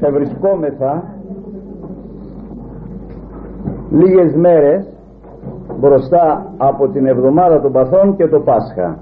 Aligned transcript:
ευρισκόμεθα 0.00 1.04
λίγες 3.90 4.34
μέρες 4.34 4.88
μπροστά 5.80 6.52
από 6.56 6.88
την 6.88 7.06
εβδομάδα 7.06 7.60
των 7.60 7.72
παθών 7.72 8.16
και 8.16 8.26
το 8.26 8.40
Πάσχα. 8.40 8.98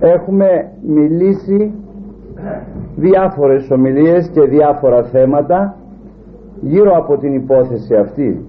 Έχουμε 0.00 0.72
μιλήσει 0.86 1.74
διάφορες 2.96 3.70
ομιλίες 3.70 4.28
και 4.28 4.40
διάφορα 4.40 5.02
θέματα 5.02 5.76
γύρω 6.60 6.96
από 6.96 7.16
την 7.16 7.34
υπόθεση 7.34 7.94
αυτή. 7.94 8.46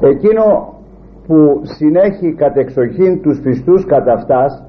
Εκείνο 0.00 0.74
που 1.26 1.60
συνέχει 1.62 2.34
κατεξοχήν 2.34 3.20
τους 3.22 3.40
πιστούς 3.40 3.86
κατά 3.86 4.12
αυτάς 4.12 4.64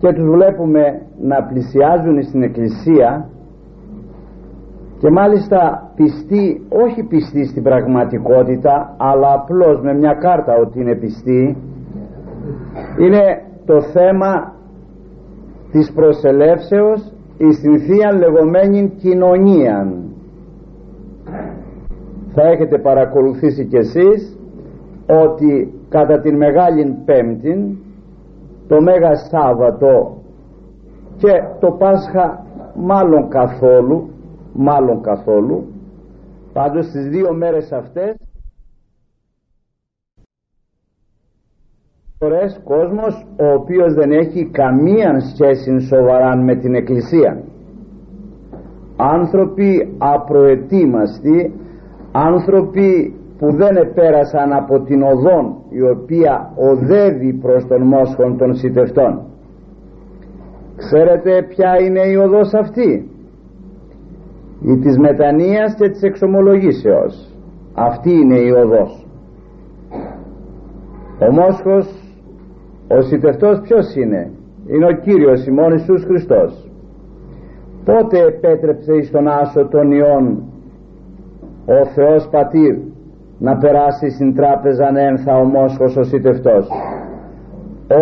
και 0.00 0.12
τους 0.12 0.28
βλέπουμε 0.30 1.02
να 1.22 1.42
πλησιάζουν 1.42 2.22
στην 2.22 2.42
εκκλησία 2.42 3.28
και 4.98 5.10
μάλιστα 5.10 5.90
πιστοί 5.96 6.66
όχι 6.68 7.02
πιστοί 7.02 7.46
στην 7.46 7.62
πραγματικότητα 7.62 8.94
αλλά 8.96 9.32
απλώς 9.32 9.80
με 9.80 9.94
μια 9.94 10.12
κάρτα 10.12 10.54
ότι 10.60 10.80
είναι 10.80 10.94
πιστοί. 10.94 11.56
Είναι 12.98 13.42
το 13.64 13.80
θέμα 13.82 14.54
της 15.70 15.92
προσελεύσεως 15.92 17.12
εις 17.38 17.60
την 17.60 17.80
Θεία 17.80 18.12
λεγόμενη 18.12 18.88
κοινωνία 18.96 19.92
θα 22.34 22.42
έχετε 22.42 22.78
παρακολουθήσει 22.78 23.64
κι 23.64 23.76
εσείς 23.76 24.38
ότι 25.24 25.72
κατά 25.88 26.20
την 26.20 26.36
Μεγάλη 26.36 26.96
Πέμπτη 27.04 27.78
το 28.70 28.80
Μέγα 28.80 29.14
Σάββατο 29.14 30.22
και 31.16 31.32
το 31.60 31.70
Πάσχα 31.70 32.46
μάλλον 32.74 33.28
καθόλου 33.28 34.10
μάλλον 34.52 35.02
καθόλου. 35.02 35.64
Πάντως 36.52 36.86
στις 36.86 37.08
δύο 37.08 37.34
μέρες 37.34 37.72
αυτές 37.72 38.16
φορές 42.18 42.60
κόσμος 42.64 43.26
ο 43.40 43.52
οποίος 43.52 43.94
δεν 43.94 44.10
έχει 44.10 44.50
καμία 44.50 45.20
σχέση 45.20 45.80
σοβαρά 45.80 46.36
με 46.36 46.56
την 46.56 46.74
Εκκλησία. 46.74 47.42
Άνθρωποι 48.96 49.94
απροετοίμαστοι 49.98 51.54
άνθρωποι 52.12 53.14
που 53.40 53.52
δεν 53.56 53.76
επέρασαν 53.76 54.52
από 54.52 54.80
την 54.80 55.02
οδόν 55.02 55.56
η 55.68 55.82
οποία 55.82 56.52
οδεύει 56.56 57.32
προς 57.32 57.66
τον 57.66 57.82
μόσχον 57.82 58.36
των 58.38 58.54
σιτευτών. 58.54 59.20
Ξέρετε 60.76 61.46
ποια 61.48 61.80
είναι 61.82 62.00
η 62.00 62.14
οδός 62.14 62.54
αυτή; 62.54 63.08
Η 64.62 64.78
της 64.78 64.98
μετανοίας 64.98 65.74
και 65.74 65.88
της 65.88 66.02
εξομολογήσεως. 66.02 67.34
Αυτή 67.74 68.10
είναι 68.12 68.38
η 68.38 68.50
οδός. 68.50 69.06
Ο 71.28 71.32
μόσχος 71.32 71.86
ο 72.88 73.00
σιτευτός 73.00 73.60
ποιος 73.60 73.94
είναι; 73.94 74.30
Είναι 74.66 74.86
ο 74.86 74.92
Κύριος 74.92 75.46
ημών 75.46 75.72
Ιησούς 75.72 76.04
Χριστός. 76.04 76.70
Πότε 77.84 78.18
επέτρεψε 78.18 78.92
εις 78.94 79.10
τον 79.10 79.28
άσο 79.28 79.66
των 79.66 79.90
ιών 79.90 80.42
ο 81.66 81.86
Θεός 81.94 82.28
Πατήρ; 82.30 82.76
Να 83.40 83.56
περάσει 83.56 84.10
στην 84.10 84.34
τράπεζα 84.34 84.88
ένθα 84.98 85.36
ο 85.36 85.44
μόσχος 85.44 85.96
ο 85.96 86.02
σιτευτός 86.02 86.68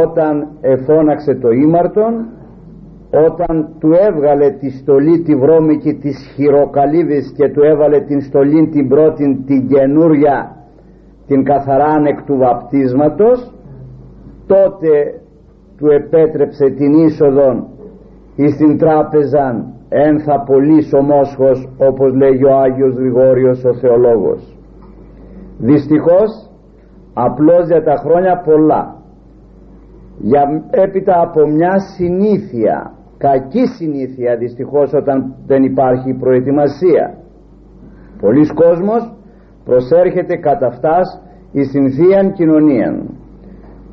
όταν 0.04 0.48
εφώναξε 0.60 1.34
το 1.34 1.50
ήμαρτον 1.50 2.26
όταν 3.10 3.68
του 3.78 3.90
έβγαλε 4.08 4.50
τη 4.50 4.70
στολή 4.70 5.20
τη 5.20 5.34
βρώμικη 5.34 5.94
της 5.94 6.32
χειροκαλύβης 6.34 7.32
και 7.36 7.48
του 7.48 7.62
έβαλε 7.62 8.00
την 8.00 8.20
στολή 8.20 8.68
την 8.68 8.88
πρώτη 8.88 9.42
την 9.46 9.68
καινούρια 9.68 10.56
την 11.26 11.44
καθαρά 11.44 11.94
εκ 12.06 12.22
του 12.22 12.36
βαπτίσματος 12.36 13.54
τότε 14.46 15.20
του 15.76 15.86
επέτρεψε 15.86 16.64
την 16.64 16.92
είσοδο 16.92 17.66
εις 18.34 18.56
την 18.56 18.78
τράπεζα 18.78 19.64
ένθα 19.88 20.40
πολύς 20.46 20.92
ο 20.92 21.02
μόσχος 21.02 21.68
όπως 21.78 22.14
λέγει 22.14 22.44
ο 22.44 22.58
Άγιος 22.58 22.94
Γρηγόριος 22.94 23.64
ο 23.64 23.74
θεολόγος 23.74 24.57
δυστυχώς 25.58 26.50
απλώς 27.14 27.66
για 27.66 27.82
τα 27.82 27.94
χρόνια 27.96 28.42
πολλά. 28.44 28.96
Για 30.18 30.42
έπειτα 30.70 31.20
από 31.20 31.46
μια 31.46 31.78
συνήθεια 31.78 32.92
κακή 33.18 33.66
συνήθεια 33.66 34.36
δυστυχώς 34.36 34.92
όταν 34.92 35.34
δεν 35.46 35.62
υπάρχει 35.62 36.14
προετοιμασία. 36.14 37.14
Πολλοί 38.20 38.46
κόσμος 38.54 39.12
προσέρχεται 39.64 40.36
κατά 40.36 40.66
αυτάς 40.66 41.22
η 41.52 41.62
συνθίαν 41.64 42.32
κοινωνία 42.32 43.02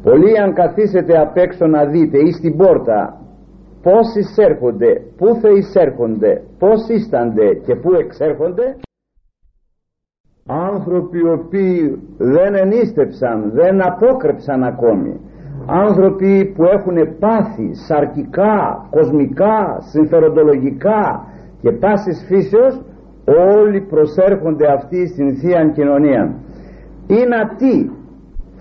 πολλοί 0.05 0.39
αν 0.39 0.53
καθίσετε 0.53 1.17
απ' 1.19 1.37
έξω 1.37 1.65
να 1.67 1.85
δείτε 1.85 2.17
ή 2.17 2.31
στην 2.31 2.57
πόρτα 2.57 3.19
πως 3.81 4.15
εισέρχονται, 4.15 4.91
πού 5.17 5.27
θα 5.41 5.49
εισέρχονται 5.49 6.41
πωςίστανται 6.59 7.47
και 7.65 7.75
πού 7.75 7.93
εξέρχονται 7.93 8.75
άνθρωποι 10.49 11.17
οι 11.17 11.29
οποίοι 11.29 11.99
δεν 12.17 12.55
ενίστεψαν 12.55 13.51
δεν 13.53 13.85
απόκρεψαν 13.85 14.63
ακόμη. 14.63 15.19
Άνθρωποι 15.65 16.53
που 16.55 16.63
έχουν 16.63 17.17
πάθη 17.19 17.73
σαρκικά, 17.73 18.87
κοσμικά, 18.89 19.77
συμφεροντολογικά 19.79 21.25
και 21.61 21.71
πάσης 21.71 22.25
φύσεως 22.27 22.81
όλοι 23.25 23.81
προσέρχονται 23.81 24.71
αυτοί 24.71 25.07
στην 25.07 25.35
Θεία 25.35 25.71
Κοινωνία. 25.73 26.33
Είναι 27.07 27.35
αυτοί 27.35 27.91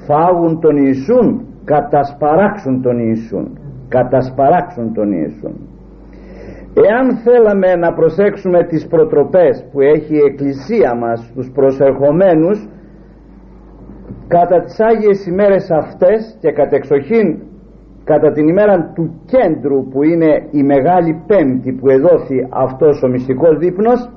φάγουν 0.06 0.60
τον 0.60 0.76
Ιησούν 0.76 1.46
κατασπαράξουν 1.64 2.82
τον 2.82 2.98
Ιησούν 2.98 3.58
κατασπαράξουν 3.88 4.94
τον 4.94 5.12
Ιησούν 5.12 5.73
εάν 6.74 7.16
θέλαμε 7.16 7.74
να 7.74 7.92
προσέξουμε 7.92 8.64
τις 8.64 8.86
προτροπές 8.86 9.66
που 9.72 9.80
έχει 9.80 10.14
η 10.14 10.24
Εκκλησία 10.26 10.94
μας 10.94 11.32
τους 11.34 11.50
προσερχομένους 11.50 12.68
κατά 14.28 14.60
τις 14.60 14.80
Άγιες 14.80 15.26
ημέρες 15.26 15.70
αυτές 15.70 16.36
και 16.40 16.50
κατεξοχήν 16.52 17.38
κατά 18.04 18.32
την 18.32 18.48
ημέρα 18.48 18.92
του 18.94 19.20
κέντρου 19.26 19.88
που 19.88 20.02
είναι 20.02 20.48
η 20.50 20.62
Μεγάλη 20.62 21.22
Πέμπτη 21.26 21.72
που 21.72 21.88
εδόθη 21.88 22.46
αυτός 22.50 23.02
ο 23.02 23.08
μυστικός 23.08 23.58
δείπνος 23.58 24.10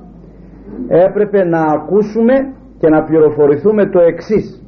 έπρεπε 0.88 1.44
να 1.44 1.60
ακούσουμε 1.60 2.52
και 2.78 2.88
να 2.88 3.02
πληροφορηθούμε 3.04 3.86
το 3.86 4.00
εξής. 4.00 4.62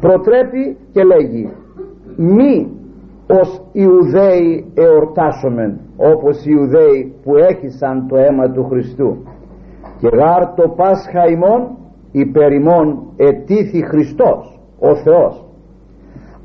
Προτρέπει 0.00 0.76
και 0.92 1.02
λέγει 1.04 1.52
μη 2.16 2.77
ως 3.30 3.60
Ιουδαίοι 3.72 4.72
εορτάσομεν 4.74 5.80
όπως 5.96 6.44
οι 6.44 6.50
Ιουδαίοι 6.50 7.14
που 7.22 7.36
έχησαν 7.36 8.06
το 8.08 8.16
αίμα 8.16 8.50
του 8.50 8.64
Χριστού. 8.64 9.16
Και 9.98 10.08
γάρ 10.08 10.54
το 10.54 10.68
Πάσχα 10.68 11.26
ημών 11.30 11.68
υπέρ 12.12 12.52
ημών 12.52 13.02
ετήθη 13.16 13.82
Χριστός 13.86 14.60
ο 14.78 14.94
Θεός. 14.94 15.44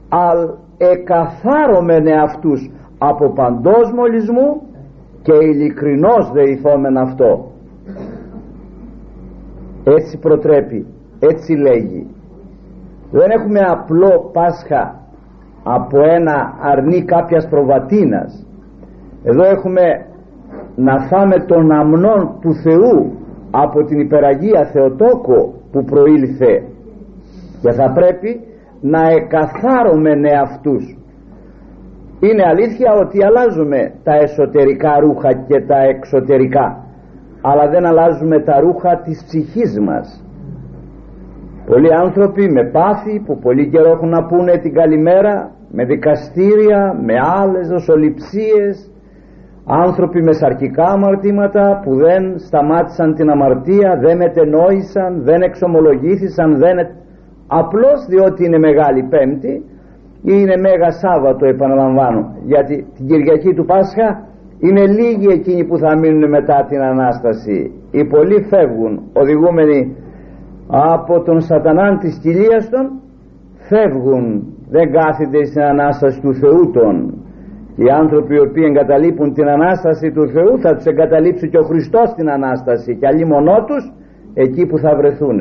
Αλ 0.09 0.49
εκαθάρωμεν 0.77 2.07
αυτούς 2.07 2.71
από 2.97 3.29
παντός 3.29 3.91
μολυσμού 3.95 4.61
και 5.21 5.33
ειλικρινώς 5.33 6.31
δεηθόμεν 6.33 6.97
αυτό. 6.97 7.51
Έτσι 9.83 10.17
προτρέπει 10.17 10.85
έτσι 11.19 11.53
λέγει. 11.53 12.07
Δεν 13.11 13.29
έχουμε 13.29 13.59
απλό 13.59 14.29
Πάσχα 14.33 15.02
από 15.63 15.97
ένα 16.03 16.57
αρνί 16.61 17.03
κάποιας 17.03 17.47
προβατίνας. 17.47 18.45
Εδώ 19.23 19.43
έχουμε 19.43 20.05
να 20.75 20.99
φάμε 20.99 21.45
τον 21.45 21.71
αμνόν 21.71 22.37
του 22.41 22.53
Θεού 22.53 23.11
από 23.51 23.83
την 23.83 23.99
υπεραγία 23.99 24.65
Θεοτόκο 24.65 25.53
που 25.71 25.83
προήλθε. 25.83 26.63
Και 27.61 27.71
θα 27.71 27.91
πρέπει 27.93 28.39
να 28.81 29.01
εκαθάρουμε 29.09 30.11
αυτούς. 30.41 30.97
Είναι 32.19 32.43
αλήθεια 32.47 32.93
ότι 32.93 33.23
αλλάζουμε 33.23 33.93
τα 34.03 34.13
εσωτερικά 34.13 34.99
ρούχα 34.99 35.33
και 35.33 35.61
τα 35.67 35.77
εξωτερικά 35.77 36.83
αλλά 37.45 37.67
δεν 37.69 37.85
αλλάζουμε 37.85 38.39
τα 38.39 38.59
ρούχα 38.59 39.01
της 39.05 39.23
ψυχής 39.25 39.79
μας. 39.79 40.25
Πολλοί 41.65 41.93
άνθρωποι 41.93 42.51
με 42.51 42.63
πάθη 42.63 43.23
που 43.25 43.37
πολύ 43.39 43.69
καιρό 43.69 43.91
έχουν 43.91 44.09
να 44.09 44.25
πούνε 44.25 44.57
την 44.57 44.73
καλημέρα 44.73 45.51
με 45.75 45.83
δικαστήρια, 45.85 46.81
με 47.07 47.13
άλλες 47.41 47.67
δοσοληψίες 47.67 48.91
άνθρωποι 49.65 50.23
με 50.23 50.33
σαρκικά 50.33 50.83
αμαρτήματα 50.83 51.81
που 51.83 51.95
δεν 51.95 52.37
σταμάτησαν 52.37 53.13
την 53.13 53.29
αμαρτία 53.29 53.97
δεν 54.01 54.17
μετενόησαν, 54.17 55.21
δεν 55.23 55.41
εξομολογήθησαν 55.41 56.57
δεν... 56.57 56.77
απλώς 57.47 58.05
διότι 58.09 58.45
είναι 58.45 58.57
Μεγάλη 58.57 59.03
Πέμπτη 59.09 59.53
ή 60.21 60.33
είναι 60.41 60.57
Μέγα 60.57 60.91
Σάββατο 60.91 61.45
επαναλαμβάνω 61.45 62.35
γιατί 62.45 62.85
την 62.95 63.07
Κυριακή 63.07 63.53
του 63.53 63.65
Πάσχα 63.65 64.27
είναι 64.59 64.87
λίγοι 64.87 65.27
εκείνοι 65.27 65.63
που 65.65 65.77
θα 65.77 65.97
μείνουν 65.97 66.29
μετά 66.29 66.65
την 66.69 66.81
Ανάσταση. 66.81 67.71
Οι 67.91 68.05
πολλοί 68.05 68.41
φεύγουν 68.49 69.01
οδηγούμενοι 69.13 69.95
από 70.67 71.21
τον 71.21 71.41
σατανάν 71.41 71.97
της 71.97 72.19
κοιλίας 72.21 72.69
των 72.69 72.91
φεύγουν 73.69 74.52
δεν 74.69 74.91
κάθεται 74.91 75.45
στην 75.45 75.61
Ανάσταση 75.61 76.21
του 76.21 76.33
Θεού 76.33 76.71
των 76.71 77.17
οι 77.75 77.89
άνθρωποι 77.89 78.35
οι 78.35 78.39
οποίοι 78.39 78.63
εγκαταλείπουν 78.67 79.33
την 79.33 79.47
Ανάσταση 79.47 80.11
του 80.11 80.29
Θεού 80.29 80.59
θα 80.59 80.75
τους 80.75 80.85
εγκαταλείψει 80.85 81.49
και 81.49 81.57
ο 81.57 81.63
Χριστός 81.63 82.13
την 82.13 82.29
Ανάσταση 82.29 82.95
και 82.95 83.07
αλλοί 83.07 83.25
μονό 83.25 83.63
τους 83.67 83.93
εκεί 84.33 84.65
που 84.65 84.77
θα 84.77 84.95
βρεθούν 84.95 85.39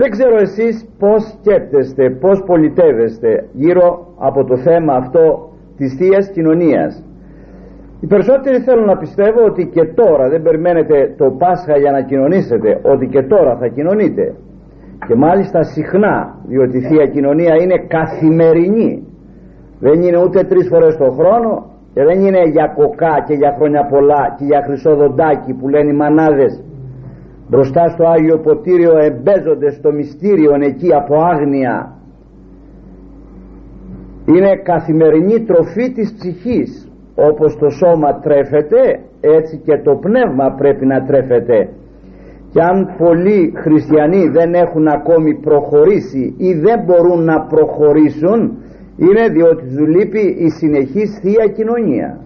δεν 0.00 0.10
ξέρω 0.10 0.36
εσείς 0.36 0.88
πως 0.98 1.22
σκέπτεστε 1.22 2.10
πως 2.10 2.42
πολιτεύεστε 2.46 3.48
γύρω 3.52 4.14
από 4.18 4.44
το 4.44 4.56
θέμα 4.56 4.92
αυτό 4.94 5.52
της 5.76 5.94
Θείας 5.98 6.30
Κοινωνίας. 6.30 7.04
Οι 8.00 8.06
περισσότεροι 8.06 8.58
θέλουν 8.58 8.84
να 8.84 8.96
πιστεύω 8.96 9.44
ότι 9.44 9.66
και 9.66 9.84
τώρα 9.84 10.28
δεν 10.28 10.42
περιμένετε 10.42 11.14
το 11.16 11.30
Πάσχα 11.38 11.78
για 11.78 11.90
να 11.90 12.02
κοινωνήσετε 12.02 12.80
ότι 12.82 13.06
και 13.06 13.22
τώρα 13.22 13.56
θα 13.56 13.68
κοινωνείτε 13.68 14.34
και 15.06 15.14
μάλιστα 15.14 15.62
συχνά 15.62 16.34
διότι 16.46 16.76
η 16.76 16.80
Θεία 16.80 17.06
Κοινωνία 17.06 17.54
είναι 17.62 17.78
καθημερινή. 17.88 19.06
Δεν 19.80 20.02
είναι 20.02 20.22
ούτε 20.24 20.44
τρεις 20.44 20.68
φορές 20.68 20.96
το 20.96 21.10
χρόνο 21.10 21.70
και 21.94 22.04
δεν 22.04 22.18
είναι 22.20 22.42
για 22.54 22.66
κοκά 22.76 23.24
και 23.26 23.34
για 23.34 23.54
χρόνια 23.58 23.86
πολλά 23.86 24.34
και 24.38 24.44
για 24.44 24.62
χρυσό 24.66 24.94
δοντάκι 24.96 25.52
που 25.52 25.68
λένε 25.68 25.90
οι 25.92 25.96
μανάδες. 25.96 26.62
Μπροστά 27.48 27.88
στο 27.88 28.04
Άγιο 28.06 28.38
Ποτήριο 28.38 28.98
εμπέζονται 28.98 29.70
στο 29.70 29.92
μυστήριο 29.92 30.52
εκεί 30.60 30.94
από 30.94 31.14
άγνοια. 31.32 31.92
Είναι 34.24 34.56
καθημερινή 34.62 35.44
τροφή 35.44 35.92
της 35.92 36.14
ψυχής. 36.14 36.92
Όπως 37.14 37.56
το 37.56 37.68
σώμα 37.70 38.18
τρέφεται 38.18 39.00
έτσι 39.20 39.56
και 39.64 39.76
το 39.84 39.94
πνεύμα 39.94 40.54
πρέπει 40.58 40.86
να 40.86 41.04
τρέφεται 41.04 41.68
και 42.52 42.60
αν 42.62 42.94
πολλοί 42.98 43.52
χριστιανοί 43.56 44.28
δεν 44.28 44.54
έχουν 44.54 44.88
ακόμη 44.88 45.34
προχωρήσει 45.34 46.34
ή 46.36 46.52
δεν 46.52 46.78
μπορούν 46.84 47.24
να 47.24 47.40
προχωρήσουν 47.40 48.40
είναι 48.96 49.28
διότι 49.28 49.62
τους 49.66 49.86
λείπει 49.94 50.36
η 50.38 50.48
συνεχής 50.50 51.18
Θεία 51.20 51.46
Κοινωνία. 51.56 52.18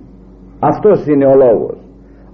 Αυτός 0.61 1.07
είναι 1.07 1.27
ο 1.27 1.35
λόγος. 1.35 1.79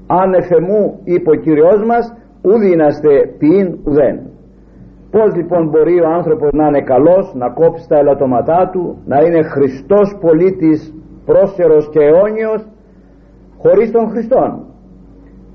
Αν 0.07 0.35
εφεμού 0.35 1.01
είπε 1.05 1.31
ο 1.31 1.35
Κύριος 1.35 1.85
μας 1.87 2.15
ουδήναστε 2.43 3.11
ποιήν 3.39 3.79
ουδέν 3.85 4.17
πως 5.11 5.35
λοιπόν 5.35 5.69
μπορεί 5.69 6.01
ο 6.01 6.09
άνθρωπος 6.09 6.49
να 6.53 6.67
είναι 6.67 6.83
καλός 6.83 7.35
να 7.35 7.51
κόψει 7.51 7.89
τα 7.89 7.97
ελαττώματά 7.99 8.71
του 8.73 8.99
να 9.07 9.23
είναι 9.23 9.43
Χριστός 9.43 10.19
πολίτης 10.21 10.95
πρόσερος 11.25 11.89
και 11.93 12.01
αιώνιος 12.05 12.67
χωρίς 13.59 13.91
τον 13.91 14.09
Χριστόν. 14.09 14.65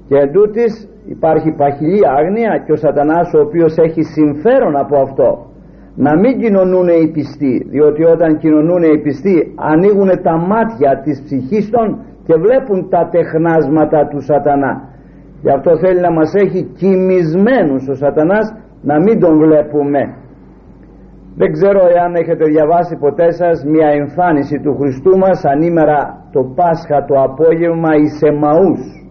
Και 0.07 0.18
εντούτοις 0.18 0.89
υπάρχει 1.05 1.51
παχυλή 1.51 2.00
άγνοια 2.17 2.63
και 2.65 2.71
ο 2.71 2.75
σατανάς 2.75 3.33
ο 3.33 3.39
οποίος 3.39 3.77
έχει 3.77 4.03
συμφέρον 4.03 4.75
από 4.77 4.97
αυτό. 4.97 5.45
Να 5.95 6.19
μην 6.19 6.39
κοινωνούν 6.39 6.88
οι 6.88 7.11
πιστοί 7.11 7.65
διότι 7.69 8.03
όταν 8.03 8.38
κοινωνούν 8.38 8.83
οι 8.83 9.01
πιστοί 9.01 9.53
ανοίγουν 9.55 10.09
τα 10.23 10.38
μάτια 10.38 11.01
της 11.03 11.21
ψυχής 11.23 11.69
των 11.69 12.00
και 12.25 12.33
βλέπουν 12.33 12.89
τα 12.89 13.09
τεχνάσματα 13.11 14.07
του 14.07 14.21
σατανά. 14.21 14.81
Γι' 15.41 15.51
αυτό 15.51 15.77
θέλει 15.77 16.00
να 16.00 16.11
μας 16.11 16.33
έχει 16.33 16.63
κοιμισμένους 16.63 17.88
ο 17.88 17.95
σατανάς 17.95 18.55
να 18.81 19.00
μην 19.00 19.19
τον 19.19 19.38
βλέπουμε. 19.38 20.01
Δεν 21.35 21.51
ξέρω 21.51 21.81
εάν 21.95 22.15
έχετε 22.15 22.45
διαβάσει 22.45 22.95
ποτέ 22.95 23.31
σας 23.31 23.63
μια 23.65 23.88
εμφάνιση 23.88 24.59
του 24.59 24.75
Χριστού 24.79 25.17
μας 25.17 25.45
ανήμερα 25.45 26.27
το 26.31 26.44
Πάσχα 26.55 27.05
το 27.05 27.15
απόγευμα 27.21 27.95
εις 27.95 28.21
Εμαούς 28.21 29.02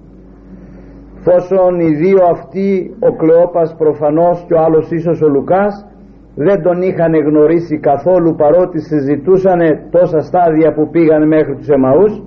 φόσον 1.24 1.80
οι 1.80 1.90
δύο 2.02 2.24
αυτοί 2.34 2.96
ο 3.08 3.10
Κλεόπας 3.16 3.74
προφανώς 3.78 4.44
και 4.46 4.54
ο 4.54 4.60
άλλος 4.60 4.90
ίσως 4.90 5.22
ο 5.22 5.28
Λουκάς 5.28 5.86
δεν 6.34 6.62
τον 6.62 6.82
είχαν 6.82 7.14
γνωρίσει 7.14 7.78
καθόλου 7.78 8.34
παρότι 8.34 8.80
συζητούσαν 8.80 9.60
τόσα 9.90 10.20
στάδια 10.20 10.72
που 10.74 10.88
πήγαν 10.90 11.26
μέχρι 11.26 11.54
τους 11.56 11.68
Εμαούς 11.68 12.22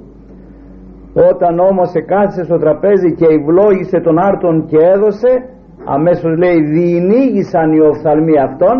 όταν 1.31 1.59
όμως 1.59 1.94
εκάθισε 1.94 2.44
στο 2.44 2.57
τραπέζι 2.57 3.13
και 3.13 3.25
ευλόγησε 3.25 4.00
τον 4.00 4.18
άρτον 4.19 4.65
και 4.65 4.77
έδωσε 4.94 5.31
αμέσως 5.86 6.38
λέει 6.38 6.59
διηνύγησαν 6.62 7.71
οι 7.74 7.80
οφθαλμοί 7.80 8.39
αυτών 8.39 8.75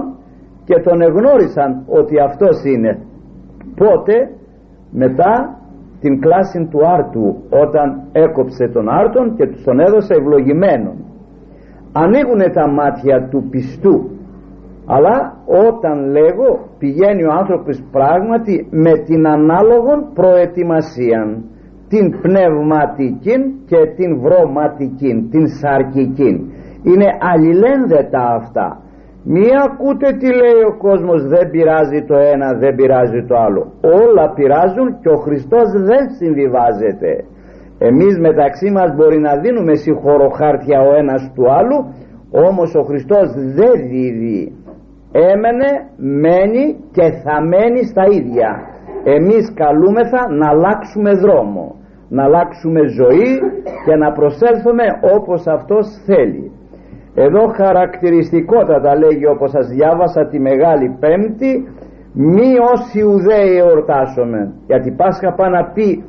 και 0.66 0.76
τον 0.86 1.02
εγνώρισαν 1.02 1.84
ότι 1.88 2.20
αυτός 2.20 2.64
είναι 2.64 2.92
πότε; 3.76 4.14
Μετά 4.92 5.60
την 6.06 6.20
κλάση 6.20 6.68
του 6.72 6.80
άρτου 6.96 7.26
όταν 7.64 7.88
έκοψε 8.12 8.68
τον 8.74 8.90
άρτον 8.90 9.36
και 9.36 9.46
τους 9.48 9.64
τον 9.64 9.80
έδωσε 9.80 10.14
ευλογημένον. 10.14 10.98
Ανοίγουν 11.92 12.42
τα 12.54 12.66
μάτια 12.70 13.28
του 13.30 13.48
πιστού 13.52 13.96
αλλά 14.86 15.16
όταν 15.68 15.96
λέγω 16.18 16.50
πηγαίνει 16.78 17.24
ο 17.24 17.32
άνθρωπος 17.32 17.84
πράγματι 17.92 18.68
με 18.72 18.94
την 19.08 19.28
ανάλογον 19.28 20.00
προετοιμασία 20.14 21.22
την 21.88 22.06
πνευματική 22.22 23.36
και 23.66 23.80
την 23.96 24.20
βρωματική 24.20 25.28
την 25.32 25.48
σαρκική 25.48 26.32
είναι 26.84 27.08
αλληλένδετα 27.32 28.22
αυτά 28.40 28.68
μη 29.28 29.48
ακούτε 29.66 30.08
τι 30.20 30.28
λέει 30.42 30.62
ο 30.72 30.78
κόσμος 30.78 31.28
δεν 31.28 31.50
πειράζει 31.50 32.06
το 32.08 32.16
ένα 32.34 32.54
δεν 32.54 32.76
πειράζει 32.76 33.26
το 33.28 33.36
άλλο 33.46 33.64
όλα 33.82 34.34
πειράζουν 34.36 34.88
και 35.02 35.10
ο 35.10 35.16
Χριστός 35.16 35.68
δεν 35.90 36.04
συμβιβάζεται. 36.20 37.12
Εμείς 37.78 38.20
μεταξύ 38.20 38.72
μας 38.72 38.96
μπορεί 38.96 39.20
να 39.20 39.38
δίνουμε 39.38 39.76
συγχωροχάρτια 39.76 40.80
ο 40.82 40.96
ένας 40.96 41.32
του 41.36 41.52
άλλου 41.52 41.78
όμως 42.48 42.76
ο 42.76 42.84
Χριστός 42.84 43.28
δεν 43.58 43.74
δίδει. 43.90 44.52
Έμενε, 45.12 45.70
μένει 45.98 46.66
και 46.92 47.06
θα 47.24 47.42
μένει 47.42 47.84
στα 47.86 48.04
ίδια. 48.20 48.50
Εμείς 49.04 49.54
καλούμεθα 49.54 50.22
να 50.40 50.50
αλλάξουμε 50.50 51.12
δρόμο 51.12 51.76
να 52.10 52.24
αλλάξουμε 52.24 52.82
ζωή 52.88 53.32
και 53.86 53.96
να 53.96 54.12
προσέλθουμε 54.12 54.84
όπως 55.16 55.48
Αυτός 55.48 55.86
θέλει 56.06 56.52
εδώ 57.16 57.48
χαρακτηριστικότατα 57.48 58.96
λέγει 58.98 59.26
όπως 59.28 59.52
σας 59.52 59.68
διάβασα 59.68 60.28
τη 60.28 60.40
Μεγάλη 60.40 60.98
Πέμπτη 61.00 61.68
μη 62.14 62.50
όσοι 62.74 63.02
ουδέοι 63.02 63.58
εορτάσουμε 63.58 64.54
γιατί 64.68 64.92
Πάσχα 64.92 65.34
πάει 65.34 65.50
να 65.50 65.64
πει 65.74 66.04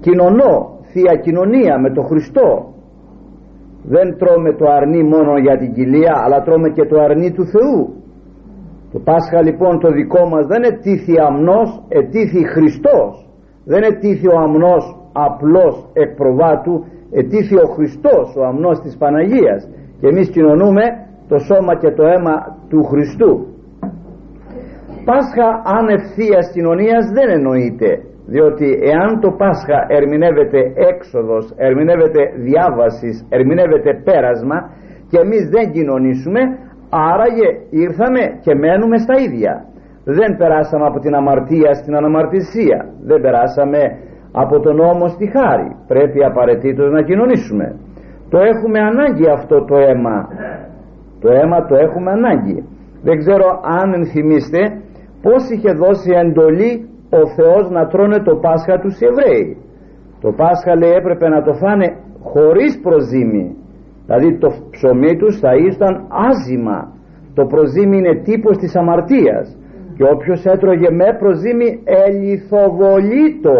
κοινωνώ, 0.00 0.78
Θεία 0.90 1.14
Κοινωνία 1.16 1.78
με 1.78 1.90
το 1.90 2.02
Χριστό. 2.02 2.48
Δεν 3.84 4.16
τρώμε 4.18 4.52
το 4.52 4.66
αρνί 4.70 5.02
μόνο 5.02 5.38
για 5.38 5.56
την 5.58 5.72
κοιλία 5.72 6.14
αλλά 6.24 6.42
τρώμε 6.42 6.68
και 6.68 6.84
το 6.84 7.00
αρνί 7.00 7.32
του 7.32 7.44
Θεού 7.46 7.94
το 8.92 8.98
Πάσχα 8.98 9.42
λοιπόν 9.42 9.78
το 9.78 9.90
δικό 9.90 10.28
μας 10.28 10.46
δεν 10.46 10.62
ετήθη 10.62 11.14
αμνός 11.20 11.82
ετήθη 11.88 12.46
Χριστός. 12.46 13.28
Δεν 13.64 13.82
ετήθη 13.82 14.28
ο 14.28 14.38
αμνός 14.38 14.96
απλός 15.12 15.88
εκ 15.92 16.16
προβάτου 16.16 16.84
ετήθη 17.10 17.54
ο 17.56 17.66
Χριστός 17.74 18.36
ο 18.36 18.44
αμνός 18.44 18.80
της 18.80 18.96
Παναγίας 18.96 19.68
και 20.02 20.08
εμείς 20.08 20.28
κοινωνούμε 20.30 20.84
το 21.28 21.38
σώμα 21.38 21.74
και 21.82 21.90
το 21.98 22.04
αίμα 22.12 22.34
του 22.70 22.82
Χριστού. 22.90 23.30
Πάσχα 25.08 25.48
ανευθείας 25.78 26.44
κοινωνίας 26.54 27.04
δεν 27.16 27.28
εννοείται 27.36 27.90
διότι 28.26 28.68
εάν 28.92 29.20
το 29.20 29.30
Πάσχα 29.40 29.78
ερμηνεύεται 29.98 30.60
έξοδος 30.90 31.44
ερμηνεύεται 31.56 32.22
διάβασης 32.48 33.26
ερμηνεύεται 33.28 33.90
πέρασμα 34.04 34.58
και 35.10 35.18
εμείς 35.24 35.42
δεν 35.54 35.66
κοινωνήσουμε 35.76 36.40
άραγε 37.10 37.48
ήρθαμε 37.70 38.22
και 38.44 38.52
μένουμε 38.54 38.96
στα 39.04 39.14
ίδια. 39.26 39.52
Δεν 40.04 40.30
περάσαμε 40.36 40.84
από 40.90 40.98
την 41.04 41.14
αμαρτία 41.14 41.74
στην 41.74 41.94
αναμαρτησία. 41.96 42.78
Δεν 43.08 43.20
περάσαμε 43.20 43.80
από 44.32 44.60
τον 44.60 44.76
νόμο 44.76 45.04
στη 45.08 45.26
χάρη. 45.36 45.68
Πρέπει 45.86 46.24
απαραίτητος 46.24 46.90
να 46.90 47.02
κοινωνήσουμε 47.02 47.66
το 48.32 48.38
έχουμε 48.38 48.78
ανάγκη 48.90 49.26
αυτό 49.38 49.64
το 49.64 49.76
αίμα. 49.76 50.18
Το 51.20 51.28
αίμα 51.32 51.58
το 51.68 51.74
έχουμε 51.74 52.10
ανάγκη. 52.10 52.58
Δεν 53.02 53.18
ξέρω 53.18 53.46
αν 53.80 53.92
ενθυμίστε 53.92 54.60
πως 55.22 55.42
είχε 55.50 55.72
δώσει 55.72 56.10
εντολή 56.22 56.72
ο 57.10 57.22
Θεός 57.36 57.70
να 57.70 57.86
τρώνε 57.86 58.18
το 58.28 58.34
Πάσχα 58.36 58.78
τους 58.78 58.96
Εβραίοι. 59.00 59.56
Το 60.20 60.32
Πάσχα 60.32 60.76
λέει 60.76 60.92
έπρεπε 61.00 61.28
να 61.28 61.42
το 61.42 61.52
φάνε 61.52 61.96
χωρίς 62.22 62.80
προζύμι. 62.82 63.56
Δηλαδή 64.06 64.38
το 64.38 64.48
ψωμί 64.70 65.16
τους 65.16 65.38
θα 65.38 65.52
ήταν 65.54 65.92
άζημα. 66.28 66.78
Το 67.34 67.44
προζύμι 67.46 67.96
είναι 67.96 68.14
τύπος 68.14 68.56
της 68.58 68.76
αμαρτίας. 68.76 69.56
Και 69.96 70.04
όποιος 70.14 70.44
έτρωγε 70.44 70.90
με 70.90 71.16
προζύμι 71.18 71.68
ελιθοβολήτο 72.04 73.56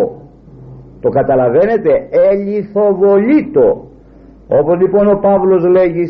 το 1.01 1.09
καταλαβαίνετε 1.09 1.91
ελιθοβολήτο 2.31 3.91
όπως 4.61 4.77
λοιπόν 4.81 5.07
ο 5.15 5.19
Παύλος 5.25 5.65
λέγει 5.65 6.05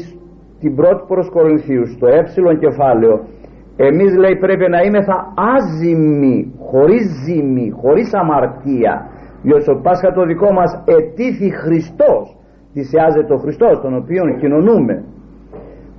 την 0.61 0.75
πρώτη 0.75 1.03
προς 1.09 1.31
Κορινθίους 1.31 1.93
στο 1.93 2.07
ε 2.07 2.21
κεφάλαιο 2.59 3.21
εμείς 3.77 4.17
λέει 4.17 4.37
πρέπει 4.37 4.71
να 4.71 4.81
είμεθα 4.81 5.17
άζημοι 5.55 6.53
χωρίς 6.71 7.05
ζήμη, 7.25 7.71
χωρίς 7.83 8.15
αμαρτία 8.15 9.07
διότι 9.43 9.63
στο 9.63 9.75
Πάσχα 9.83 10.13
το 10.13 10.25
δικό 10.25 10.53
μας 10.53 10.83
ετήθη 10.85 11.51
Χριστός 11.51 12.37
θυσιάζεται 12.73 13.33
ο 13.35 13.37
Χριστός 13.37 13.81
τον 13.81 13.97
οποίο 13.97 14.23
κοινωνούμε 14.41 15.05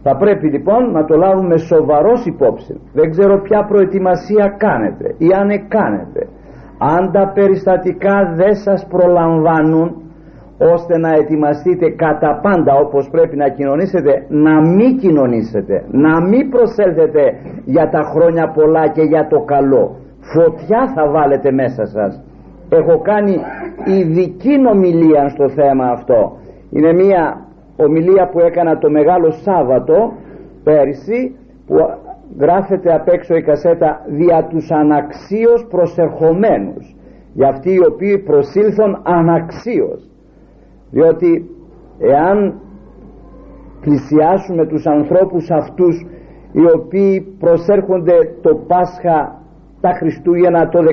θα 0.04 0.18
πρέπει 0.18 0.48
λοιπόν 0.48 0.92
να 0.92 1.06
το 1.06 1.16
λάβουμε 1.18 1.58
σοβαρός 1.58 2.26
υπόψη. 2.26 2.80
Δεν 2.94 3.10
ξέρω 3.10 3.42
ποια 3.42 3.66
προετοιμασία 3.66 4.56
κάνετε 4.58 5.16
ή 5.18 5.28
αν 5.40 5.68
κάνετε 5.68 6.28
αν 6.78 7.12
τα 7.12 7.32
περιστατικά 7.34 8.34
δεν 8.36 8.56
σας 8.56 8.88
προλαμβάνουν 8.90 10.02
ώστε 10.58 10.98
να 10.98 11.14
ετοιμαστείτε 11.14 11.90
κατά 11.90 12.40
πάντα 12.42 12.76
όπως 12.76 13.10
πρέπει 13.10 13.36
να 13.36 13.50
κοινωνήσετε 13.50 14.26
να 14.30 14.62
μην 14.62 14.98
κοινωνήσετε 14.98 15.84
να 15.92 16.22
μην 16.22 16.50
προσέλθετε 16.50 17.34
για 17.66 17.90
τα 17.90 18.02
χρόνια 18.02 18.52
πολλά 18.52 18.88
και 18.88 19.02
για 19.02 19.28
το 19.28 19.40
καλό. 19.40 19.96
Φωτιά 20.20 20.92
θα 20.96 21.10
βάλετε 21.10 21.52
μέσα 21.52 21.86
σας. 21.86 22.24
Έχω 22.70 23.00
κάνει 23.02 23.38
ειδική 23.86 24.56
ομιλία 24.72 25.30
στο 25.30 25.50
θέμα 25.50 25.86
αυτό. 25.86 26.38
Είναι 26.70 26.94
μια 26.94 27.46
ομιλία 27.76 28.30
που 28.32 28.40
έκανα 28.40 28.78
το 28.78 28.90
Μεγάλο 28.90 29.32
Σάββατο 29.32 30.14
πέρυσι 30.64 31.36
που 31.68 31.76
γράφεται 32.40 32.94
απ' 32.94 33.08
έξω 33.08 33.36
η 33.36 33.42
κασέτα 33.42 34.02
δια 34.08 34.48
τους 34.50 34.72
αναξίως 34.72 35.68
προσερχομένους 35.70 36.96
για 37.34 37.48
αυτοί 37.48 37.74
οι 37.74 37.86
οποίοι 37.92 38.18
προσήλθον 38.18 39.02
αναξίως 39.04 40.13
διότι 40.94 41.30
εάν 42.00 42.38
πλησιάσουμε 43.82 44.66
τους 44.68 44.86
ανθρώπους 44.86 45.52
αυτούς 45.52 46.06
οι 46.52 46.66
οποίοι 46.76 47.36
προσέρχονται 47.40 48.18
το 48.42 48.56
Πάσχα 48.68 49.18
τα 49.82 49.92
Χριστούγεννα 50.00 50.70
το 50.70 50.80
15 50.80 50.84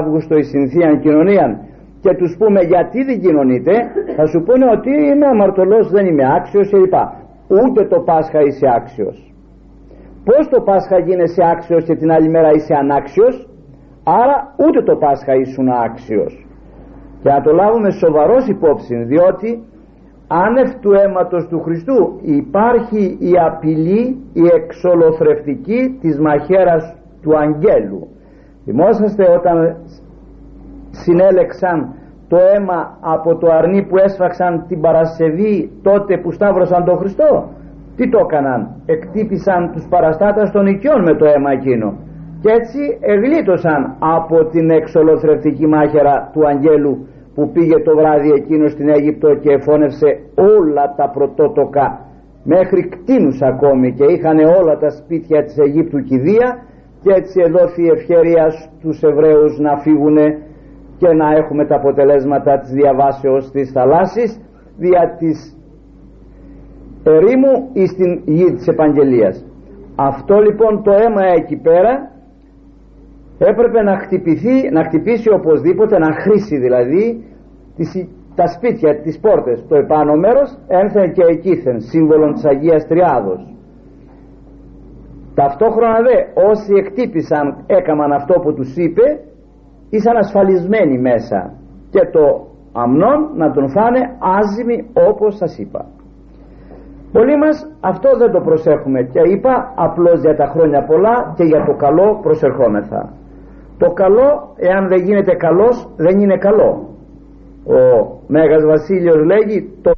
Αύγουστο 0.00 0.36
η 0.36 0.42
συνθήαν 0.42 1.00
κοινωνίας 1.00 1.50
και 2.00 2.14
τους 2.14 2.36
πούμε 2.38 2.60
γιατί 2.60 3.04
δεν 3.04 3.20
κοινωνείτε 3.20 3.72
θα 4.16 4.26
σου 4.26 4.42
πούνε 4.46 4.66
ότι 4.76 4.90
είμαι 4.90 5.26
αμαρτωλός 5.26 5.90
δεν 5.90 6.06
είμαι 6.06 6.34
άξιος 6.36 6.70
κλπ. 6.70 6.94
Ούτε 7.48 7.84
το 7.84 8.00
Πάσχα 8.00 8.40
είσαι 8.40 8.66
άξιος. 8.76 9.34
Πως 10.24 10.48
το 10.48 10.60
Πάσχα 10.60 10.98
γίνεσαι 10.98 11.42
άξιος 11.52 11.84
και 11.84 11.94
την 11.94 12.10
άλλη 12.12 12.28
μέρα 12.28 12.50
είσαι 12.52 12.74
ανάξιος 12.74 13.48
άρα 14.04 14.54
ούτε 14.56 14.82
το 14.82 14.96
Πάσχα 14.96 15.34
ήσουν 15.34 15.68
άξιος 15.68 16.45
και 17.26 17.32
να 17.32 17.40
το 17.40 17.52
λάβουμε 17.52 17.90
σοβαρός 17.90 18.46
υπόψη 18.48 18.94
διότι 19.10 19.62
άνευ 20.44 20.70
του 20.80 20.92
αίματος 20.92 21.46
του 21.50 21.60
Χριστού 21.60 22.18
υπάρχει 22.22 23.02
η 23.20 23.32
απειλή 23.48 24.04
η 24.32 24.44
εξολοθρευτική 24.58 25.98
της 26.00 26.18
μαχαίρας 26.20 26.94
του 27.22 27.38
αγγέλου. 27.38 28.08
Θυμόσαστε 28.64 29.24
όταν 29.38 29.76
συνέλεξαν 30.90 31.94
το 32.28 32.36
αίμα 32.36 32.98
από 33.00 33.36
το 33.36 33.46
αρνί 33.52 33.82
που 33.86 33.96
έσφαξαν 33.96 34.64
την 34.68 34.80
Παρασκευή 34.80 35.70
τότε 35.82 36.18
που 36.18 36.32
σταύρωσαν 36.32 36.84
τον 36.84 36.96
Χριστό; 36.98 37.48
Τι 37.96 38.08
το 38.08 38.18
έκαναν; 38.22 38.60
Εκτύπησαν 38.86 39.70
τους 39.72 39.86
παραστάτες 39.88 40.50
των 40.50 40.66
οικειών 40.66 41.02
με 41.02 41.14
το 41.16 41.24
αίμα 41.24 41.50
εκείνο. 41.50 41.88
Και 42.40 42.50
έτσι 42.52 42.98
εγλίτωσαν 43.00 43.96
από 43.98 44.44
την 44.44 44.70
εξολοθρευτική 44.70 45.66
μάχαιρα 45.66 46.30
του 46.32 46.46
αγγέλου 46.46 47.06
που 47.36 47.50
πήγε 47.52 47.78
το 47.86 47.96
βράδυ 47.96 48.30
εκείνος 48.40 48.72
στην 48.72 48.88
Αίγυπτο 48.88 49.34
και 49.34 49.50
εφώνευσε 49.52 50.08
όλα 50.34 50.94
τα 50.96 51.10
πρωτότοκα. 51.14 51.86
Μέχρι 52.44 52.88
κτίνους 52.88 53.42
ακόμη 53.42 53.92
και 53.92 54.04
είχαν 54.04 54.38
όλα 54.60 54.78
τα 54.78 54.90
σπίτια 54.90 55.44
της 55.44 55.58
Αιγύπτου 55.58 55.98
κηδεία 56.02 56.48
και 57.02 57.12
έτσι 57.12 57.40
εδόθη 57.46 57.82
η 57.82 57.88
ευχαίρεια 57.96 58.50
στους 58.50 59.02
Εβραίους 59.02 59.58
να 59.58 59.76
φύγουν 59.76 60.16
και 60.98 61.08
να 61.20 61.26
έχουμε 61.40 61.66
τα 61.66 61.76
αποτελέσματα 61.76 62.58
της 62.58 62.70
διαβάσεως 62.70 63.50
της 63.50 63.70
θαλάσσης 63.70 64.40
δια 64.76 65.16
της 65.18 65.56
ερήμου 67.04 67.68
ή 67.72 67.86
στην 67.86 68.22
γη 68.24 68.52
της 68.52 68.66
Επαγγελίας. 68.66 69.44
Αυτό 69.96 70.40
λοιπόν 70.40 70.82
το 70.82 70.92
αίμα 70.92 71.24
εκεί 71.36 71.56
πέρα 71.56 72.10
έπρεπε 73.38 73.82
να 73.82 73.98
χτυπηθεί 73.98 74.70
να 74.72 74.84
χτυπήσει 74.84 75.28
οπωσδήποτε 75.32 75.98
να 75.98 76.12
χρήσει 76.12 76.56
δηλαδή 76.56 77.24
τις, 77.76 78.08
τα 78.34 78.46
σπίτια, 78.46 79.00
τις 79.00 79.18
πόρτες. 79.20 79.64
Το 79.68 79.76
επάνω 79.76 80.14
μέρος 80.14 80.58
ένθεν 80.68 81.12
και 81.12 81.24
εκείθεν 81.28 81.80
σύμβολον 81.80 82.32
της 82.32 82.44
Αγίας 82.44 82.86
Τριάδος. 82.86 83.54
Ταυτόχρονα 85.34 85.98
δε 86.06 86.16
όσοι 86.50 86.72
εκτύπησαν 86.82 87.64
έκαναν 87.66 88.12
αυτό 88.12 88.40
που 88.40 88.54
τους 88.54 88.76
είπε 88.76 89.20
ήσαν 89.90 90.16
ασφαλισμένοι 90.16 90.98
μέσα. 90.98 91.52
Και 91.90 92.00
το 92.12 92.46
αμνόν 92.72 93.30
να 93.34 93.52
τον 93.52 93.68
φάνε 93.70 94.00
άζημοι 94.36 94.78
όπως 95.10 95.36
σας 95.36 95.58
είπα. 95.58 95.84
Πολλοί 97.12 97.36
μας 97.36 97.56
αυτό 97.80 98.16
δεν 98.16 98.30
το 98.30 98.40
προσέχουμε. 98.40 99.02
Και 99.02 99.20
είπα 99.32 99.72
απλώς 99.76 100.20
για 100.20 100.36
τα 100.36 100.46
χρόνια 100.46 100.84
πολλά 100.84 101.34
και 101.36 101.44
για 101.44 101.64
το 101.64 101.74
καλό 101.74 102.18
προσερχόμεθα 102.22 103.12
το 103.78 103.90
καλό 103.90 104.54
εάν 104.56 104.88
δεν 104.88 105.00
γίνεται 105.00 105.34
καλός 105.34 105.88
δεν 105.96 106.20
είναι 106.20 106.36
καλό. 106.36 106.88
Ο 107.66 108.06
Μέγας 108.26 108.64
Βασίλειος 108.64 109.24
λέγει 109.24 109.78
το 109.82 109.92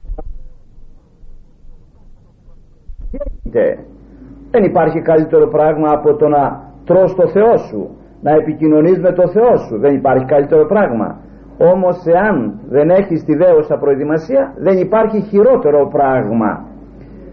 δεν 4.51 4.65
υπάρχει 4.65 5.01
καλύτερο 5.01 5.49
πράγμα 5.49 5.91
από 5.91 6.15
το 6.15 6.29
να 6.29 6.63
τρως 6.85 7.15
το 7.15 7.29
Θεό 7.29 7.57
σου 7.57 7.91
να 8.23 8.31
επικοινωνείς 8.31 8.99
με 8.99 9.13
το 9.13 9.29
Θεό 9.29 9.57
σου. 9.57 9.79
Δεν 9.79 9.95
υπάρχει 9.95 10.25
καλύτερο 10.25 10.67
πράγμα. 10.67 11.19
Όμως 11.59 12.07
εάν 12.07 12.61
δεν 12.69 12.91
έχεις 12.91 13.25
τη 13.25 13.35
δέωσα 13.37 13.77
προετοιμασία 13.79 14.53
δεν 14.57 14.79
υπάρχει 14.79 15.21
χειρότερο 15.21 15.89
πράγμα. 15.89 16.67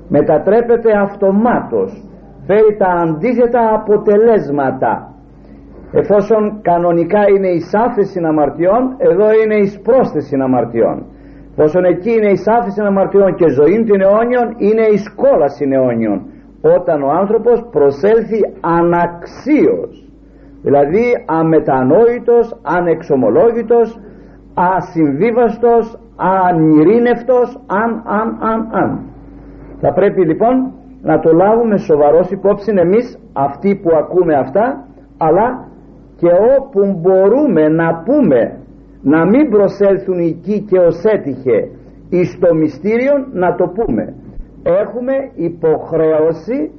Μετατρέπεται 0.09 0.97
αυτομάτως. 0.97 2.03
Φέρει 2.45 2.75
τα 2.77 2.87
αντίθετα 2.87 3.73
αποτελέσματα 3.73 5.14
εφόσον 6.01 6.41
κανονικά 6.61 7.21
είναι 7.33 7.47
η 7.47 7.59
σάφεση 7.59 8.19
αμαρτιών 8.31 8.83
εδώ 8.97 9.27
είναι 9.41 9.55
η 9.55 9.67
πρόσθεση 9.87 10.35
αμαρτιών. 10.43 10.97
Εφόσον 11.51 11.83
εκεί 11.83 12.11
είναι 12.11 12.31
η 12.31 12.39
σάφεση 12.47 12.81
αμαρτιών 12.81 13.35
και 13.35 13.47
ζωή 13.49 13.83
των 13.87 14.01
αιώνιων 14.01 14.47
είναι 14.57 14.85
η 14.97 14.99
κόλαση 15.15 15.63
αιώνιων 15.71 16.17
όταν 16.77 17.01
ο 17.03 17.09
άνθρωπος 17.21 17.57
προσέλθει 17.71 18.39
αναξίως 18.61 19.93
δηλαδή 20.61 21.05
αμετανόητος, 21.25 22.59
ανεξομολόγητος 22.77 23.99
ασυμβίβαστος, 24.53 25.99
ανηρήνευτος 26.15 27.59
αν, 27.67 28.03
αν, 28.19 28.37
αν, 28.51 28.67
αν. 28.71 28.99
Θα 29.81 29.93
πρέπει 29.93 30.25
λοιπόν 30.25 30.71
να 31.01 31.19
το 31.19 31.31
λάβουμε 31.33 31.77
σοβαρός 31.77 32.31
υπόψη 32.31 32.73
εμείς 32.77 33.19
αυτοί 33.33 33.75
που 33.75 33.89
ακούμε 33.97 34.33
αυτά 34.35 34.85
αλλά 35.17 35.67
και 36.17 36.27
όπου 36.57 36.99
μπορούμε 37.01 37.67
να 37.67 38.03
πούμε 38.05 38.59
να 39.01 39.25
μην 39.25 39.49
προσέλθουν 39.49 40.19
εκεί 40.19 40.59
και 40.69 40.77
ως 40.79 41.03
έτυχε 41.03 41.69
εις 42.09 42.37
το 42.39 42.55
μυστήριο 42.55 43.13
να 43.33 43.55
το 43.55 43.67
πούμε. 43.67 44.13
Έχουμε 44.63 45.13
υποχρέωση 45.35 46.71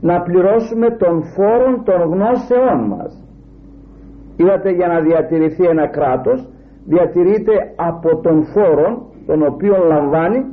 να 0.00 0.20
πληρώσουμε 0.22 0.90
τον 0.90 1.22
φόρο 1.22 1.82
των 1.84 2.00
γνώσεών 2.00 2.80
μας. 2.88 3.24
Είδατε 4.36 4.70
για 4.70 4.86
να 4.86 5.00
διατηρηθεί 5.00 5.64
ένα 5.64 5.86
κράτος 5.86 6.48
διατηρείται 6.86 7.72
από 7.76 8.16
τον 8.16 8.44
φόρο 8.44 9.06
τον 9.26 9.42
οποίο 9.42 9.76
λαμβάνει 9.88 10.44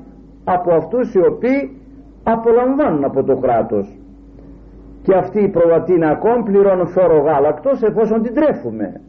από 0.44 0.74
αυτούς 0.74 1.14
οι 1.14 1.20
οποίοι 1.20 1.82
απολαμβάνουν 2.24 3.04
από 3.04 3.24
το 3.24 3.36
κράτος 3.36 4.01
και 5.02 5.16
αυτοί 5.16 5.40
οι 5.44 5.50
προβατοί 5.50 5.94
ακόμη 6.16 6.44
πληρώνουν 6.44 6.88
φόρο 6.88 7.20
γάλακτος 7.22 7.82
εφόσον 7.82 8.22
την 8.22 8.34
τρέφουμε. 8.34 9.02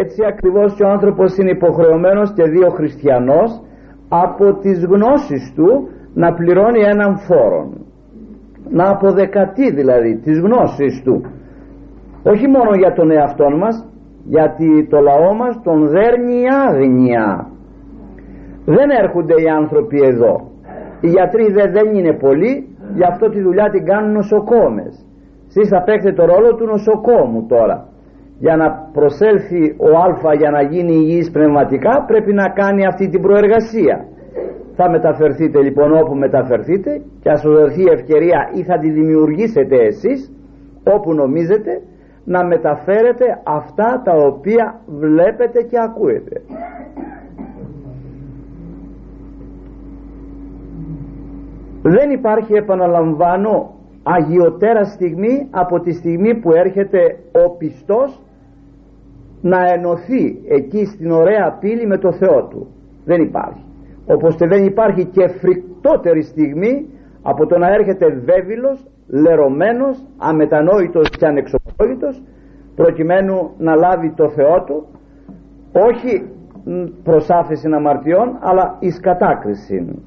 Έτσι 0.00 0.24
ακριβώς 0.24 0.74
και 0.74 0.84
ο 0.84 0.88
άνθρωπος 0.88 1.36
είναι 1.36 1.50
υποχρεωμένος 1.50 2.32
και 2.32 2.42
δύο 2.42 2.68
χριστιανός 2.68 3.62
από 4.08 4.54
τις 4.54 4.84
γνώσεις 4.84 5.52
του 5.54 5.88
να 6.14 6.34
πληρώνει 6.34 6.80
έναν 6.80 7.16
φόρο 7.18 7.70
να 8.70 8.90
αποδεκατεί 8.90 9.70
δηλαδή 9.70 10.16
τις 10.16 10.38
γνώσεις 10.38 11.02
του. 11.04 11.24
Όχι 12.22 12.46
μόνο 12.48 12.70
για 12.74 12.92
τον 12.92 13.10
εαυτό 13.10 13.50
μας 13.50 13.88
γιατί 14.24 14.86
το 14.90 15.00
λαό 15.00 15.34
μας 15.34 15.60
τον 15.62 15.88
δέρνει 15.88 16.42
άγνοια. 16.66 17.50
Δεν 18.64 18.90
έρχονται 19.02 19.34
οι 19.42 19.48
άνθρωποι 19.48 19.98
εδώ. 20.04 20.50
Οι 21.00 21.08
γιατροί 21.08 21.52
δεν 21.52 21.94
είναι 21.94 22.12
πολλοί 22.12 22.76
γι' 22.94 23.04
αυτό 23.04 23.28
τη 23.28 23.40
δουλειά 23.40 23.70
την 23.70 23.84
κάνουν 23.84 24.12
νοσοκόμες 24.12 25.05
εσείς 25.56 25.68
θα 25.68 25.82
παίξετε 25.82 26.12
το 26.12 26.24
ρόλο 26.24 26.54
του 26.54 26.66
νοσοκόμου 26.66 27.46
τώρα 27.46 27.88
για 28.38 28.56
να 28.56 28.66
προσέλθει 28.92 29.76
ο 29.78 29.88
α 30.28 30.34
για 30.34 30.50
να 30.50 30.62
γίνει 30.62 30.92
υγιής 30.92 31.30
πνευματικά 31.30 32.04
πρέπει 32.06 32.32
να 32.32 32.48
κάνει 32.48 32.86
αυτή 32.86 33.08
την 33.08 33.22
προεργασία 33.22 34.04
θα 34.76 34.90
μεταφερθείτε 34.90 35.62
λοιπόν 35.62 35.92
όπου 35.92 36.14
μεταφερθείτε 36.14 37.02
και 37.20 37.30
ας 37.30 37.42
δοθεί 37.42 37.84
ευκαιρία 37.92 38.50
ή 38.54 38.62
θα 38.62 38.78
τη 38.78 38.90
δημιουργήσετε 38.90 39.76
εσείς. 39.76 40.32
όπου 40.94 41.14
νομίζετε 41.14 41.82
να 42.24 42.44
μεταφέρετε 42.46 43.24
αυτά 43.44 44.02
τα 44.04 44.16
οποία 44.16 44.80
βλέπετε 44.86 45.62
και 45.62 45.76
ακούετε 45.80 46.42
δεν 51.82 52.10
υπάρχει 52.10 52.52
επαναλαμβάνω 52.52 53.75
αγιοτέρα 54.14 54.84
στιγμή 54.84 55.48
από 55.50 55.80
τη 55.80 55.92
στιγμή 55.92 56.34
που 56.34 56.52
έρχεται 56.52 57.18
ο 57.44 57.50
πιστός 57.50 58.20
να 59.40 59.58
ενωθεί 59.72 60.38
εκεί 60.48 60.84
στην 60.84 61.10
ωραία 61.10 61.56
πύλη 61.60 61.86
με 61.86 61.98
το 61.98 62.12
Θεό 62.12 62.46
του. 62.50 62.66
Δεν 63.04 63.20
υπάρχει. 63.22 63.64
Όπως 64.06 64.36
δεν 64.36 64.64
υπάρχει 64.64 65.04
και 65.04 65.28
φρικτότερη 65.28 66.22
στιγμή 66.22 66.86
από 67.22 67.46
το 67.46 67.58
να 67.58 67.68
έρχεται 67.68 68.06
βέβυλος 68.24 68.86
λερωμένος 69.08 70.06
αμετανόητος 70.18 71.10
και 71.10 71.26
ανεξοπλόητος 71.26 72.22
προκειμένου 72.74 73.50
να 73.58 73.74
λάβει 73.74 74.12
το 74.16 74.28
Θεό 74.28 74.64
του 74.66 74.86
όχι 75.72 76.28
προς 77.02 77.30
άφεση 77.30 77.68
αμαρτιών 77.74 78.38
αλλά 78.40 78.76
εις 78.78 79.00
κατάκριση 79.00 80.02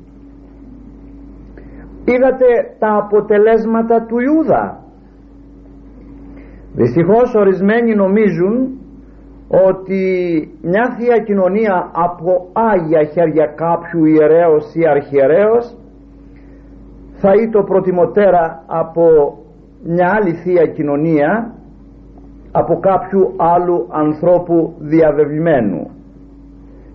είδατε 2.11 2.75
τα 2.79 2.95
αποτελέσματα 2.97 4.05
του 4.05 4.17
Ιούδα. 4.19 4.83
Δυστυχώς 6.73 7.35
ορισμένοι 7.35 7.95
νομίζουν 7.95 8.79
ότι 9.67 10.03
μια 10.61 10.95
Θεία 10.97 11.17
Κοινωνία 11.17 11.91
από 11.91 12.49
Άγια 12.53 13.03
χέρια 13.03 13.45
κάποιου 13.45 14.05
ιερέως 14.05 14.75
ή 14.75 14.87
αρχιερέως 14.87 15.77
θα 17.13 17.31
το 17.51 17.63
προτιμωτέρα 17.63 18.63
από 18.67 19.03
μια 19.83 20.11
άλλη 20.15 20.33
Θεία 20.33 20.65
Κοινωνία 20.65 21.53
από 22.51 22.79
κάποιου 22.79 23.33
άλλου 23.37 23.87
ανθρώπου 23.89 24.73
διαβεβλημένου. 24.79 25.89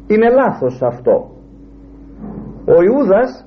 Είναι 0.06 0.30
λάθος 0.30 0.82
αυτό. 0.82 1.30
Ο 2.66 2.82
Ιούδας 2.82 3.46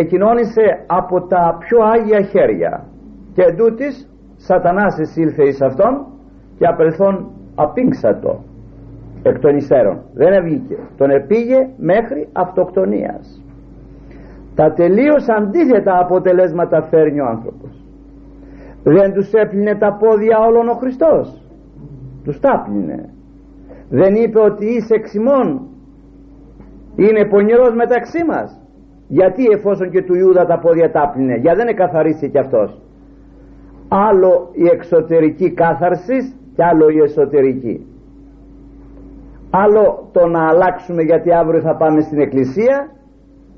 εκοινώνησε 0.00 0.84
από 0.86 1.26
τα 1.26 1.56
πιο 1.58 1.78
Άγια 1.82 2.20
χέρια 2.22 2.84
και 3.34 3.42
εντούτοις 3.42 4.08
σατανάς 4.36 4.98
εισήλθε 4.98 5.42
εις 5.44 5.60
αυτόν 5.62 6.06
και 6.58 6.66
απελθόν 6.66 7.30
απίνξατο 7.54 8.42
εκ 9.22 9.38
των 9.38 9.56
υστέρων. 9.56 10.02
Δεν 10.14 10.32
έβγηκε. 10.32 10.76
Τον 10.96 11.10
επήγε 11.10 11.68
μέχρι 11.76 12.28
αυτοκτονίας. 12.32 13.42
Τα 14.54 14.72
τελείως 14.72 15.28
αντίθετα 15.28 15.98
αποτελέσματα 15.98 16.82
φέρνει 16.82 17.20
ο 17.20 17.26
άνθρωπος. 17.26 17.84
Δεν 18.82 19.12
τους 19.12 19.32
έπλυνε 19.32 19.74
τα 19.74 19.96
πόδια 20.00 20.38
όλων 20.38 20.68
ο 20.68 20.72
Χριστός. 20.72 21.42
Τους 22.24 22.40
τα 22.40 22.66
δεν 23.88 24.14
είπε 24.14 24.38
ότι 24.38 24.64
είσαι 24.64 24.94
εξημών. 24.94 25.68
Είναι 26.96 27.28
πονηρός 27.28 27.74
μεταξύ 27.74 28.24
μας 28.24 28.63
γιατί 29.18 29.42
εφόσον 29.56 29.90
και 29.90 30.02
του 30.02 30.14
Ιούδα 30.14 30.44
τα 30.46 30.58
πόδια 30.58 30.90
τα 30.90 31.10
πλύνε 31.12 31.36
για 31.36 31.54
δεν 31.54 31.66
εκαθαρίσει 31.68 32.30
και 32.30 32.38
αυτός. 32.38 32.80
Άλλο 33.88 34.48
η 34.52 34.66
εξωτερική 34.72 35.50
κάθαρσης 35.50 36.36
και 36.54 36.64
άλλο 36.64 36.88
η 36.88 36.98
εσωτερική. 36.98 37.86
Άλλο 39.50 40.08
το 40.12 40.26
να 40.26 40.48
αλλάξουμε 40.48 41.02
γιατί 41.02 41.32
αύριο 41.32 41.60
θα 41.60 41.76
πάμε 41.76 42.00
στην 42.00 42.20
εκκλησία 42.20 42.90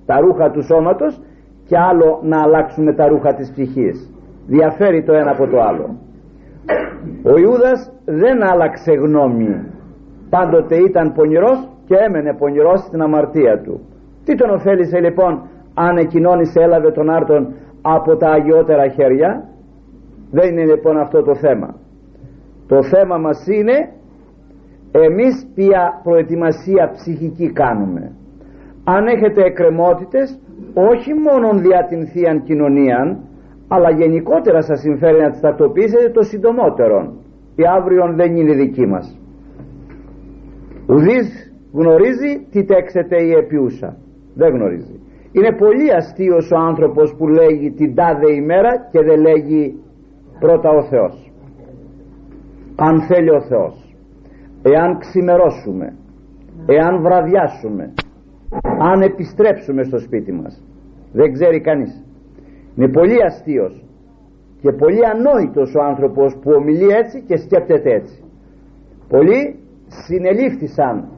τα 0.07 0.21
ρούχα 0.21 0.51
του 0.51 0.63
σώματος 0.63 1.21
και 1.67 1.79
άλλο 1.79 2.21
να 2.23 2.43
αλλάξουμε 2.43 2.93
τα 2.93 3.09
ρούχα 3.09 3.35
της 3.35 3.51
ψυχής. 3.51 4.11
Διαφέρει 4.47 5.03
το 5.03 5.13
ένα 5.13 5.31
από 5.31 5.47
το 5.47 5.61
άλλο. 5.61 5.97
Ο 7.23 7.39
Ιούδας 7.39 7.93
δεν 8.05 8.43
άλλαξε 8.51 8.93
γνώμη. 8.93 9.65
Πάντοτε 10.31 10.77
ήταν 10.77 11.13
πονηρός 11.13 11.69
και 11.87 11.95
έμενε 12.07 12.35
πονηρός 12.35 12.81
στην 12.81 13.03
αμαρτία 13.03 13.61
του. 13.61 13.81
Τι 14.27 14.35
τον 14.35 14.51
ωφέλησε 14.51 15.01
λοιπόν 15.01 15.43
αν 15.85 15.97
εκοινώνησε 15.97 16.61
έλαβε 16.63 16.91
τον 16.91 17.11
άρτον 17.11 17.55
από 17.83 18.17
τα 18.17 18.31
αγιότερα 18.31 18.89
χέρια. 18.89 19.49
Δεν 20.31 20.49
είναι 20.51 20.65
λοιπόν 20.65 20.97
αυτό 20.99 21.23
το 21.23 21.35
θέμα. 21.35 21.75
Το 22.67 22.83
θέμα 22.83 23.17
μας 23.19 23.47
είναι 23.47 23.77
εμείς 24.91 25.47
ποια 25.55 26.01
προετοιμασία 26.03 26.91
ψυχική 26.93 27.53
κάνουμε. 27.53 28.13
Αν 28.85 29.07
έχετε 29.07 29.43
εκκρεμότητες 29.45 30.39
όχι 30.75 31.13
μόνο 31.15 31.59
δια 31.59 31.87
την 31.89 32.07
Θεία 32.07 32.43
Κοινωνία 32.45 33.19
αλλά 33.69 33.91
γενικότερα 33.91 34.63
σας 34.63 34.81
συμφέρει 34.81 35.21
να 35.21 35.31
τις 35.31 35.41
τακτοποιήσετε 35.41 36.11
το 36.11 36.23
συντομότερο 36.23 37.15
η 37.57 37.63
αύριο 37.77 38.13
δεν 38.17 38.37
είναι 38.37 38.53
δική 38.55 38.87
μας. 38.87 39.19
Ουδής 40.89 41.53
γνωρίζει 41.73 42.47
τι 42.51 42.65
τέξεται 42.65 43.23
η 43.23 43.31
επιούσα. 43.31 43.97
Δεν 44.35 44.55
γνωρίζει 44.55 44.96
είναι 45.37 45.53
πολύ 45.57 45.93
αστείος 45.93 46.51
ο 46.51 46.57
άνθρωπος 46.57 47.15
που 47.19 47.29
λέγει 47.29 47.71
την 47.71 47.95
τάδε 47.95 48.33
ημέρα 48.33 48.89
και 48.91 49.01
δεν 49.09 49.21
λέγει 49.21 49.83
πρώτα 50.39 50.71
ο 50.71 50.83
Θεός 50.83 51.33
αν 52.77 53.03
θέλει 53.03 53.31
ο 53.31 53.41
Θεός 53.41 53.95
εάν 54.63 54.99
ξημερώσουμε 54.99 55.95
εάν 56.67 57.03
βραδιάσουμε 57.03 57.93
αν 58.79 59.01
επιστρέψουμε 59.01 59.83
στο 59.83 59.99
σπίτι 59.99 60.33
μας 60.33 60.63
δεν 61.13 61.33
ξέρει 61.33 61.61
κανείς. 61.61 62.05
Είναι 62.77 62.89
πολύ 62.89 63.23
αστείος 63.25 63.85
και 64.61 64.73
πολύ 64.73 65.07
ανόητος 65.07 65.75
ο 65.75 65.83
άνθρωπος 65.83 66.37
που 66.41 66.51
ομιλεί 66.51 66.89
έτσι 67.03 67.23
και 67.27 67.37
σκέπτεται 67.37 67.91
έτσι. 67.95 68.23
Πολλοί 69.09 69.59
συνελήφθησαν 69.87 71.09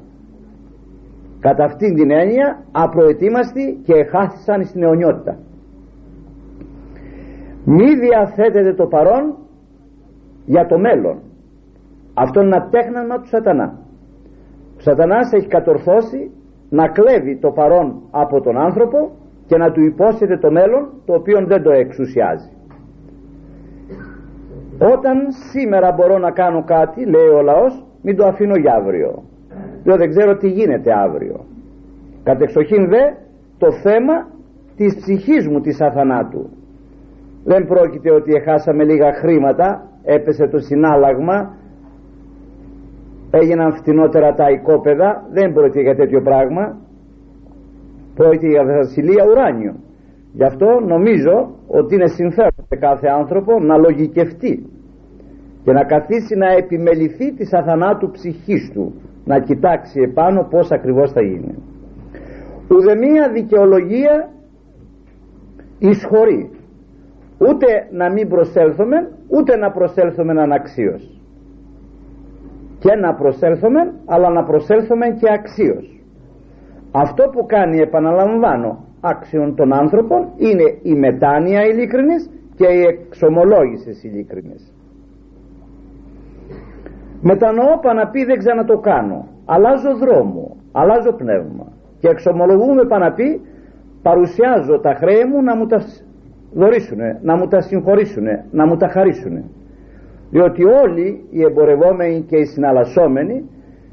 κατά 1.41 1.65
αυτήν 1.65 1.95
την 1.95 2.11
έννοια 2.11 2.65
απροετοίμαστοι 2.73 3.81
και 3.85 4.05
χάθησαν 4.05 4.65
στην 4.65 4.83
αιωνιότητα. 4.83 5.39
Μη 7.65 7.95
διαθέτετε 7.95 8.75
το 8.75 8.87
παρόν 8.87 9.37
για 10.45 10.67
το 10.67 10.79
μέλλον. 10.79 11.19
Αυτό 12.15 12.41
είναι 12.41 12.57
ένα 12.57 12.69
τέχνασμα 12.69 13.21
του 13.21 13.29
σατανά. 13.29 13.79
Ο 14.77 14.81
σατανάς 14.81 15.33
έχει 15.33 15.47
κατορθώσει 15.47 16.31
να 16.71 16.89
κλέβει 16.89 17.39
το 17.39 17.51
παρόν 17.51 18.03
από 18.11 18.41
τον 18.41 18.57
άνθρωπο 18.57 19.11
και 19.47 19.57
να 19.57 19.73
του 19.73 19.81
υπόσχεται 19.81 20.39
το 20.39 20.51
μέλλον 20.51 20.89
το 21.05 21.15
οποίο 21.15 21.47
δεν 21.47 21.63
το 21.63 21.71
εξουσιάζει. 21.71 22.51
Όταν 24.79 25.17
σήμερα 25.51 25.93
μπορώ 25.93 26.19
να 26.19 26.31
κάνω 26.31 26.65
κάτι 26.65 27.07
λέει 27.07 27.29
ο 27.39 27.43
λαός 27.43 27.85
μην 28.03 28.17
το 28.17 28.27
αφήνω 28.27 28.57
για 28.57 28.75
αύριο 28.75 29.23
λέω 29.85 29.97
δεν 29.97 30.09
ξέρω 30.09 30.37
τι 30.37 30.49
γίνεται 30.49 30.93
αύριο. 30.93 31.45
Κατεξοχήν 32.23 32.89
δε 32.89 33.03
το 33.59 33.73
θέμα 33.73 34.29
της 34.77 34.97
ψυχής 34.97 35.49
μου 35.49 35.61
της 35.61 35.81
αθανάτου. 35.81 36.51
Δεν 37.45 37.67
πρόκειται 37.67 38.11
ότι 38.11 38.33
έχασαμε 38.33 38.85
λίγα 38.85 39.13
χρήματα 39.13 39.89
έπεσε 40.05 40.47
το 40.49 40.59
συνάλλαγμα 40.59 41.57
έγιναν 43.31 43.73
φτηνότερα 43.73 44.35
τα 44.35 44.51
οικόπεδα 44.51 45.27
δεν 45.31 45.53
πρόκειται 45.53 45.81
για 45.81 45.95
τέτοιο 45.97 46.21
πράγμα. 46.23 46.77
Πρόκειται 48.15 48.47
για 48.49 48.65
βασιλεία 48.65 49.25
ουράνιο 49.31 49.75
γι' 50.33 50.45
αυτό 50.45 50.81
νομίζω 50.87 51.51
ότι 51.67 51.95
είναι 51.95 52.07
συμφέρον 52.07 52.65
σε 52.69 52.77
κάθε 52.77 53.09
άνθρωπο 53.09 53.61
να 53.61 53.77
λογικευτεί 53.77 54.67
και 55.65 55.73
να 55.73 55.85
καθίσει 55.85 56.35
να 56.37 56.49
επιμεληθεί 56.53 57.35
της 57.35 57.53
αθανάτου 57.53 58.11
ψυχής 58.11 58.71
του 58.75 58.95
να 59.29 59.39
κοιτάξει 59.41 60.01
επάνω 60.01 60.47
πως 60.51 60.71
ακριβώς 60.71 61.13
θα 61.13 61.23
γίνει. 61.23 61.55
Ουδεμία 62.71 63.31
δικαιολογία 63.33 64.29
εισχωρεί. 65.79 66.51
Ούτε 67.39 67.67
να 67.91 68.11
μην 68.13 68.29
προσέλθουμε 68.29 68.97
ούτε 69.29 69.57
να 69.57 69.71
προσέλθουμε 69.71 70.41
αναξίως 70.43 71.21
και 72.79 72.95
να 72.95 73.15
προσέλθουμε 73.15 73.93
αλλά 74.07 74.31
να 74.31 74.43
προσέλθουμε 74.45 75.07
και 75.21 75.33
αξίως 75.33 76.01
αυτό 76.93 77.29
που 77.33 77.47
κάνει 77.47 77.79
επαναλαμβάνω 77.79 78.85
άξιον 79.01 79.55
των 79.55 79.73
άνθρωπων 79.73 80.29
είναι 80.37 80.79
η 80.83 80.95
μετάνοια 80.95 81.65
ειλικρινής 81.67 82.31
και 82.57 82.67
η 82.67 82.81
εξομολόγησης 82.83 84.05
ειλικρινής 84.05 84.73
μετανοώ 87.21 87.79
παναπεί 87.83 88.25
δεν 88.25 88.39
ξανατοκάνω. 88.39 89.29
Αλλάζω 89.45 89.97
δρόμο 89.97 90.59
αλλάζω 90.73 91.13
πνεύμα. 91.13 91.67
Και 92.01 92.09
εξομολογούμε 92.09 92.85
παναπεί 92.85 93.41
παρουσιάζω 94.03 94.81
τα 94.81 94.95
χρέη 94.95 95.25
μου 95.31 95.43
να 95.43 95.57
μου 95.57 95.67
τα 95.67 95.79
δωρήσουνε 96.53 97.19
να 97.23 97.37
μου 97.37 97.47
τα 97.47 97.61
συγχωρήσουνε 97.61 98.45
να 98.51 98.67
μου 98.67 98.77
τα 98.77 98.89
χαρίσουνε. 98.89 99.45
Διότι 100.31 100.65
όλοι 100.65 101.25
οι 101.31 101.43
εμπορευόμενοι 101.43 102.25
και 102.29 102.37
οι 102.37 102.45
συναλλασσόμενοι 102.45 103.45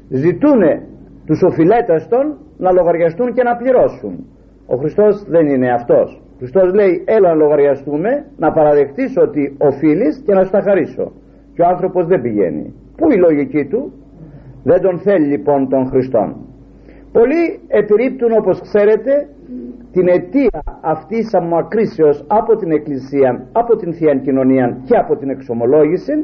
ζητούν 0.08 0.62
τους 1.26 1.42
οφειλέταστον 1.42 2.36
να 2.58 2.72
λογαριαστούν 2.72 3.32
και 3.32 3.42
να 3.42 3.56
πληρώσουν. 3.56 4.26
Ο 4.66 4.76
Χριστός 4.76 5.24
δεν 5.28 5.46
είναι 5.46 5.72
αυτός. 5.72 6.22
Ο 6.32 6.36
Χριστός 6.38 6.74
λέει 6.74 7.04
έλα 7.04 7.28
να 7.28 7.34
λογαριαστούμε 7.34 8.26
να 8.36 8.52
παραδεχτείς 8.52 9.16
ότι 9.16 9.56
οφείλεις 9.58 10.22
και 10.26 10.34
να 10.34 10.44
σου 10.44 10.50
τα 10.50 10.60
χαρίσω 10.60 11.12
και 11.54 11.62
ο 11.62 11.66
άνθρωπος 11.66 12.06
δεν 12.06 12.20
πηγαίνει 12.20 12.74
πού 12.96 13.10
η 13.10 13.16
λογική 13.16 13.64
του; 13.64 13.92
Δεν 14.62 14.80
τον 14.80 14.98
θέλει 14.98 15.26
λοιπόν 15.26 15.68
τον 15.68 15.86
Χριστόν 15.86 16.46
πολλοί 17.16 17.44
επιρρύπτουν 17.80 18.32
όπως 18.40 18.60
ξέρετε 18.60 19.28
την 19.92 20.08
αιτία 20.08 20.60
αυτής 20.80 21.34
αμακρίσεως 21.34 22.24
από 22.26 22.56
την 22.56 22.70
Εκκλησία, 22.70 23.30
από 23.52 23.76
την 23.76 23.94
Θεία 23.94 24.14
Κοινωνία 24.14 24.66
και 24.84 24.96
από 24.96 25.16
την 25.16 25.28
εξομολόγηση 25.30 26.14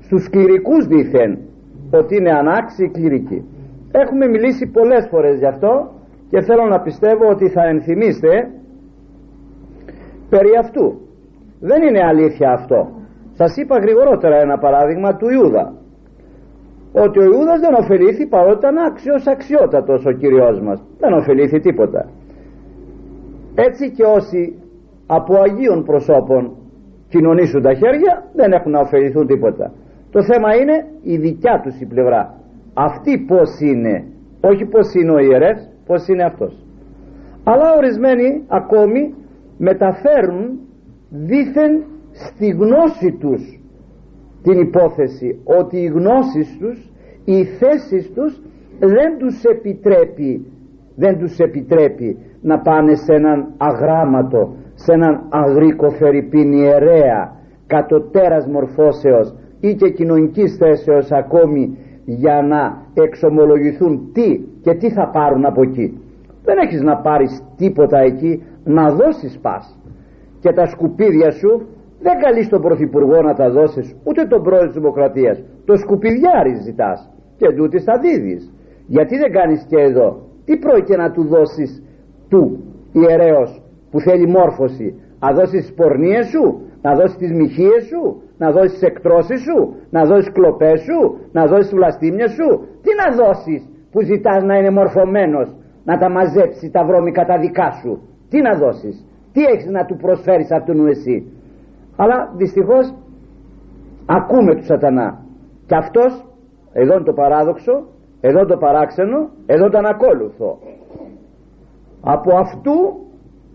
στους 0.00 0.30
κληρικούς 0.30 0.86
δήθεν 0.86 1.38
ότι 1.90 2.16
είναι 2.16 2.32
ανάξιοι 2.32 2.90
κληρικοί. 2.90 3.40
Έχουμε 3.92 4.26
μιλήσει 4.26 4.66
πολλές 4.66 5.06
φορές 5.10 5.38
γι' 5.38 5.46
αυτό 5.46 5.72
και 6.30 6.40
θέλω 6.40 6.64
να 6.64 6.80
πιστεύω 6.80 7.24
ότι 7.34 7.48
θα 7.48 7.62
ενθυμίστε 7.72 8.50
περί 10.28 10.52
αυτού. 10.62 10.86
Δεν 11.60 11.82
είναι 11.82 12.02
αλήθεια 12.04 12.50
αυτό. 12.52 12.80
Σας 13.32 13.56
είπα 13.56 13.78
γρηγορότερα 13.78 14.36
ένα 14.36 14.58
παράδειγμα 14.58 15.16
του 15.16 15.28
Ιούδα. 15.30 15.83
Ότι 17.02 17.18
ο 17.18 17.22
Ιούδας 17.22 17.60
δεν 17.60 17.74
ωφελήθη 17.74 18.26
παρότι 18.26 18.58
ήταν 18.58 18.76
άξιος 18.78 19.26
αξιότατος 19.26 20.04
ο 20.06 20.12
Κυριός 20.12 20.60
μας. 20.60 20.84
Δεν 20.98 21.12
ωφελήθη 21.12 21.60
τίποτα. 21.60 22.06
Έτσι 23.54 23.90
και 23.90 24.02
όσοι 24.02 24.58
από 25.06 25.34
Αγίων 25.40 25.84
προσώπων 25.84 26.52
κοινωνήσουν 27.08 27.62
τα 27.62 27.74
χέρια 27.74 28.24
δεν 28.34 28.52
έχουν 28.52 28.70
να 28.72 28.80
ωφεληθούν 28.80 29.26
τίποτα. 29.26 29.72
Το 30.10 30.22
θέμα 30.22 30.54
είναι 30.54 30.86
η 31.02 31.16
δικιά 31.16 31.60
τους 31.62 31.80
η 31.80 31.86
πλευρά. 31.86 32.34
Αυτή 32.74 33.18
πως 33.18 33.60
είναι. 33.60 34.04
Όχι 34.40 34.64
πως 34.64 34.94
είναι 34.94 35.10
ο 35.10 35.18
ιερεύς, 35.18 35.68
πως 35.86 36.08
είναι 36.08 36.24
αυτός. 36.24 36.64
Αλλά 37.44 37.72
ορισμένοι 37.76 38.42
ακόμη 38.48 39.14
μεταφέρουν 39.58 40.58
δήθεν 41.10 41.84
στη 42.12 42.46
γνώση 42.48 43.16
τους 43.20 43.63
την 44.44 44.58
υπόθεση 44.60 45.40
ότι 45.44 45.76
οι 45.76 45.86
γνώσεις 45.86 46.56
τους 46.60 46.92
οι 47.24 47.44
θέσεις 47.44 48.12
τους 48.14 48.42
δεν 48.78 49.18
τους 49.18 49.42
επιτρέπει 49.44 50.46
δεν 50.96 51.18
τους 51.18 51.38
επιτρέπει 51.38 52.18
να 52.40 52.58
πάνε 52.58 52.94
σε 52.94 53.14
έναν 53.14 53.54
αγράμματο 53.56 54.54
σε 54.74 54.92
έναν 54.92 55.26
αγρίκο 55.28 55.90
φερρυπίν 55.90 56.52
ιερέα 56.52 57.32
κατωτέρας 57.66 58.46
μορφώσεως 58.46 59.34
ή 59.60 59.74
και 59.74 59.90
κοινωνικής 59.90 60.56
θέσεως 60.56 61.12
ακόμη 61.12 61.78
για 62.04 62.42
να 62.42 62.82
εξομολογηθούν 63.04 64.12
τι 64.12 64.40
και 64.62 64.74
τι 64.74 64.90
θα 64.90 65.10
πάρουν 65.10 65.44
από 65.44 65.62
εκεί. 65.62 66.00
Δεν 66.44 66.56
έχεις 66.58 66.80
να 66.82 66.96
πάρεις 66.96 67.42
τίποτα 67.56 67.98
εκεί 67.98 68.42
να 68.64 68.90
δώσεις 68.90 69.38
πας. 69.42 69.78
Και 70.40 70.52
τα 70.52 70.66
σκουπίδια 70.66 71.30
σου 71.30 71.66
δεν 72.06 72.16
καλείς 72.24 72.48
τον 72.48 72.60
Πρωθυπουργό 72.66 73.18
να 73.22 73.34
τα 73.34 73.50
δώσεις 73.50 73.96
ούτε 74.04 74.22
τον 74.32 74.42
πρόεδρο 74.42 74.66
της 74.66 74.76
Δημοκρατίας. 74.76 75.36
Το 75.64 75.76
σκουπιδιάρι 75.76 76.54
ζητάς 76.66 76.98
και 77.36 77.48
τούτη 77.56 77.78
θα 77.86 77.94
δίδεις. 77.98 78.52
Γιατί 78.86 79.16
δεν 79.16 79.32
κάνεις 79.32 79.66
και 79.70 79.80
εδώ; 79.88 80.08
Τι 80.44 80.56
πρόκειται 80.56 80.96
να 80.96 81.10
του 81.10 81.24
δώσεις 81.34 81.82
του 82.28 82.42
ιερέως 82.92 83.62
που 83.90 84.00
θέλει 84.00 84.26
μόρφωση; 84.26 84.88
Να 85.20 85.32
δώσεις 85.32 85.60
τις 85.60 85.74
πορνίες 85.74 86.26
σου 86.26 86.44
να 86.82 86.94
δώσεις 86.94 87.16
τις 87.16 87.32
μοιχείες 87.32 87.82
σου 87.90 88.02
να 88.38 88.50
δώσεις 88.50 88.72
τις 88.72 88.82
εκτρώσεις 88.82 89.40
σου 89.46 89.58
να 89.90 90.04
δώσεις 90.04 90.32
κλοπές 90.32 90.80
σου 90.80 90.98
να 91.32 91.46
δώσεις 91.46 91.74
βλαστήμια 91.74 92.28
σου; 92.28 92.48
Τι 92.82 92.90
να 93.00 93.06
δώσεις 93.20 93.62
που 93.92 94.00
ζητάς 94.02 94.42
να 94.44 94.54
είναι 94.58 94.70
μορφωμένος 94.70 95.48
να 95.84 95.98
τα 95.98 96.08
μαζέψει 96.10 96.70
τα 96.70 96.84
βρώμικα 96.84 97.24
τα 97.24 97.38
δικά 97.38 97.70
σου; 97.80 97.92
Τι 98.30 98.40
να 98.40 98.52
δώσεις; 98.62 99.06
Τι 99.32 99.40
έχεις 99.52 99.70
να 99.76 99.84
του 99.84 99.96
προσφέρεις 99.96 100.50
αυτόν 100.50 100.86
εσύ; 100.86 101.16
Αλλά 101.96 102.32
δυστυχώς 102.36 102.94
ακούμε 104.06 104.54
του 104.54 104.64
σατανά. 104.64 105.18
Και 105.66 105.76
αυτός 105.76 106.24
εδώ 106.72 106.94
είναι 106.94 107.04
το 107.04 107.12
παράδοξο 107.12 107.86
εδώ 108.20 108.44
το 108.44 108.56
παράξενο 108.56 109.28
εδώ 109.46 109.68
το 109.68 109.78
ανακόλουθο 109.78 110.58
από 112.00 112.36
αυτού 112.36 112.74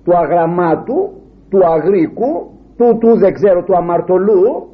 του 0.04 0.18
αγραμμάτου 0.18 1.10
του 1.50 1.66
αγρίκου 1.66 2.32
του 2.78 2.98
του 3.00 3.18
δεν 3.18 3.34
ξέρω 3.34 3.64
του 3.64 3.76
αμαρτωλού 3.76 4.68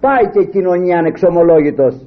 πάει 0.00 0.30
και 0.32 0.40
η 0.40 0.48
κοινωνία 0.48 0.98
ανεξομολόγητος. 0.98 2.06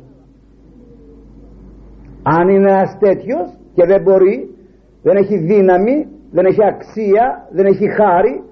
Αν 2.24 2.50
είναι 2.50 2.72
ένας 2.72 2.98
τέτοιος 3.00 3.58
και 3.74 3.86
δεν 3.86 4.02
μπορεί 4.02 4.56
δεν 5.04 5.16
έχει 5.16 5.38
δύναμη 5.38 6.08
δεν 6.32 6.46
έχει 6.46 6.64
αξία 6.66 7.48
δεν 7.52 7.66
έχει 7.66 7.88
χάρη 7.90 8.44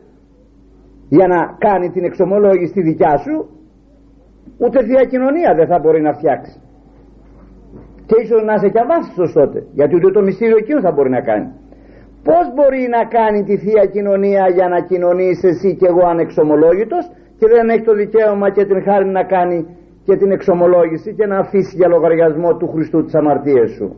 για 1.09 1.27
να 1.27 1.39
κάνει 1.57 1.89
την 1.89 2.03
εξομολόγηση 2.03 2.73
τη 2.73 2.81
δικιά 2.81 3.17
σου 3.17 3.35
ούτε 4.57 4.77
θεία 4.85 5.03
κοινωνία 5.13 5.53
δεν 5.55 5.67
θα 5.67 5.79
μπορεί 5.79 6.01
να 6.01 6.13
φτιάξει. 6.13 6.61
Και 8.05 8.15
ίσως 8.23 8.41
να 8.43 8.53
είσαι 8.53 8.69
και 8.69 8.79
αβάσιστος 8.79 9.33
τότε 9.33 9.59
γιατί 9.73 9.95
ούτε 9.95 10.11
το 10.11 10.21
μυστήριο 10.21 10.57
εκείνο 10.57 10.79
θα 10.81 10.91
μπορεί 10.91 11.09
να 11.09 11.21
κάνει. 11.21 11.47
Πως 12.23 12.45
μπορεί 12.55 12.81
να 12.95 13.01
κάνει 13.17 13.43
τη 13.43 13.57
θεία 13.57 13.85
κοινωνία 13.85 14.43
για 14.57 14.67
να 14.67 14.79
κοινωνήσει 14.81 15.47
εσύ 15.47 15.75
και 15.75 15.87
εγώ 15.87 16.03
ανεξομολόγητος 16.05 17.03
και 17.39 17.47
δεν 17.53 17.69
έχει 17.69 17.83
το 17.83 17.93
δικαίωμα 17.93 18.49
και 18.49 18.65
την 18.65 18.83
χάρη 18.83 19.05
να 19.05 19.23
κάνει 19.23 19.57
και 20.03 20.15
την 20.15 20.31
εξομολόγηση 20.31 21.13
και 21.13 21.25
να 21.25 21.37
αφήσει 21.37 21.75
για 21.75 21.87
λογαριασμό 21.87 22.57
του 22.57 22.67
Χριστού 22.67 23.03
τις 23.03 23.15
αμαρτίες 23.15 23.69
σου. 23.71 23.95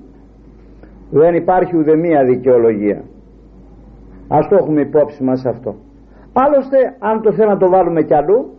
Δεν 1.10 1.36
υπάρχει 1.36 1.78
ουδεμία 1.78 2.24
δικαιολογία. 2.24 3.02
Ας 4.28 4.48
το 4.48 4.56
έχουμε 4.56 4.82
υπόψη 4.82 5.24
μας 5.24 5.46
αυτό 5.46 5.76
άλλωστε 6.34 6.96
αν 7.00 7.22
το 7.22 7.32
θέλουμε 7.32 7.54
να 7.54 7.60
το 7.60 7.70
βάλουμε 7.70 8.02
κι 8.02 8.14
αλλού 8.14 8.54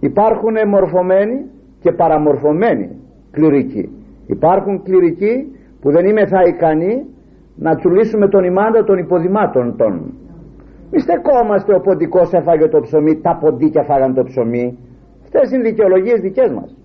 υπάρχουν 0.00 0.54
μορφωμένοι 0.68 1.44
και 1.80 1.92
παραμορφωμένοι 1.92 2.88
κληρικοί. 3.30 3.88
Υπάρχουν 4.26 4.82
κληρικοί 4.82 5.56
που 5.80 5.90
δεν 5.90 6.06
είμαι 6.06 6.26
θα 6.26 6.42
ικανοί 6.42 7.06
να 7.56 7.76
τσουλήσουμε 7.76 8.28
τον 8.28 8.44
ημάντα 8.44 8.84
των 8.84 8.98
υποδημάτων 8.98 9.76
των. 9.76 10.14
Μη 10.90 10.98
στεκόμαστε 11.00 11.74
ο 11.74 11.80
ποντικός 11.80 12.32
έφαγε 12.32 12.68
το 12.68 12.80
ψωμί 12.80 13.20
τα 13.20 13.36
ποντίκια 13.40 13.82
φάγαν 13.82 14.14
το 14.14 14.24
ψωμί. 14.24 14.78
Αυτές 15.22 15.50
είναι 15.50 15.62
δικαιολογίες 15.62 16.20
δικές 16.20 16.52
μας. 16.52 16.76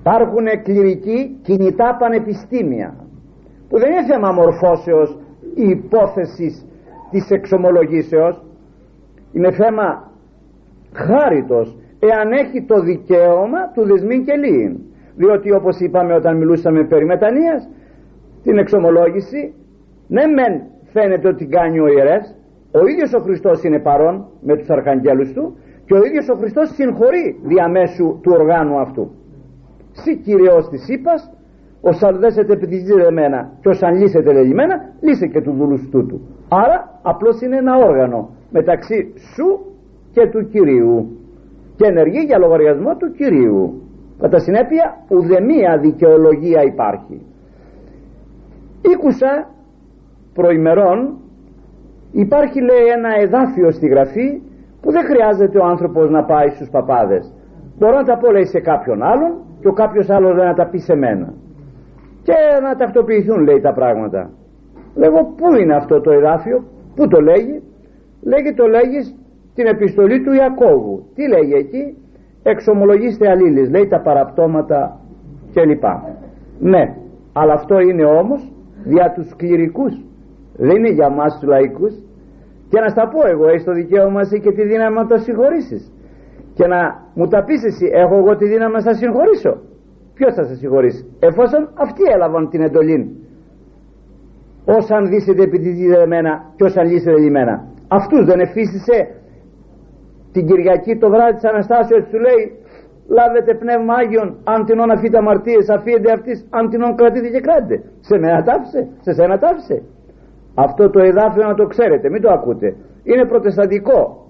Υπάρχουν 0.00 0.62
κληρικοί 0.62 1.38
κινητά 1.42 1.96
πανεπιστήμια 1.98 2.94
που 3.68 3.78
δεν 3.78 3.90
είναι 3.92 4.04
θέμα 4.04 4.32
μορφώσεως 4.32 5.18
ή 5.54 5.68
υπόθεσης 5.68 6.66
της 7.12 7.30
εξομολογήσεως 7.30 8.42
είναι 9.32 9.50
θέμα 9.52 10.10
χάριτος 10.92 11.76
εάν 11.98 12.32
έχει 12.32 12.62
το 12.62 12.80
δικαίωμα 12.80 13.60
του 13.74 13.82
δεσμήν 13.84 14.24
και 14.24 14.36
λύην 14.36 14.78
διότι 15.16 15.52
όπως 15.52 15.80
είπαμε 15.80 16.14
όταν 16.14 16.36
μιλούσαμε 16.36 16.84
περί 16.84 17.04
μετανοίας 17.04 17.68
την 18.42 18.58
εξομολόγηση 18.58 19.54
ναι 20.08 20.26
μεν 20.26 20.62
φαίνεται 20.92 21.28
ότι 21.28 21.46
κάνει 21.46 21.78
ο 21.80 21.86
ιερεύς 21.86 22.34
ο 22.72 22.86
ίδιος 22.86 23.12
ο 23.12 23.18
Χριστός 23.18 23.62
είναι 23.62 23.80
παρόν 23.80 24.26
με 24.40 24.56
τους 24.56 24.68
αρχαγγέλους 24.70 25.32
του 25.32 25.56
και 25.86 25.94
ο 25.94 26.04
ίδιος 26.04 26.28
ο 26.28 26.34
Χριστός 26.34 26.74
συγχωρεί 26.74 27.40
διαμέσου 27.42 28.18
του 28.22 28.32
οργάνου 28.38 28.80
αυτού. 28.80 29.10
Συ 29.92 30.16
Κυριός 30.16 30.68
της 30.68 30.88
είπας 30.88 31.30
ο 31.80 31.92
σαλδέσετε 31.92 32.58
εμένα 33.08 33.52
και 33.60 33.68
ο 33.68 33.72
σαν 33.72 33.94
λύσετε 33.94 34.32
λελιμένα 34.32 34.74
λύσε 35.00 35.26
και 35.26 35.40
τους 35.40 35.56
δούλου 35.56 35.88
τούτου 35.90 36.20
άρα 36.60 37.00
απλώς 37.02 37.40
είναι 37.40 37.56
ένα 37.56 37.74
όργανο 37.76 38.28
μεταξύ 38.50 39.12
σου 39.34 39.46
και 40.12 40.28
του 40.32 40.48
Κυρίου 40.52 40.96
και 41.76 41.86
ενεργεί 41.86 42.22
για 42.28 42.38
λογαριασμό 42.38 42.96
του 42.96 43.12
Κυρίου. 43.12 43.82
Κατά 44.20 44.38
συνέπεια 44.38 44.86
ουδεμία 45.08 45.78
δικαιολογία 45.78 46.62
υπάρχει. 46.62 47.26
Ήκουσα 48.92 49.48
προημερών 50.34 51.18
υπάρχει 52.12 52.60
λέει 52.60 52.86
ένα 52.96 53.10
εδάφιο 53.24 53.70
στη 53.70 53.86
γραφή 53.86 54.40
που 54.80 54.90
δεν 54.90 55.04
χρειάζεται 55.04 55.58
ο 55.58 55.64
άνθρωπος 55.64 56.10
να 56.10 56.24
πάει 56.24 56.48
στους 56.48 56.68
παπάδες. 56.70 57.32
Μπορώ 57.78 57.96
να 57.96 58.04
τα 58.04 58.16
πω 58.18 58.32
λέει 58.32 58.46
σε 58.46 58.60
κάποιον 58.60 59.02
άλλον 59.02 59.32
και 59.60 59.68
ο 59.68 59.72
κάποιος 59.72 60.10
άλλος 60.10 60.34
να 60.34 60.54
τα 60.54 60.66
πει 60.70 60.78
σε 60.78 60.94
μένα. 60.94 61.34
Και 62.22 62.34
να 62.62 62.76
ταυτοποιηθούν 62.76 63.44
λέει 63.44 63.60
τα 63.60 63.72
πράγματα 63.72 64.30
λέγω 64.94 65.34
πού 65.36 65.54
είναι 65.60 65.74
αυτό 65.74 66.00
το 66.00 66.10
εδάφιο 66.10 66.64
πού 66.94 67.08
το 67.08 67.20
λέγει; 67.20 67.62
Λέγει 68.22 68.54
το 68.54 68.66
λέγει 68.66 69.00
την 69.54 69.66
επιστολή 69.66 70.22
του 70.22 70.32
Ιακώβου 70.32 71.04
τι 71.14 71.28
λέγει 71.28 71.54
εκεί; 71.54 71.96
Εξομολογήστε 72.42 73.28
αλλήλεις 73.28 73.70
λέει 73.70 73.86
τα 73.86 74.00
παραπτώματα 74.00 75.00
κλπ. 75.54 75.84
Ναι 76.58 76.96
αλλά 77.32 77.52
αυτό 77.52 77.78
είναι 77.78 78.04
όμως 78.04 78.52
για 78.84 79.12
τους 79.14 79.36
κληρικούς. 79.36 79.94
Δεν 80.56 80.76
είναι 80.76 80.90
για 80.90 81.08
μας 81.08 81.38
τους 81.38 81.48
λαϊκούς. 81.48 81.94
Και 82.68 82.80
να 82.80 82.88
στα 82.88 83.08
πω 83.08 83.28
εγώ 83.28 83.48
έχεις 83.48 83.64
το 83.64 83.72
δικαίωμα 83.72 84.20
εσύ 84.20 84.40
και 84.40 84.52
τη 84.52 84.62
δύναμη 84.62 84.94
να 84.94 85.06
το 85.06 85.16
συγχωρήσεις. 85.16 85.92
Και 86.54 86.66
να 86.66 86.80
μου 87.14 87.26
τα 87.26 87.44
πεις 87.44 87.64
εσύ 87.64 87.86
έχω 87.92 88.14
εγώ 88.16 88.36
τη 88.36 88.46
δύναμη 88.46 88.72
να 88.72 88.80
σας 88.80 88.96
συγχωρήσω 88.96 89.52
ποιος 90.14 90.34
θα 90.34 90.44
σε 90.44 90.54
συγχωρήσει 90.54 91.16
εφόσον 91.20 91.68
αυτοί 91.74 92.02
έλαβαν 92.14 92.48
την 92.48 92.60
εντολή 92.62 93.00
όσαν 94.64 95.08
δίσετε 95.08 95.42
επιτυχείτε 95.42 96.02
εμένα 96.02 96.44
και 96.56 96.64
όσαν 96.64 96.86
λύσετε 96.86 97.24
εμένα 97.26 97.64
αυτούς 97.88 98.24
δεν 98.24 98.40
εφίστησε 98.40 98.98
την 100.32 100.46
Κυριακή 100.46 100.96
το 100.96 101.08
βράδυ 101.08 101.34
της 101.34 101.44
Αναστάσεως 101.44 102.04
του 102.10 102.18
λέει 102.18 102.42
λάβετε 103.08 103.54
πνεύμα 103.54 103.94
Άγιον 103.94 104.36
αν 104.44 104.64
τεινόν 104.66 104.90
αφείτε 104.90 105.18
αμαρτίες 105.18 105.68
αφήνετε 105.68 106.12
αυτής 106.12 106.46
αν 106.50 106.70
τεινόν 106.70 106.96
κρατείτε 106.96 107.28
και 107.28 107.40
κράτετε 107.40 107.82
σε 108.00 108.18
μένα 108.18 108.42
τάφησε 108.42 108.88
σε 109.00 109.12
σένα 109.12 109.38
τάφησε 109.38 109.82
αυτό 110.54 110.90
το 110.90 111.00
εδάφιο 111.00 111.42
να 111.46 111.54
το 111.54 111.66
ξέρετε 111.66 112.10
μην 112.10 112.22
το 112.22 112.30
ακούτε. 112.30 112.76
Είναι 113.04 113.24
προτεσταντικό. 113.24 114.26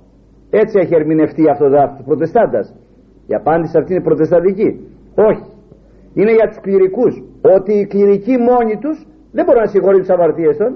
Έτσι 0.51 0.79
έχει 0.79 0.95
ερμηνευτεί 0.95 1.51
αυτό 1.51 1.69
το 1.69 1.75
εδάφιο 1.75 2.05
προτεστάντας. 2.05 2.75
Η 3.27 3.35
απάντηση 3.35 3.79
αυτή 3.79 3.93
είναι 3.93 4.03
προτεσταντική. 4.03 4.89
Όχι. 5.15 5.47
Είναι 6.15 6.33
για 6.33 6.49
τους 6.49 6.61
κληρικούς. 6.61 7.23
Ότι 7.57 7.73
οι 7.73 7.87
κληρικοί 7.87 8.37
μόνοι 8.39 8.77
τους 8.77 9.07
δεν 9.33 9.45
μπορούν 9.45 9.63
να 9.63 9.69
συγχωρήσουν 9.69 10.05
τις 10.07 10.15
αμαρτίες 10.17 10.57
των 10.57 10.73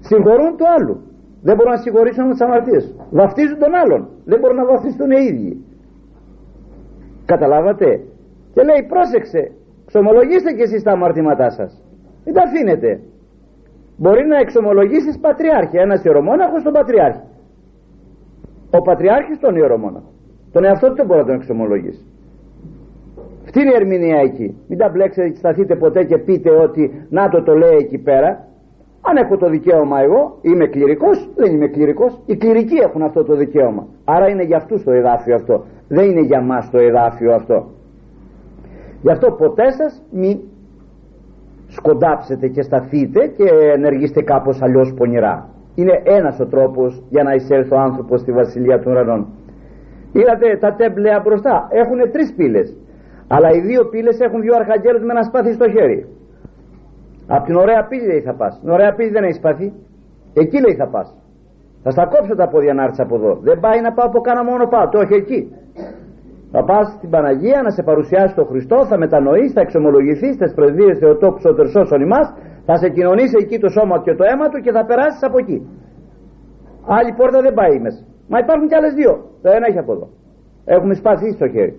συγχωρούν 0.00 0.56
το 0.56 0.64
άλλο. 0.76 0.94
Δεν 1.42 1.54
μπορούν 1.56 1.72
να 1.72 1.80
συγχωρήσουν 1.84 2.30
τις 2.30 2.40
αμαρτίες. 2.40 2.94
Βαφτίζουν 3.10 3.58
τον 3.58 3.74
άλλον. 3.74 4.08
Δεν 4.24 4.38
μπορούν 4.40 4.56
να 4.56 4.66
βαφτιστούν 4.66 5.10
οι 5.10 5.24
ίδιοι. 5.30 5.64
Καταλάβατε; 7.24 7.88
Και 8.54 8.62
λέει 8.68 8.82
πρόσεξε 8.92 9.42
ξομολογήστε 9.86 10.50
και 10.52 10.62
εσείς 10.62 10.82
τα 10.82 10.92
αμαρτήματά 10.92 11.50
σας. 11.50 11.82
Δεν 12.24 12.34
τα 12.34 12.42
αφήνετε. 12.42 13.00
Μπορεί 13.96 14.26
να 14.26 14.38
εξομολογήσεις 14.38 15.18
πατριάρχη 15.18 15.76
ένας 15.76 16.04
ιερομόναχος 16.04 16.62
τον 16.62 16.72
πατριάρχη. 16.72 17.26
Ο 18.70 18.82
πατριάρχης 18.82 19.38
τον 19.38 19.56
ιερομόναχο. 19.56 20.10
Τον 20.52 20.64
εαυτό 20.64 20.86
του 20.88 20.94
δεν 20.94 21.06
μπορεί 21.06 21.20
να 21.20 21.26
τον 21.26 21.34
εξομολογήσει 21.34 22.04
αυτή 23.54 23.66
είναι 23.68 23.76
η 23.76 23.80
ερμηνεία 23.82 24.20
εκεί; 24.20 24.56
Μην 24.68 24.78
τα 24.78 24.88
μπλέξετε 24.88 25.28
και 25.28 25.36
σταθείτε 25.36 25.74
ποτέ 25.76 26.04
και 26.04 26.18
πείτε 26.18 26.50
ότι 26.50 27.06
να 27.08 27.28
το 27.28 27.42
το 27.42 27.54
λέει 27.54 27.76
εκεί 27.76 27.98
πέρα. 27.98 28.30
Αν 29.08 29.16
έχω 29.16 29.36
το 29.36 29.48
δικαίωμα 29.48 30.00
εγώ 30.00 30.38
είμαι 30.42 30.66
κληρικός. 30.66 31.28
Δεν 31.36 31.52
είμαι 31.52 31.66
κληρικός. 31.66 32.20
Οι 32.26 32.36
κληρικοί 32.36 32.76
έχουν 32.86 33.02
αυτό 33.02 33.24
το 33.24 33.34
δικαίωμα. 33.36 33.86
Άρα 34.04 34.28
είναι 34.28 34.42
για 34.42 34.56
αυτούς 34.56 34.84
το 34.84 34.92
εδάφιο 34.92 35.34
αυτό. 35.34 35.64
Δεν 35.88 36.10
είναι 36.10 36.20
για 36.20 36.40
μας 36.40 36.70
το 36.70 36.78
εδάφιο 36.78 37.34
αυτό. 37.34 37.66
Γι' 39.02 39.10
αυτό 39.10 39.30
ποτέ 39.30 39.70
σας 39.70 40.02
μην 40.10 40.38
σκοντάψετε 41.66 42.48
και 42.48 42.62
σταθείτε 42.62 43.26
και 43.36 43.44
ενεργήστε 43.74 44.22
κάπως 44.22 44.62
αλλιώς 44.62 44.94
πονηρά. 44.96 45.48
Είναι 45.74 46.00
ένας 46.04 46.40
ο 46.40 46.46
τρόπος 46.46 47.02
για 47.08 47.22
να 47.22 47.34
εισέλθει 47.34 47.74
ο 47.74 47.78
άνθρωπος 47.78 48.20
στη 48.20 48.32
βασιλεία 48.32 48.78
των 48.80 48.92
ουρανών. 48.92 49.26
Είδατε 50.12 50.56
τα 50.60 50.74
τέμπλεα 50.74 51.20
μπροστά. 51.24 51.68
Έχουν 51.70 52.10
τρεις 52.12 52.34
πύλες 52.36 52.76
αλλά 53.28 53.48
οι 53.54 53.60
δύο 53.60 53.82
πύλες 53.92 54.18
έχουν 54.20 54.40
δύο 54.40 54.54
αρχαγγέλους 54.60 55.02
με 55.02 55.12
ένα 55.16 55.22
σπάθι 55.22 55.52
στο 55.52 55.66
χέρι 55.70 56.06
από 57.26 57.44
την 57.44 57.56
ωραία 57.56 57.86
πύλη 57.88 58.06
λέει 58.06 58.20
θα 58.20 58.34
πας 58.34 58.60
την 58.60 58.70
ωραία 58.70 58.94
πύλη 58.94 59.10
δεν 59.10 59.24
έχει 59.24 59.38
σπάθι 59.42 59.72
εκεί 60.42 60.58
λέει 60.64 60.74
θα 60.76 60.88
πας 60.88 61.16
θα 61.82 61.90
στα 61.90 62.06
κόψω 62.06 62.34
τα 62.34 62.48
πόδια 62.48 62.74
να 62.74 62.82
έρθεις 62.82 63.00
από 63.00 63.14
εδώ 63.14 63.32
δεν 63.48 63.60
πάει 63.60 63.80
να 63.80 63.92
πάω 63.92 64.06
από 64.06 64.20
κάνα 64.20 64.44
μόνο 64.44 64.64
πάω 64.66 64.88
το 64.88 64.98
όχι 64.98 65.14
εκεί 65.14 65.40
θα 66.54 66.64
πας 66.64 66.86
στην 66.96 67.10
Παναγία 67.10 67.62
να 67.62 67.70
σε 67.70 67.82
παρουσιάσει 67.82 68.34
τον 68.34 68.46
Χριστό, 68.46 68.86
θα 68.86 68.98
μετανοείς, 68.98 69.52
θα 69.52 69.60
εξομολογηθείς 69.60 70.34
στι 70.34 70.46
πρεσβείε 70.54 70.94
Θεοτόκου 70.94 71.40
ο 71.50 71.54
Τερσόσον 71.54 72.00
ημάς, 72.00 72.26
θα 72.66 72.76
σε 72.76 72.88
κοινωνήσει 72.88 73.36
εκεί 73.42 73.58
το 73.58 73.68
σώμα 73.68 74.02
και 74.04 74.14
το 74.14 74.24
αίμα 74.30 74.48
του 74.48 74.58
και 74.64 74.72
θα 74.72 74.84
περάσεις 74.84 75.22
από 75.22 75.38
εκεί. 75.38 75.58
Άλλη 76.98 77.12
πόρτα 77.18 77.40
δεν 77.40 77.54
πάει 77.54 77.78
μέσα. 77.80 78.02
Μα 78.28 78.38
υπάρχουν 78.38 78.66
κι 78.68 78.74
άλλες 78.74 78.92
δύο. 78.94 79.12
Το 79.42 79.48
ένα 79.56 79.66
έχει 79.70 79.78
από 79.78 79.92
εδώ. 79.92 80.08
Έχουμε 80.64 80.94
σπάσει 80.94 81.32
στο 81.32 81.48
χέρι. 81.48 81.74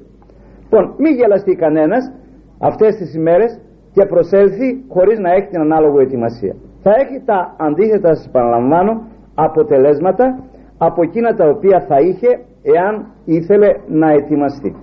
Λοιπόν, 0.70 0.94
μην 0.98 1.16
γελαστεί 1.16 1.56
κανένας 1.56 2.12
αυτές 2.60 2.96
τις 2.96 3.16
ημέρες 3.16 3.60
και 3.92 4.06
προσέλθει 4.06 4.84
χωρίς 4.88 5.20
να 5.20 5.32
έχει 5.32 5.48
την 5.48 5.60
ανάλογο 5.60 6.00
ετοιμασία. 6.00 6.56
Θα 6.82 6.92
έχει 7.02 7.22
τα 7.26 7.56
αντίθετα, 7.58 8.16
σας 8.16 8.26
επαναλαμβάνω, 8.28 9.02
αποτελέσματα 9.36 10.44
από 10.78 11.02
εκείνα 11.02 11.36
τα 11.36 11.50
οποία 11.50 11.86
θα 11.88 12.00
είχε 12.00 12.28
εάν 12.62 13.06
ήθελε 13.26 13.70
να 13.88 14.12
ετοιμαστεί 14.12 14.76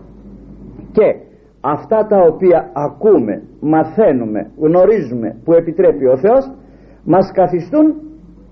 και 0.92 1.16
αυτά 1.60 2.06
τα 2.06 2.18
οποία 2.20 2.70
ακούμε, 2.72 3.42
μαθαίνουμε, 3.60 4.50
γνωρίζουμε 4.58 5.36
που 5.44 5.52
επιτρέπει 5.52 6.06
ο 6.06 6.16
Θεός 6.16 6.50
μας 7.04 7.32
καθιστούν 7.32 7.94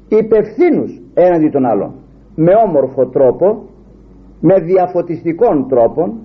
υπευθύνους 0.08 1.00
έναντι 1.14 1.48
των 1.48 1.66
άλλων 1.66 1.94
με 2.34 2.52
όμορφο 2.66 3.06
τρόπο 3.06 3.64
με 4.40 4.54
διαφωτιστικών 4.60 5.68
τρόπων 5.68 6.18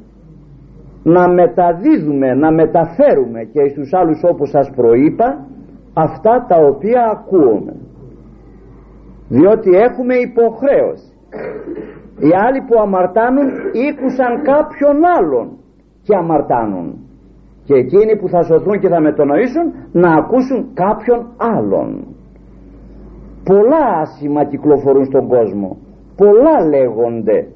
να 1.13 1.29
μεταδίδουμε, 1.29 2.33
να 2.33 2.51
μεταφέρουμε 2.51 3.43
και 3.43 3.67
στους 3.67 3.93
άλλους 3.93 4.23
όπως 4.23 4.49
σας 4.49 4.69
προείπα 4.75 5.45
αυτά 5.93 6.45
τα 6.47 6.57
οποία 6.57 7.01
ακούμε 7.11 7.73
διότι 9.29 9.69
έχουμε 9.87 10.15
υποχρέωση. 10.15 11.11
Οι 12.19 12.29
άλλοι 12.45 12.61
που 12.67 12.79
αμαρτάνουν 12.81 13.47
ήκουσαν 13.87 14.41
κάποιον 14.51 14.95
άλλον 15.17 15.57
και 16.01 16.15
αμαρτάνουν. 16.15 16.87
Και 17.63 17.73
εκείνοι 17.73 18.17
που 18.17 18.27
θα 18.29 18.41
σωθούν 18.43 18.79
και 18.79 18.87
θα 18.87 19.01
μετονοήσουν 19.01 19.73
να 19.91 20.09
ακούσουν 20.13 20.73
κάποιον 20.73 21.27
άλλον. 21.37 22.05
Πολλά 23.43 23.85
άσημα 24.01 24.45
κυκλοφορούν 24.45 25.05
στον 25.05 25.27
κόσμο. 25.27 25.77
Πολλά 26.15 26.67
λέγονται. 26.67 27.47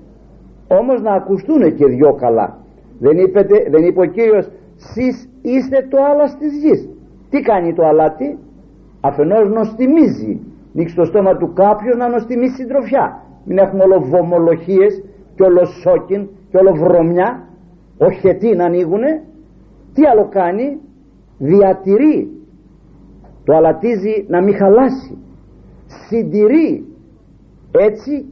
Όμως 0.67 1.01
να 1.01 1.13
ακουστούν 1.13 1.75
και 1.75 1.85
δυο 1.85 2.13
καλά 2.13 2.57
δεν, 2.99 3.17
είπετε, 3.17 3.67
δεν 3.69 3.83
είπε 3.83 3.99
ο 3.99 4.05
Κύριος 4.05 4.49
σεις 4.75 5.29
είστε 5.41 5.87
το 5.89 5.97
άλας 6.03 6.37
της 6.37 6.53
γης 6.57 6.89
τι 7.29 7.41
κάνει 7.41 7.73
το 7.73 7.85
αλάτι; 7.85 8.37
Αφενός 9.01 9.49
νοστιμίζει. 9.49 10.39
Ανοίξει 10.75 10.95
το 10.95 11.05
στόμα 11.05 11.37
του 11.37 11.53
κάποιος 11.53 11.97
να 11.97 12.09
νοστιμήσει 12.09 12.55
συντροφιά. 12.55 13.23
Μην 13.45 13.57
έχουμε 13.57 13.83
όλο 13.83 13.99
βομολοχίες 14.01 15.03
και 15.35 15.43
όλο 15.43 15.65
σόκιν 15.65 16.27
και 16.49 16.57
όλο 16.57 16.73
βρωμιά 16.73 17.47
όχι 17.97 18.35
τι 18.35 18.55
να 18.55 18.65
ανοίγουνε. 18.65 19.23
Τι 19.93 20.05
άλλο 20.05 20.27
κάνει; 20.29 20.79
Διατηρεί. 21.37 22.31
Το 23.43 23.55
αλατίζει 23.55 24.25
να 24.27 24.41
μην 24.41 24.55
χαλάσει. 24.55 25.17
Συντηρεί. 26.07 26.85
Έτσι 27.71 28.25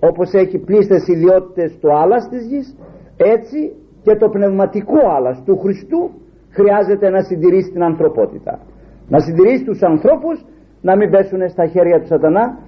όπως 0.00 0.32
έχει 0.32 0.58
πλήστες 0.58 1.06
ιδιότητες 1.06 1.78
το 1.80 1.88
άλας 1.92 2.28
της 2.28 2.46
γης 2.46 2.76
έτσι 3.16 3.72
και 4.04 4.14
το 4.16 4.28
πνευματικό 4.28 5.00
άλας 5.16 5.42
του 5.46 5.58
Χριστού 5.62 6.10
χρειάζεται 6.56 7.08
να 7.10 7.20
συντηρήσει 7.22 7.70
την 7.70 7.82
ανθρωπότητα. 7.82 8.58
Να 9.08 9.18
συντηρήσει 9.18 9.64
τους 9.64 9.82
ανθρώπους 9.82 10.44
να 10.80 10.96
μην 10.96 11.10
πέσουν 11.10 11.48
στα 11.48 11.66
χέρια 11.66 12.00
του 12.00 12.06
σατανά 12.06 12.58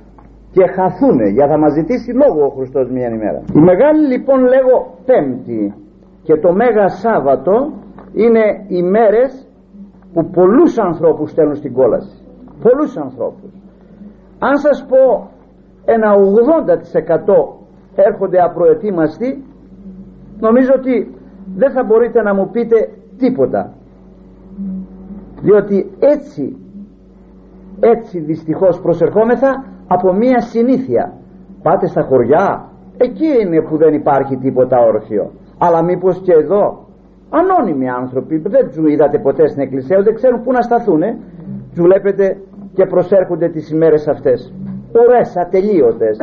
και 0.54 0.64
χαθούνε 0.76 1.28
για 1.36 1.46
θα 1.48 1.58
μας 1.58 1.72
ζητήσει 1.72 2.10
λόγο 2.22 2.40
ο 2.46 2.52
Χριστός 2.56 2.90
μια 2.90 3.08
ημέρα. 3.08 3.40
Η 3.58 3.60
μεγάλη 3.70 4.06
λοιπόν 4.12 4.38
λέγω 4.54 4.76
πέμπτη 5.08 5.74
και 6.22 6.34
το 6.36 6.52
Μέγα 6.52 6.88
Σάββατο 6.88 7.54
είναι 8.14 8.44
οι 8.68 8.82
μέρες 8.82 9.48
που 10.12 10.30
πολλούς 10.30 10.78
ανθρώπους 10.78 11.30
στέλνουν 11.30 11.54
στην 11.54 11.72
κόλαση. 11.72 12.16
Πολλούς 12.62 12.96
ανθρώπους. 12.96 13.50
Αν 14.38 14.56
σας 14.56 14.86
πω 14.88 15.30
ένα 15.84 16.08
80% 16.12 17.56
έρχονται 17.94 18.38
απροετοίμαστοι 18.42 19.44
νομίζω 20.40 20.72
ότι 20.76 21.15
δεν 21.54 21.70
θα 21.72 21.84
μπορείτε 21.84 22.22
να 22.22 22.34
μου 22.34 22.50
πείτε 22.50 22.88
τίποτα. 23.18 23.72
Διότι 25.42 25.90
έτσι 25.98 26.56
έτσι 27.80 28.18
δυστυχώς 28.20 28.80
προσερχόμεθα 28.80 29.64
από 29.86 30.12
μία 30.12 30.40
συνήθεια. 30.40 31.12
Πάτε 31.62 31.86
στα 31.86 32.02
χωριά. 32.02 32.70
Εκεί 32.96 33.28
είναι 33.42 33.62
που 33.62 33.76
δεν 33.76 33.94
υπάρχει 33.94 34.36
τίποτα 34.36 34.76
όρθιο. 34.78 35.30
Αλλά 35.58 35.82
μήπως 35.84 36.20
και 36.20 36.32
εδώ 36.32 36.86
ανώνυμοι 37.30 37.88
άνθρωποι 37.88 38.36
δεν 38.38 38.70
του 38.70 38.86
είδατε 38.86 39.18
ποτέ 39.18 39.46
στην 39.46 39.62
εκκλησία 39.62 40.02
δεν 40.02 40.14
ξέρουν 40.14 40.42
πού 40.42 40.52
να 40.52 40.60
σταθούν 40.60 41.02
ε; 41.02 41.18
του 41.74 41.82
βλέπετε 41.82 42.36
και 42.74 42.86
προσέρχονται 42.86 43.48
τις 43.48 43.70
ημέρες 43.70 44.08
αυτές. 44.08 44.54
Ουρές 44.92 45.36
ατελείωτες. 45.36 46.18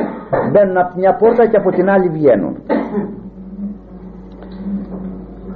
Μπαίνουν 0.52 0.78
από 0.78 0.94
μια 0.98 1.16
πόρτα 1.16 1.48
και 1.48 1.58
από 1.58 1.70
την 1.70 1.90
άλλη 1.90 2.10
βγαίνουν 2.10 2.56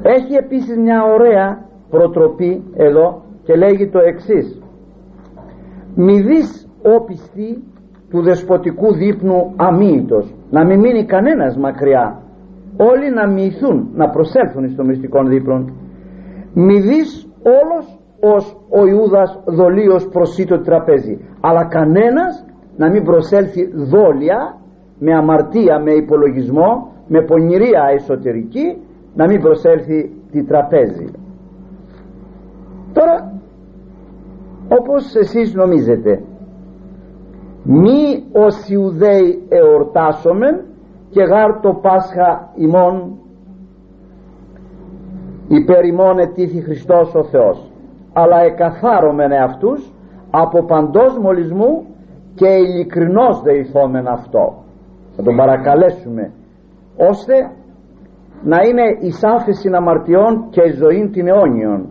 έχει 0.10 0.34
επίσης 0.34 0.78
μια 0.78 1.04
ωραία 1.04 1.66
προτροπή 1.90 2.64
εδώ 2.76 3.22
και 3.44 3.56
λέγει 3.56 3.90
το 3.90 4.00
εξής. 4.00 4.62
Μη 5.96 6.22
δεις 6.22 6.70
όπιστη 6.96 7.64
του 8.10 8.22
δεσποτικού 8.22 8.94
δείπνου 8.94 9.54
αμύητος 9.56 10.36
να 10.50 10.66
μην 10.66 10.80
μείνει 10.80 11.06
κανένας 11.06 11.58
μακριά. 11.58 12.22
Όλοι 12.78 13.14
να 13.14 13.28
μυηθούν 13.28 13.90
να 13.94 14.10
προσέλθουν 14.10 14.70
στο 14.70 14.84
μυστικό 14.84 15.24
δείπνο 15.24 15.66
μη 16.54 16.80
δεις 16.80 17.28
όλος 17.44 18.00
ως 18.20 18.58
ο 18.70 18.86
Ιούδας 18.88 19.40
δολίος 19.46 20.08
προσίτω 20.08 20.60
τραπέζι 20.60 21.20
αλλά 21.42 21.66
κανένας 21.66 22.46
να 22.78 22.90
μην 22.90 23.04
προσέλθει 23.04 23.72
δόλια 23.74 24.58
με 25.00 25.14
αμαρτία, 25.16 25.80
με 25.80 25.92
υπολογισμό 25.92 26.92
με 27.08 27.22
πονηρία 27.22 27.84
εσωτερική 27.94 28.82
να 29.18 29.26
μην 29.28 29.42
προσέλθει 29.42 30.00
τη 30.32 30.44
τραπέζι 30.44 31.12
τώρα 32.94 33.18
όπως 34.80 35.16
εσείς 35.16 35.54
νομίζετε 35.54 36.22
μη 37.64 38.24
ως 38.32 38.70
Ιουδαίοι 38.70 39.48
εορτάσομεν 39.50 40.66
και 41.10 41.24
γάρ 41.24 41.60
το 41.60 41.74
Πάσχα 41.82 42.52
ημών 42.56 43.18
υπέρ 45.48 45.86
ημών 45.86 46.20
ετήθη 46.20 46.62
Χριστός 46.62 47.16
ο 47.16 47.24
Θεός. 47.24 47.72
Αλλά 48.14 48.40
εκαθάρωμεν 48.42 49.32
αυτούς 49.32 49.94
από 50.32 50.66
παντός 50.66 51.18
μολυσμού 51.18 51.86
και 52.36 52.48
ειλικρινώς 52.48 53.42
δεηθόμεν 53.42 54.08
αυτό. 54.08 54.64
Να 55.18 55.24
τον 55.24 55.36
παρακαλέσουμε 55.36 56.32
ώστε 57.10 57.34
να 58.44 58.58
είναι 58.62 58.98
η 59.00 59.12
σάφηση 59.12 59.70
αμαρτιών 59.74 60.48
και 60.50 60.62
η 60.62 60.72
ζωή 60.72 61.10
την 61.10 61.28
αιώνιον. 61.28 61.88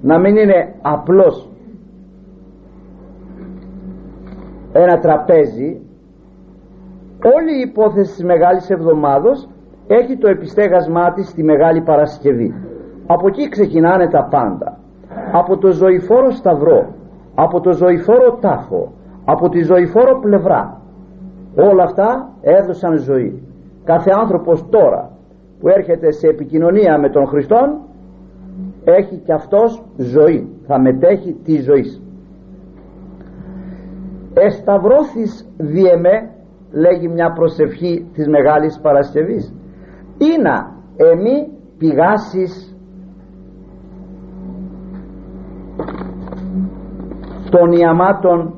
Να 0.00 0.18
μην 0.18 0.36
είναι 0.36 0.74
απλώς 0.82 1.48
ένα 4.72 4.98
τραπέζι. 4.98 5.80
Όλη 7.34 7.58
η 7.58 7.68
υπόθεση 7.68 8.14
της 8.14 8.24
Μεγάλης 8.24 8.70
Εβδομάδος 8.70 9.48
έχει 9.86 10.16
το 10.16 10.28
επιστέγασμά 10.28 11.12
της 11.12 11.28
στη 11.28 11.42
Μεγάλη 11.42 11.82
Παρασκευή. 11.82 12.54
Από 13.06 13.26
εκεί 13.26 13.48
ξεκινάνε 13.48 14.08
τα 14.08 14.28
πάντα. 14.30 14.78
Από 15.32 15.58
το 15.58 15.70
ζωηφόρο 15.70 16.30
σταυρό 16.30 16.94
από 17.34 17.60
το 17.60 17.72
ζωηφόρο 17.72 18.38
τάφο 18.40 18.92
από 19.24 19.48
τη 19.48 19.62
ζωηφόρο 19.62 20.18
πλευρά. 20.20 20.80
Όλα 21.56 21.82
αυτά 21.82 22.28
έδωσαν 22.40 22.96
ζωή. 22.98 23.42
Κάθε 23.84 24.10
άνθρωπος 24.20 24.68
τώρα 24.70 25.10
που 25.64 25.70
έρχεται 25.70 26.10
σε 26.12 26.26
επικοινωνία 26.26 26.98
με 26.98 27.10
τον 27.10 27.26
Χριστόν 27.26 27.80
έχει 28.84 29.16
και 29.16 29.32
αυτός 29.32 29.82
ζωή. 29.96 30.48
Θα 30.66 30.80
μετέχει 30.80 31.32
τη 31.44 31.60
ζωή 31.60 31.84
εσταυρώθης 34.34 35.48
διεμέ 35.58 36.30
λέγει 36.70 37.08
μια 37.08 37.32
προσευχή 37.32 38.10
της 38.12 38.28
Μεγάλης 38.28 38.80
Παρασκευής. 38.82 39.54
Να 40.42 40.76
εμεί 40.96 41.48
πηγάσεις 41.78 42.76
των 47.50 47.72
ιαμάτων 47.72 48.54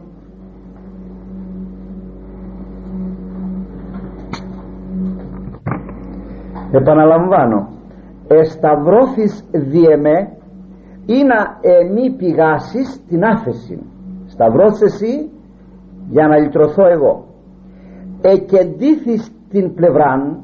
επαναλαμβάνω 6.77 7.69
εσταυρώθης 8.29 9.45
διεμέ 9.53 10.37
ή 11.07 11.23
να 11.25 11.59
εμή 11.61 12.11
πηγάσεις 12.17 13.01
την 13.09 13.25
άφεση 13.25 13.79
σταυρώθης 14.27 14.83
εσύ 14.83 15.31
για 16.09 16.27
να 16.27 16.39
λυτρωθώ 16.39 16.87
εγώ 16.87 17.25
εκεντήθης 18.21 19.33
την 19.51 19.75
πλευράν 19.75 20.39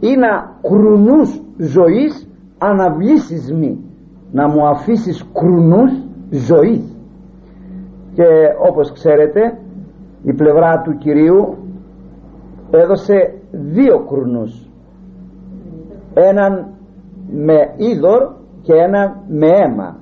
ή 0.00 0.16
να 0.16 0.56
κρουνούς 0.62 1.42
ζωής 1.56 2.28
αναβλήσεις 2.58 3.52
μη 3.52 3.78
να 4.32 4.48
μου 4.48 4.66
αφήσεις 4.66 5.26
κρουνούς 5.32 5.92
ζωής 6.30 6.96
και 8.14 8.24
όπως 8.68 8.92
ξέρετε 8.92 9.58
η 10.22 10.32
πλευρά 10.32 10.82
του 10.84 10.96
Κυρίου 10.98 11.56
έδωσε 12.70 13.34
δύο 13.50 13.98
κρουνούς 14.08 14.61
έναν 16.14 16.66
με 17.30 17.74
είδωρ 17.76 18.20
και 18.62 18.72
έναν 18.74 19.16
με 19.28 19.46
αίμα. 19.46 19.96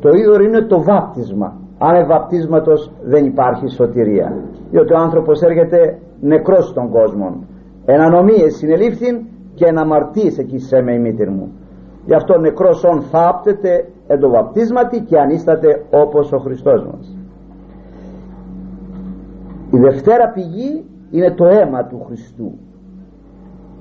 Το 0.00 0.08
είδωρ 0.08 0.40
είναι 0.40 0.66
το 0.66 0.82
βάπτισμα. 0.82 1.56
Αν 1.78 2.06
βαπτίσματος 2.06 2.92
δεν 3.02 3.24
υπάρχει 3.24 3.68
σωτηρία. 3.68 4.32
Διότι 4.70 4.92
ο 4.92 4.98
άνθρωπος 4.98 5.42
έρχεται 5.42 5.98
νεκρός 6.20 6.68
στον 6.68 6.90
κόσμο 6.90 7.44
εν 7.84 8.00
ανομίες 8.00 8.56
συνελήφθην 8.56 9.26
και 9.54 9.66
εν 9.66 9.78
αμαρτίες 9.78 10.38
εκεί 10.38 10.58
σε 10.58 10.82
με 10.82 10.94
η 10.94 10.98
μήτηρ 10.98 11.30
μου. 11.30 11.52
Γι' 12.04 12.14
αυτό 12.14 12.38
νεκρός 12.38 12.84
όν 12.84 13.02
θάπτεται 13.02 13.88
εν 14.06 14.20
το 14.20 14.28
βαπτίσματι 14.30 15.00
και 15.00 15.18
ανίσταται 15.18 15.84
όπως 15.90 16.32
ο 16.32 16.38
Χριστός 16.38 16.84
μας. 16.84 17.16
Η 19.70 19.78
δευτέρα 19.78 20.32
πηγή 20.34 20.84
είναι 21.10 21.34
το 21.34 21.44
αίμα 21.44 21.86
του 21.86 22.02
Χριστού 22.06 22.52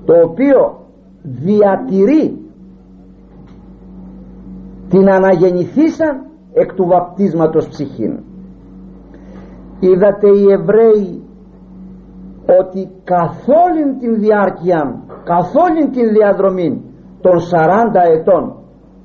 το 0.06 0.14
οποίο 0.24 0.80
διατηρεί 1.24 2.42
την 4.90 5.10
αναγεννηθήσαν 5.10 6.26
εκ 6.54 6.74
του 6.74 6.86
βαπτίσματος 6.88 7.68
ψυχήν. 7.68 8.20
Είδατε 9.80 10.28
οι 10.28 10.52
Εβραίοι 10.52 11.24
ότι 12.60 12.90
καθ' 13.04 13.48
όλη 13.48 13.96
την 14.00 14.20
διάρκεια 14.20 15.04
καθ' 15.24 15.56
όλη 15.56 15.90
την 15.90 16.12
διαδρομή 16.12 16.82
των 17.22 17.34
40 17.40 17.40
ετών 18.20 18.56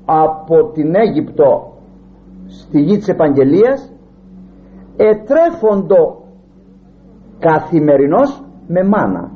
από 0.05 0.71
την 0.71 0.95
Αίγυπτο 0.95 1.73
στη 2.47 2.81
γη 2.81 2.97
της 2.97 3.07
Επαγγελίας 3.07 3.93
ετρέφοντο 4.97 6.23
καθημερινώς 7.39 8.43
με 8.67 8.83
μάνα. 8.83 9.31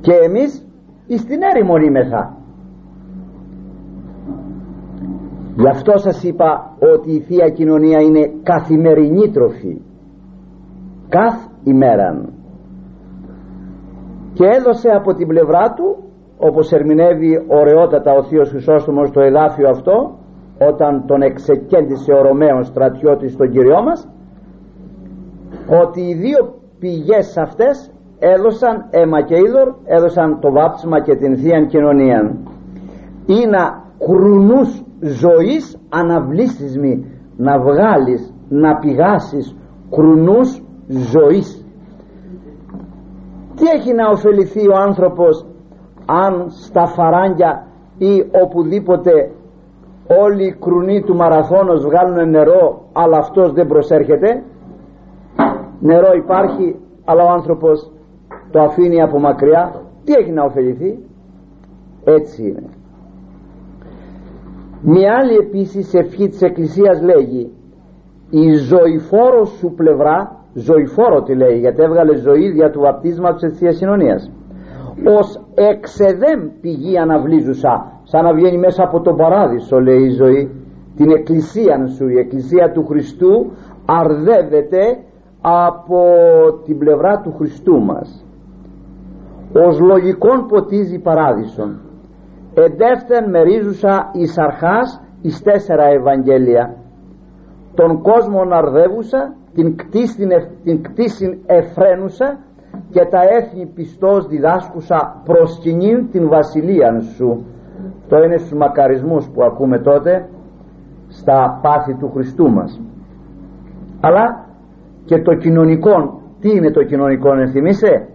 Και 0.00 0.12
εμείς 0.12 0.66
εις 1.12 1.24
την 1.24 1.40
έρημον 1.42 1.82
είμεθα 1.82 2.36
γι' 5.56 5.68
αυτό 5.68 5.98
σας 5.98 6.22
είπα 6.22 6.76
ότι 6.94 7.10
η 7.12 7.20
Θεία 7.20 7.48
Κοινωνία 7.48 8.00
είναι 8.00 8.30
καθημερινή 8.42 9.30
τροφή. 9.30 9.80
Καθ 11.08 11.46
ημέραν. 11.64 12.32
Και 14.32 14.44
έδωσε 14.44 14.88
από 14.88 15.14
την 15.14 15.26
πλευρά 15.26 15.72
του 15.72 15.96
όπως 16.38 16.72
ερμηνεύει 16.72 17.44
ωραιότατα 17.48 18.12
ο 18.12 18.22
Θείος 18.22 18.48
Χρυσόστομος 18.48 19.10
το 19.10 19.20
εδάφιο 19.20 19.68
αυτό 19.68 20.18
όταν 20.68 21.06
τον 21.06 21.22
εξεκέντησε 21.22 22.12
ο 22.12 22.22
Ρωμαίος 22.22 22.66
στρατιώτης 22.66 23.32
στον 23.32 23.50
Κυριό 23.50 23.82
μας 23.82 24.08
ότι 25.82 26.00
οι 26.00 26.14
δύο 26.14 26.54
πηγές 26.78 27.36
αυτές 27.36 27.91
έδωσαν 28.34 28.86
αίμα 28.90 29.20
και 29.22 29.36
είδωρ 29.36 29.74
έδωσαν 29.84 30.40
το 30.40 30.52
βάπτισμα 30.52 31.00
και 31.00 31.14
την 31.16 31.36
Θεία 31.36 31.64
Κοινωνία 31.64 32.36
είναι 33.26 33.58
κρουνούς 33.98 34.82
ζωής 35.00 35.78
αναβλήσισμοι. 35.88 37.06
Να 37.36 37.58
βγάλεις 37.58 38.34
να 38.48 38.78
πηγάσεις 38.78 39.56
κρουνούς 39.90 40.62
ζωής. 40.88 41.66
Τι 43.54 43.64
έχει 43.76 43.92
να 43.92 44.08
ωφεληθεί 44.08 44.68
ο 44.68 44.76
άνθρωπος 44.76 45.46
αν 46.06 46.46
στα 46.50 46.86
φαράγγια 46.86 47.66
ή 47.98 48.24
οπουδήποτε 48.42 49.30
όλοι 50.22 50.46
οι 50.46 50.56
κρουνοί 50.60 51.02
του 51.02 51.14
μαραθώνος 51.14 51.84
βγάλουν 51.84 52.30
νερό 52.30 52.82
αλλά 52.92 53.18
αυτός 53.18 53.52
δεν 53.52 53.66
προσέρχεται; 53.66 54.42
Νερό 55.80 56.12
υπάρχει 56.16 56.76
αλλά 57.04 57.24
ο 57.24 57.28
άνθρωπος 57.28 57.91
το 58.52 58.60
αφήνει 58.60 59.02
από 59.02 59.18
μακριά 59.18 59.82
τι 60.04 60.12
έχει 60.12 60.30
να 60.30 60.44
ωφεληθεί; 60.44 60.98
Έτσι 62.04 62.42
είναι. 62.42 62.68
Μια 64.82 65.14
άλλη 65.20 65.34
επίσης 65.36 65.94
ευχή 65.94 66.28
της 66.28 66.42
Εκκλησίας 66.42 67.02
λέγει 67.02 67.50
η 68.30 68.52
ζωηφόρος 68.52 69.48
σου 69.48 69.72
πλευρά 69.76 70.36
ζωηφόρο 70.54 71.22
τη 71.22 71.34
λέει 71.34 71.58
γιατί 71.58 71.82
έβγαλε 71.82 72.16
ζωή 72.16 72.50
δια 72.50 72.70
του 72.70 72.80
βαπτίσματος 72.80 73.40
της 73.40 73.58
Θείας 73.58 73.76
Συνωνίας 73.76 74.30
ως 75.18 75.40
εξεδέμ 75.54 76.40
πηγή 76.60 76.98
αναβλίζουσα 76.98 78.00
σαν 78.02 78.24
να 78.24 78.34
βγαίνει 78.34 78.58
μέσα 78.58 78.82
από 78.82 79.00
τον 79.00 79.16
παράδεισο 79.16 79.80
λέει 79.80 80.02
η 80.02 80.10
ζωή 80.10 80.50
την 80.96 81.10
εκκλησία 81.10 81.86
σου 81.86 82.08
η 82.08 82.18
εκκλησία 82.18 82.72
του 82.72 82.86
Χριστού 82.86 83.50
αρδεύεται 83.86 84.98
από 85.40 86.02
την 86.64 86.78
πλευρά 86.78 87.20
του 87.20 87.32
Χριστού 87.38 87.80
μας 87.80 88.24
ως 89.52 89.80
λογικόν 89.80 90.46
ποτίζει 90.46 90.98
παράδεισον. 90.98 91.80
Εντεύθεν 92.54 93.30
μερίζουσα 93.30 94.10
εις 94.12 94.38
αρχάς 94.38 95.00
εις 95.20 95.42
τέσσερα 95.42 95.84
Ευαγγέλια. 95.84 96.74
Τον 97.74 98.02
κόσμο 98.02 98.40
αρδεύουσα 98.50 99.34
την 99.54 99.76
κτίσιν, 99.76 100.28
την 100.64 100.82
κτίσιν 100.82 101.38
εφραίνουσα 101.46 102.38
και 102.90 103.04
τα 103.10 103.20
έθνη 103.38 103.66
πιστός 103.74 104.26
διδάσκουσα 104.26 105.22
προσκυνήν 105.24 106.10
την 106.10 106.28
βασιλεία 106.28 107.00
σου. 107.00 107.44
Το 108.08 108.16
είναι 108.16 108.36
στους 108.36 108.52
μακαρισμούς 108.52 109.28
που 109.28 109.42
ακούμε 109.42 109.78
τότε 109.78 110.28
στα 111.08 111.58
πάθη 111.62 111.94
του 111.94 112.10
Χριστού 112.14 112.50
μας. 112.50 112.80
Αλλά 114.00 114.46
και 115.04 115.22
το 115.22 115.34
κοινωνικό 115.34 116.20
τι 116.40 116.50
είναι 116.50 116.70
το 116.70 116.82
κοινωνικό 116.82 117.32
ενθυμίσε 117.34 118.08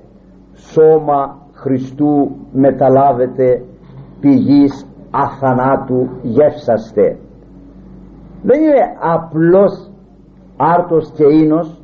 σώμα 0.57 1.37
Χριστού 1.53 2.35
μεταλάβετε 2.51 3.63
πηγής 4.19 4.85
αθανάτου 5.11 6.09
γεύσαστε. 6.21 7.17
Δεν 8.43 8.61
είναι 8.61 8.95
απλώς 8.99 9.91
άρτος 10.57 11.11
και 11.11 11.23
ίνος 11.23 11.81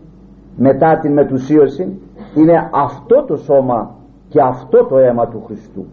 μετά 0.58 1.00
την 1.00 1.14
μετουσίωση 1.14 2.00
είναι 2.36 2.70
αυτό 2.74 3.24
το 3.28 3.36
σώμα 3.36 3.96
και 4.30 4.42
αυτό 4.42 4.86
το 4.86 4.98
αίμα 4.98 5.28
του 5.28 5.44
Χριστού. 5.46 5.86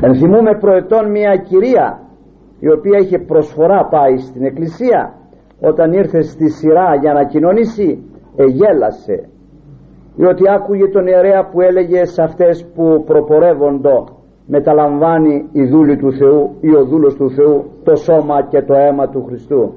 Ενθυμούμε 0.00 0.58
προετών 0.60 1.10
μια 1.10 1.36
κυρία 1.36 2.00
η 2.58 2.70
οποία 2.70 2.98
είχε 2.98 3.18
προσφορά 3.18 3.88
πάει 3.88 4.16
στην 4.16 4.44
εκκλησία 4.44 5.14
όταν 5.60 5.92
ήρθε 5.92 6.22
στη 6.22 6.50
σειρά 6.50 6.94
για 6.94 7.12
να 7.12 7.24
κοινωνήσει 7.24 8.04
εγέλασε 8.36 9.28
διότι 10.16 10.50
άκουγε 10.50 10.88
τον 10.88 11.06
ιερέα 11.06 11.48
που 11.48 11.60
έλεγε 11.60 12.04
σε 12.04 12.22
αυτές 12.22 12.66
που 12.74 13.04
προπορεύοντο 13.06 14.08
μεταλαμβάνει 14.46 15.48
η 15.52 15.64
δούλη 15.64 15.96
του 15.96 16.12
Θεού 16.12 16.56
ή 16.60 16.74
ο 16.74 16.84
δούλος 16.84 17.14
του 17.14 17.30
Θεού 17.30 17.64
το 17.84 17.96
σώμα 17.96 18.42
και 18.42 18.62
το 18.62 18.74
αίμα 18.74 19.08
του 19.08 19.24
Χριστού 19.26 19.72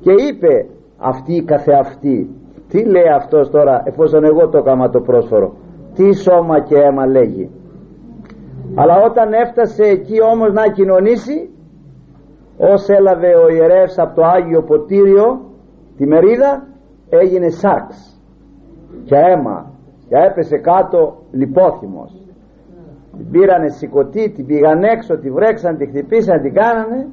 και 0.00 0.12
είπε 0.12 0.66
αυτή 0.98 1.42
καθεαυτή 1.46 2.30
τι 2.68 2.84
λέει 2.84 3.08
αυτός 3.16 3.50
τώρα 3.50 3.82
εφόσον 3.84 4.24
εγώ 4.24 4.48
το 4.48 4.58
έκανα 4.58 4.90
το 4.90 5.00
πρόσφορο 5.00 5.52
τι 5.94 6.14
σώμα 6.14 6.60
και 6.60 6.76
αίμα 6.76 7.06
λέγει 7.06 7.50
αλλά 8.74 9.02
όταν 9.04 9.32
έφτασε 9.32 9.82
εκεί 9.82 10.22
όμως 10.32 10.52
να 10.52 10.68
κοινωνήσει 10.68 11.50
ως 12.56 12.88
έλαβε 12.88 13.34
ο 13.34 13.48
ιερεύς 13.48 13.98
από 13.98 14.14
το 14.14 14.22
Άγιο 14.24 14.62
Ποτήριο 14.62 15.40
τη 15.96 16.06
μερίδα 16.06 16.66
έγινε 17.10 17.48
σάξ. 17.48 18.20
Και 19.04 19.16
αίμα. 19.16 19.72
Και 20.08 20.16
έπεσε 20.16 20.56
κάτω 20.58 21.16
λιπόθυμος. 21.30 22.12
Την 23.16 23.30
πήρανε 23.30 23.68
σηκωτή, 23.68 24.30
την 24.30 24.46
πήγαν 24.46 24.82
έξω, 24.82 25.18
τη 25.18 25.30
βρέξαν, 25.30 25.76
τη 25.76 25.86
χτυπήσαν, 25.86 26.40
την 26.42 26.54
κάνανε. 26.54 27.08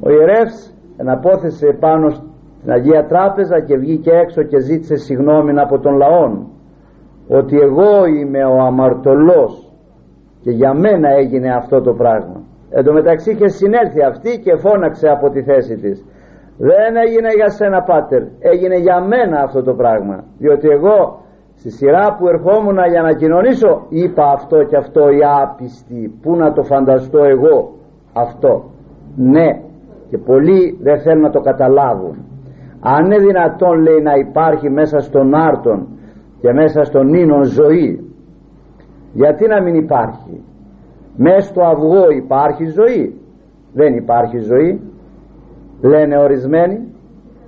Ο 0.00 0.10
ιερεύς 0.10 0.74
εναπόθεσε 0.96 1.76
πάνω 1.80 2.10
στην 2.10 2.72
Αγία 2.72 3.06
Τράπεζα 3.06 3.60
και 3.60 3.76
βγήκε 3.76 4.10
έξω 4.10 4.42
και 4.42 4.58
ζήτησε 4.58 4.96
συγνώμη 4.96 5.60
από 5.60 5.78
τον 5.78 5.96
λαόν. 5.96 6.46
Ότι 7.28 7.56
εγώ 7.56 8.06
είμαι 8.06 8.44
ο 8.44 8.58
αμαρτωλός 8.58 9.72
και 10.40 10.50
για 10.50 10.74
μένα 10.74 11.08
έγινε 11.08 11.54
αυτό 11.54 11.80
το 11.80 11.92
πράγμα. 11.92 12.42
Εν 12.70 12.84
τω 12.84 12.92
μεταξύ 12.92 13.30
είχε 13.30 13.48
συνέλθει 13.48 14.02
αυτή 14.02 14.38
και 14.38 14.56
φώναξε 14.56 15.08
από 15.08 15.30
τη 15.30 15.42
θέση 15.42 15.76
της 15.76 16.04
δεν 16.56 16.96
έγινε 17.06 17.28
για 17.36 17.48
σένα 17.48 17.82
πάτερ. 17.82 18.22
Έγινε 18.38 18.76
για 18.76 19.00
μένα 19.00 19.40
αυτό 19.40 19.62
το 19.62 19.74
πράγμα. 19.74 20.24
Διότι 20.38 20.68
εγώ 20.68 21.20
στη 21.54 21.70
σειρά 21.70 22.16
που 22.18 22.28
ερχόμουν 22.28 22.78
για 22.90 23.02
να 23.02 23.12
κοινωνήσω 23.12 23.86
είπα 23.88 24.24
αυτό 24.32 24.64
και 24.64 24.76
αυτό 24.76 25.00
οι 25.08 25.20
άπιστοι. 25.42 26.18
Πού 26.22 26.36
να 26.36 26.52
το 26.52 26.62
φανταστώ 26.62 27.24
εγώ 27.24 27.72
αυτό. 28.12 28.64
Ναι. 29.16 29.48
Και 30.08 30.18
πολλοί 30.18 30.78
δεν 30.82 31.00
θέλουν 31.00 31.22
να 31.22 31.30
το 31.30 31.40
καταλάβουν. 31.40 32.16
Αν 32.80 33.04
είναι 33.04 33.18
δυνατόν 33.18 33.82
λέει 33.82 34.00
να 34.02 34.14
υπάρχει 34.14 34.70
μέσα 34.70 34.98
στον 34.98 35.34
άρτον 35.34 35.86
και 36.40 36.52
μέσα 36.52 36.84
στον 36.84 37.14
ίνον 37.14 37.44
ζωή 37.44 38.04
γιατί 39.12 39.46
να 39.46 39.62
μην 39.62 39.74
υπάρχει; 39.74 40.42
Μέσα 41.16 41.48
στο 41.48 41.62
αυγό 41.62 42.10
υπάρχει 42.10 42.64
ζωή. 42.64 43.20
Δεν 43.72 43.94
υπάρχει 43.94 44.38
ζωή 44.38 44.80
λένε 45.80 46.18
ορισμένοι 46.18 46.94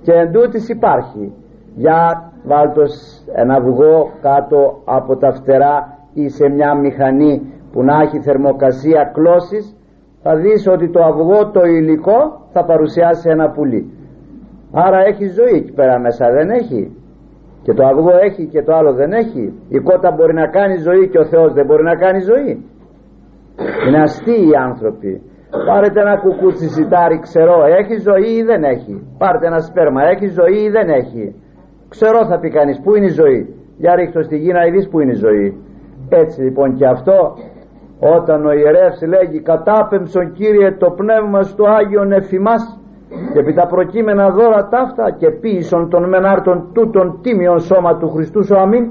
και 0.01 0.11
εν 0.11 0.31
υπάρχει. 0.67 1.33
Για 1.75 2.31
βάλτος 2.45 3.23
ένα 3.35 3.55
αυγό 3.55 4.11
κάτω 4.21 4.81
από 4.85 5.17
τα 5.17 5.31
φτερά 5.31 5.97
ή 6.13 6.29
σε 6.29 6.49
μια 6.49 6.75
μηχανή 6.75 7.53
που 7.71 7.83
να 7.83 8.01
έχει 8.01 8.19
θερμοκρασία 8.19 9.11
κλώσης 9.13 9.75
θα 10.23 10.35
δεις 10.35 10.67
ότι 10.67 10.89
το 10.89 11.03
αυγό 11.03 11.51
το 11.51 11.61
υλικό 11.63 12.47
θα 12.53 12.65
παρουσιάσει 12.65 13.29
ένα 13.29 13.49
πουλί. 13.49 13.91
Άρα 14.71 14.99
έχει 14.99 15.27
ζωή 15.27 15.55
εκεί 15.55 15.71
πέρα 15.71 15.99
μέσα 15.99 16.31
δεν 16.31 16.49
έχει. 16.49 16.95
Και 17.61 17.73
το 17.73 17.85
αυγό 17.85 18.15
έχει 18.27 18.45
και 18.45 18.63
το 18.63 18.75
άλλο 18.75 18.93
δεν 18.93 19.11
έχει. 19.11 19.53
Η 19.69 19.79
κότα 19.79 20.11
μπορεί 20.11 20.33
να 20.33 20.47
κάνει 20.47 20.77
ζωή 20.77 21.09
και 21.09 21.19
ο 21.19 21.25
Θεός 21.25 21.53
δεν 21.53 21.65
μπορεί 21.65 21.83
να 21.83 21.95
κάνει 21.95 22.19
ζωή. 22.19 22.65
Είναι 23.87 24.01
αστείοι 24.01 24.47
οι 24.49 24.55
άνθρωποι 24.69 25.21
πάρετε 25.65 25.99
ένα 25.99 26.17
κουκούτσι 26.17 26.69
σιτάρι 26.69 27.19
ξερό 27.19 27.63
έχει 27.79 27.95
ζωή 27.99 28.29
ή 28.39 28.43
δεν 28.43 28.63
έχει. 28.63 29.07
Πάρτε 29.17 29.45
ένα 29.47 29.59
σπέρμα 29.59 30.01
έχει 30.03 30.27
ζωή 30.27 30.57
ή 30.63 30.69
δεν 30.69 30.89
έχει. 30.89 31.35
Ξερό 31.89 32.25
θα 32.25 32.39
πει 32.39 32.49
κανείς 32.49 32.81
που 32.81 32.95
είναι 32.95 33.05
η 33.05 33.09
ζωή. 33.21 33.55
Για 33.77 33.95
ρίχτω 33.95 34.21
στη 34.23 34.37
γη 34.37 34.51
να 34.51 34.63
δεις 34.71 34.89
που 34.89 34.99
είναι 34.99 35.11
η 35.11 35.15
ζωή. 35.15 35.57
Έτσι 36.09 36.41
λοιπόν 36.41 36.75
και 36.75 36.85
αυτό 36.85 37.33
όταν 37.99 38.45
ο 38.45 38.51
ιερεύς 38.51 39.01
λέγει 39.01 39.41
κατάπεμψον 39.41 40.31
Κύριε 40.31 40.71
το 40.71 40.89
πνεύμα 40.91 41.41
στο 41.43 41.63
Άγιον 41.65 42.11
εφημάς 42.11 42.79
και 43.33 43.39
επί 43.39 43.53
τα 43.53 43.67
προκείμενα 43.67 44.29
δώρα 44.29 44.67
ταύτα 44.67 45.11
και 45.11 45.29
ποιησον 45.29 45.89
των 45.89 46.09
μενάρτων 46.09 46.69
τούτων 46.73 47.19
τίμιον 47.21 47.59
σώμα 47.59 47.97
του 47.97 48.09
Χριστού 48.09 48.45
σου 48.45 48.57
αμήν 48.57 48.87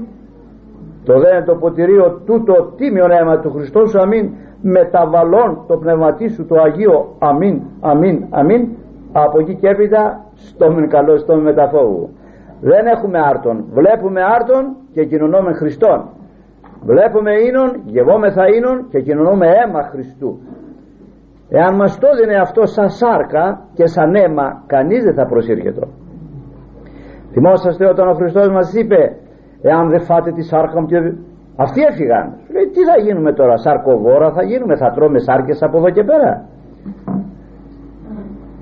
το 1.07 1.13
δε 1.19 1.41
το 1.45 1.55
ποτηρίο 1.55 2.21
τούτο 2.25 2.53
τίμιον 2.77 3.11
αίμα 3.11 3.39
του 3.39 3.51
Χριστού 3.51 3.89
σου 3.89 3.99
αμήν. 3.99 4.25
Μεταβαλών 4.61 5.49
το 5.67 5.77
πνευματί 5.77 6.27
σου 6.29 6.45
το 6.45 6.55
Αγίο 6.65 7.15
αμήν 7.19 7.61
αμήν 7.81 8.25
αμήν. 8.29 8.61
Από 9.11 9.39
εκεί 9.39 9.55
και 9.55 9.67
έπειτα 9.67 10.01
στο 10.33 10.71
μεν 10.71 10.89
καλό 10.89 11.17
στο 11.17 11.35
μεταφόβου 11.35 12.09
δεν 12.61 12.85
έχουμε 12.85 13.19
άρτον. 13.19 13.65
Βλέπουμε 13.73 14.21
άρτον 14.35 14.75
και 14.93 15.05
κοινωνούμε 15.05 15.53
Χριστόν. 15.53 15.99
Βλέπουμε 16.85 17.31
ίνον 17.47 17.81
γευόμεθα 17.85 18.43
ίνον 18.57 18.87
και 18.89 18.99
κοινωνούμε 19.01 19.45
αίμα 19.47 19.81
Χριστού. 19.91 20.39
Εάν 21.49 21.75
μας 21.75 21.99
το 21.99 22.07
δίνει 22.19 22.35
αυτό 22.35 22.65
σαν 22.65 22.89
σάρκα 22.89 23.59
και 23.73 23.85
σαν 23.85 24.15
αίμα 24.15 24.63
κανείς 24.67 25.03
δεν 25.03 25.13
θα 25.13 25.25
προσήρχεται. 25.25 25.87
Θυμόσαστε 27.31 27.85
όταν 27.89 28.07
ο 28.07 28.13
Χριστός 28.13 28.49
μας 28.49 28.73
είπε 28.73 29.15
εάν 29.61 29.89
δεν 29.89 30.01
φάτε 30.01 30.31
τη 30.31 30.41
σάρκα 30.41 30.81
μου 30.81 30.87
και 30.87 30.97
αυτοί 31.55 31.81
έφυγαν. 31.89 32.25
Λέει 32.53 32.67
τι 32.73 32.81
θα 32.89 33.01
γίνουμε 33.05 33.33
τώρα 33.33 33.57
σαρκοβόρα 33.57 34.31
θα 34.31 34.43
γίνουμε 34.43 34.75
θα 34.75 34.91
τρώμε 34.91 35.19
σάρκες 35.19 35.61
από 35.61 35.77
εδώ 35.77 35.89
και 35.89 36.03
πέρα 36.03 36.45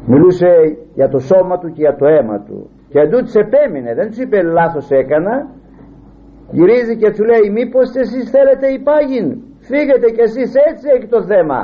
μιλούσε 0.05 0.47
για 0.93 1.09
το 1.09 1.19
σώμα 1.19 1.57
του 1.57 1.67
και 1.67 1.81
για 1.81 1.95
το 1.95 2.05
αίμα 2.05 2.39
του. 2.39 2.69
Και 2.89 2.99
εντούτοις 2.99 3.35
επέμεινε 3.35 3.93
δεν 3.93 4.07
τους 4.07 4.17
είπε 4.17 4.41
λάθος 4.41 4.89
έκανα 4.89 5.35
γυρίζει 6.51 6.97
και 6.97 7.11
του 7.11 7.23
λέει 7.23 7.49
μήπως 7.57 7.95
εσείς 7.95 8.29
θέλετε 8.29 8.67
υπάγειν 8.67 9.27
φύγετε 9.59 10.07
κι 10.15 10.21
εσείς 10.21 10.53
έτσι 10.69 10.85
έχει 10.95 11.07
το 11.07 11.21
θέμα. 11.23 11.59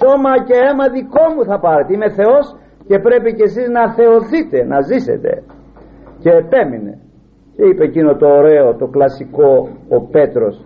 Σώμα 0.00 0.32
και 0.46 0.56
αίμα 0.64 0.88
δικό 0.88 1.24
μου 1.34 1.44
θα 1.44 1.58
πάρετε 1.58 1.92
είμαι 1.94 2.10
Θεός 2.10 2.56
και 2.88 2.98
πρέπει 2.98 3.34
κι 3.34 3.42
εσείς 3.42 3.68
να 3.68 3.92
θεωθείτε 3.96 4.64
να 4.64 4.80
ζήσετε 4.80 5.42
και 6.22 6.30
επέμεινε 6.30 6.98
και 7.56 7.64
είπε 7.64 7.84
εκείνο 7.84 8.16
το 8.16 8.26
ωραίο 8.26 8.74
το 8.74 8.86
κλασικό 8.86 9.68
ο 9.88 10.00
Πέτρος 10.00 10.64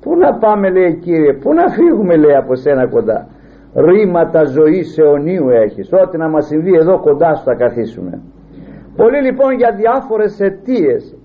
πού 0.00 0.16
να 0.16 0.34
πάμε 0.34 0.70
λέει 0.70 0.94
Κύριε 0.94 1.32
πού 1.32 1.54
να 1.54 1.68
φύγουμε 1.68 2.16
λέει 2.16 2.34
από 2.34 2.54
σένα 2.54 2.86
κοντά. 2.86 3.26
Ρήματα 3.74 4.44
ζωής 4.44 4.98
αιωνίου 4.98 5.48
έχεις. 5.48 5.92
Ό,τι 5.92 6.16
να 6.16 6.28
μας 6.28 6.46
συμβεί 6.46 6.74
εδώ 6.74 7.00
κοντά 7.00 7.34
σου 7.34 7.44
θα 7.44 7.54
καθίσουμε 7.54 8.20
Πολύ 8.96 9.20
λοιπόν 9.22 9.52
για 9.52 9.72
διάφορες 9.76 10.40
αιτίες, 10.40 11.16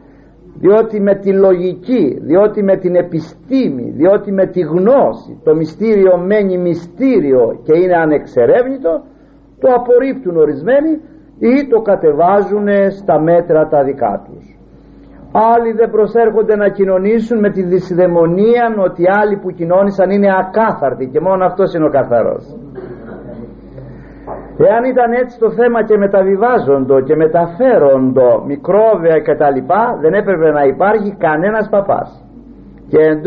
διότι 0.59 1.01
με 1.01 1.15
τη 1.15 1.33
λογική, 1.33 2.19
διότι 2.21 2.63
με 2.63 2.77
την 2.77 2.95
επιστήμη, 2.95 3.91
διότι 3.95 4.31
με 4.31 4.45
τη 4.45 4.61
γνώση 4.61 5.39
το 5.43 5.55
μυστήριο 5.55 6.17
μένει 6.17 6.57
μυστήριο 6.57 7.59
και 7.63 7.77
είναι 7.77 7.95
ανεξερεύνητο 7.95 9.03
το 9.59 9.67
απορρίπτουν 9.73 10.37
ορισμένοι 10.37 10.89
ή 11.39 11.67
το 11.69 11.81
κατεβάζουν 11.81 12.67
στα 12.89 13.19
μέτρα 13.19 13.67
τα 13.67 13.83
δικά 13.83 14.23
τους. 14.25 14.54
Άλλοι 15.37 15.71
δεν 15.71 15.89
προσέρχονται 15.89 16.55
να 16.55 16.69
κοινωνήσουν 16.69 17.39
με 17.39 17.49
τη 17.49 17.61
δυσδαιμονία 17.63 18.75
ότι 18.77 19.03
άλλοι 19.21 19.37
που 19.37 19.51
κοινώνησαν 19.51 20.09
είναι 20.09 20.29
ακάθαρτοι 20.39 21.05
και 21.07 21.19
μόνο 21.19 21.45
αυτός 21.45 21.73
είναι 21.73 21.85
ο 21.85 21.89
καθαρός. 21.89 22.43
Εάν 24.57 24.83
ήταν 24.83 25.11
έτσι 25.11 25.39
το 25.39 25.49
θέμα 25.51 25.83
και 25.83 25.97
μεταβιβάζοντο 25.97 27.01
και 27.01 27.15
μεταφέροντο 27.15 28.43
μικρόβια 28.45 29.19
και 29.19 29.35
τα 29.35 29.51
λοιπά 29.51 29.97
δεν 30.01 30.13
έπρεπε 30.13 30.51
να 30.51 30.63
υπάρχει 30.63 31.15
κανένας 31.17 31.69
παπάς. 31.69 32.25
Και 32.87 32.97
εν 32.97 33.21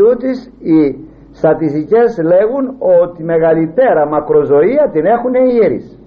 οι 0.59 1.07
στατιστικές 1.31 2.19
λέγουν 2.23 2.75
ότι 3.01 3.23
μεγαλύτερα 3.23 4.07
μακροζωία 4.07 4.89
την 4.91 5.05
έχουν 5.05 5.33
οι 5.33 5.57
ιερείς. 5.61 5.99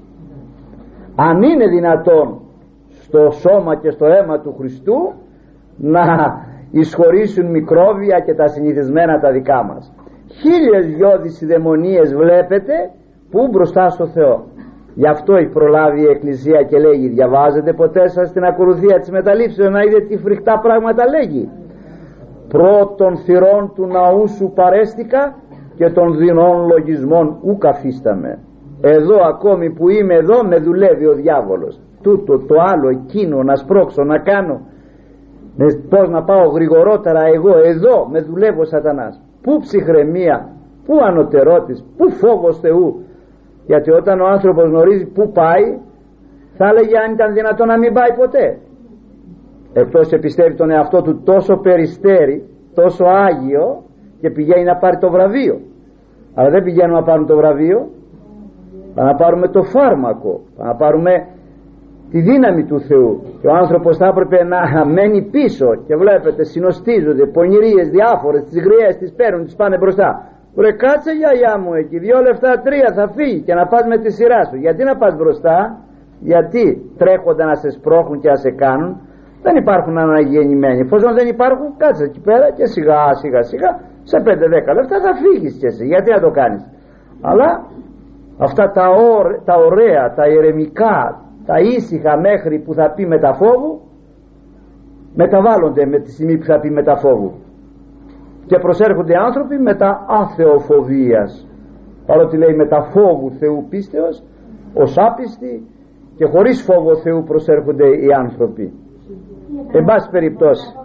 Αν 1.16 1.42
είναι 1.42 1.66
δυνατόν 1.66 2.40
στο 2.88 3.30
σώμα 3.30 3.76
και 3.76 3.90
στο 3.90 4.06
αίμα 4.06 4.40
του 4.40 4.54
Χριστού 4.58 5.12
να 5.76 6.04
εισχωρήσουν 6.70 7.50
μικρόβια 7.50 8.18
και 8.18 8.34
τα 8.34 8.46
συνηθισμένα 8.46 9.20
τα 9.20 9.30
δικά 9.30 9.64
μας. 9.64 9.92
Χίλιες 10.40 10.86
δυο 10.86 11.18
δυσιδαιμονίες 11.22 12.14
βλέπετε 12.14 12.74
που 13.30 13.48
μπροστά 13.48 13.88
στο 13.88 14.06
Θεό 14.06 14.44
Γι' 14.94 15.08
αυτό 15.08 15.34
έχει 15.34 15.48
προλάβει 15.48 16.00
η 16.00 16.10
Εκκλησία 16.10 16.62
και 16.62 16.78
λέγει 16.78 17.08
διαβάζετε 17.08 17.72
ποτέ 17.72 18.08
σας 18.08 18.32
την 18.32 18.44
ακολουθία 18.44 18.98
της 18.98 19.10
μεταλήψεως 19.10 19.70
να 19.70 19.80
είδε 19.82 20.00
τι 20.00 20.16
φρικτά 20.16 20.58
πράγματα 20.58 21.04
λέγει. 21.08 21.48
Πρώτων 22.48 23.16
θυρών 23.16 23.72
του 23.74 23.86
ναού 23.86 24.28
σου 24.28 24.52
παρέστηκα 24.54 25.34
και 25.74 25.90
των 25.90 26.16
δεινών 26.16 26.66
λογισμών 26.66 27.38
ου 27.42 27.58
καθίσταμε. 27.58 28.38
Εδώ 28.80 29.16
ακόμη 29.24 29.70
που 29.70 29.88
είμαι 29.88 30.14
εδώ 30.14 30.44
με 30.44 30.56
δουλεύει 30.56 31.06
ο 31.06 31.14
διάβολος. 31.14 31.80
Τούτο 32.02 32.38
το 32.38 32.54
άλλο 32.60 32.88
εκείνο 32.88 33.42
να 33.42 33.56
σπρώξω 33.56 34.04
να 34.04 34.18
κάνω 34.18 34.60
πώς 35.88 36.08
να 36.08 36.22
πάω 36.22 36.46
γρηγορότερα 36.48 37.20
εγώ 37.34 37.58
εδώ 37.58 38.08
με 38.10 38.20
δουλεύω 38.20 38.64
σατανάς. 38.64 39.20
Πού 39.42 39.58
ψυχραιμία, 39.60 40.48
πού 40.86 40.94
ανωτερότης, 41.02 41.84
πού 41.96 42.10
φόβος 42.10 42.58
Θεού. 42.60 43.04
Γιατί 43.66 43.90
όταν 43.90 44.20
ο 44.20 44.26
άνθρωπος 44.26 44.64
γνωρίζει 44.64 45.06
πού 45.06 45.32
πάει 45.32 45.78
θα 46.56 46.66
έλεγε 46.66 46.98
αν 46.98 47.12
ήταν 47.12 47.32
δυνατόν 47.32 47.66
να 47.66 47.78
μην 47.78 47.92
πάει 47.92 48.12
ποτέ. 48.16 48.58
Εκτός 49.72 50.08
πιστεύει 50.20 50.54
τον 50.54 50.70
εαυτό 50.70 51.02
του 51.02 51.22
τόσο 51.24 51.56
περιστέρι 51.56 52.48
τόσο 52.74 53.04
άγιο 53.04 53.82
και 54.20 54.30
πηγαίνει 54.30 54.64
να 54.64 54.76
πάρει 54.76 54.98
το 54.98 55.10
βραβείο. 55.10 55.60
Αλλά 56.34 56.50
δεν 56.50 56.62
πηγαίνουμε 56.62 56.98
να 56.98 57.04
πάρουμε 57.04 57.26
το 57.26 57.36
βραβείο 57.36 57.88
να 58.94 59.14
πάρουμε 59.14 59.48
το 59.48 59.62
φάρμακο 59.62 60.40
να 60.56 60.74
πάρουμε 60.74 61.26
τη 62.12 62.18
δύναμη 62.20 62.64
του 62.64 62.80
Θεού 62.88 63.10
και 63.40 63.46
ο 63.46 63.54
άνθρωπος 63.62 63.96
θα 63.96 64.06
έπρεπε 64.12 64.38
να 64.44 64.60
μένει 64.94 65.22
πίσω 65.34 65.68
και 65.86 65.94
βλέπετε 66.02 66.42
συνοστίζονται 66.44 67.26
πονηρίες 67.26 67.86
διάφορες 67.96 68.42
τις 68.48 68.58
γριές 68.64 68.96
τις 68.96 69.12
παίρνουν 69.18 69.44
τις 69.44 69.56
πάνε 69.56 69.76
μπροστά 69.78 70.08
Βρε 70.56 70.70
κάτσε 70.72 71.10
γιαγιά 71.20 71.54
μου 71.62 71.72
εκεί, 71.80 71.96
δύο 72.06 72.18
λεφτά 72.26 72.50
τρία 72.66 72.88
θα 72.98 73.04
φύγει 73.16 73.40
και 73.46 73.54
να 73.54 73.64
πας 73.66 73.84
με 73.92 73.96
τη 74.02 74.10
σειρά 74.12 74.40
σου. 74.48 74.56
Γιατί 74.64 74.84
να 74.84 74.94
πας 74.96 75.14
μπροστά, 75.16 75.56
γιατί 76.20 76.62
τρέχονται 77.00 77.44
να 77.44 77.54
σε 77.54 77.68
σπρώχουν 77.70 78.20
και 78.20 78.28
να 78.28 78.38
σε 78.44 78.50
κάνουν; 78.50 78.90
Δεν 79.42 79.54
υπάρχουν 79.56 79.98
αναγεννημένοι. 79.98 80.80
Εφόσον 80.80 81.14
δεν 81.18 81.26
υπάρχουν, 81.28 81.68
κάτσε 81.76 82.04
εκεί 82.04 82.20
πέρα 82.20 82.46
και 82.56 82.66
σιγά 82.66 83.00
σιγά 83.22 83.42
σιγά 83.42 83.70
σε 84.02 84.18
5-10 84.18 84.74
λεπτά 84.78 84.96
θα 85.06 85.12
φύγεις 85.22 85.54
και 85.60 85.66
εσύ. 85.66 85.84
Γιατί 85.86 86.10
να 86.10 86.20
το 86.20 86.30
κάνεις; 86.30 86.62
Αλλά 87.28 87.48
αυτά 88.38 88.64
τα, 88.76 88.84
τα 89.44 89.54
ωραία, 89.68 90.14
τα 90.18 90.24
ηρεμικά, 90.28 90.96
τα 91.46 91.60
ήσυχα 91.60 92.20
μέχρι 92.20 92.58
που 92.58 92.74
θα 92.74 92.90
πει 92.90 93.06
μεταφόβου 93.06 93.80
μεταβάλλονται 95.14 95.86
με 95.86 95.98
τη 96.00 96.10
στιγμή 96.10 96.38
που 96.38 96.44
θα 96.44 96.60
πει 96.60 96.70
μεταφόβου 96.70 97.32
και 98.46 98.58
προσέρχονται 98.58 99.16
άνθρωποι 99.16 99.58
μετά 99.58 100.06
άθεοφοβίας 100.08 101.46
παρότι 102.06 102.36
λέει 102.36 102.54
μεταφόβου 102.54 103.30
Θεού 103.30 103.66
πίστεως 103.68 104.22
ως 104.74 104.98
άπιστοι 104.98 105.66
και 106.16 106.24
χωρίς 106.24 106.62
φόβο 106.62 106.96
Θεού 106.96 107.22
προσέρχονται 107.22 107.88
οι 107.88 108.12
άνθρωποι. 108.18 108.72
Εν 109.72 109.84
πάση 109.84 110.10
περιπτώσει 110.10 110.76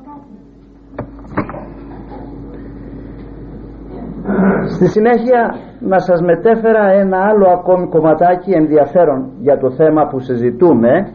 στη 4.73 4.87
συνέχεια 4.87 5.55
να 5.79 5.99
σας 5.99 6.21
μετέφερα 6.21 6.91
ένα 6.91 7.17
άλλο 7.17 7.47
ακόμη 7.47 7.87
κομματάκι 7.87 8.51
ενδιαφέρον 8.51 9.31
για 9.39 9.57
το 9.57 9.71
θέμα 9.71 10.07
που 10.07 10.19
συζητούμε 10.19 11.11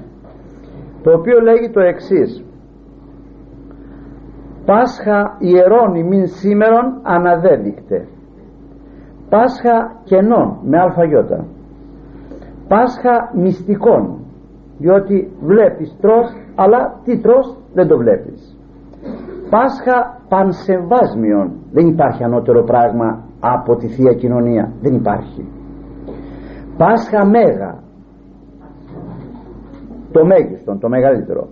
το 1.02 1.12
οποίο 1.12 1.40
λέγει 1.40 1.70
το 1.70 1.80
εξής. 1.80 2.44
Πάσχα 4.64 5.36
ιερών 5.38 5.94
ημίν 5.94 6.26
σήμερον 6.26 7.00
αναδέδεικτε. 7.02 8.06
Πάσχα 9.28 10.00
κενών 10.04 10.58
με 10.62 10.78
αλφαγιώτα 10.78 11.44
Πάσχα 12.68 13.30
μυστικών 13.34 14.18
διότι 14.78 15.32
βλέπεις 15.40 15.96
τρως 16.00 16.26
αλλά 16.54 17.00
τι 17.04 17.20
τρως 17.20 17.56
δεν 17.74 17.88
το 17.88 17.96
βλέπεις 17.96 18.51
Πάσχα 19.54 20.20
πανσεβάσμιον. 20.28 21.52
Δεν 21.72 21.86
υπάρχει 21.86 22.24
ανώτερο 22.24 22.62
πράγμα 22.64 23.24
από 23.40 23.76
τη 23.76 23.86
Θεία 23.86 24.14
Κοινωνία. 24.14 24.72
Δεν 24.80 24.94
υπάρχει. 24.94 25.48
Πάσχα 26.76 27.26
Μέγα. 27.26 27.82
Το 30.12 30.24
μέγιστον, 30.24 30.78
το 30.78 30.88
μεγαλύτερο. 30.88 31.48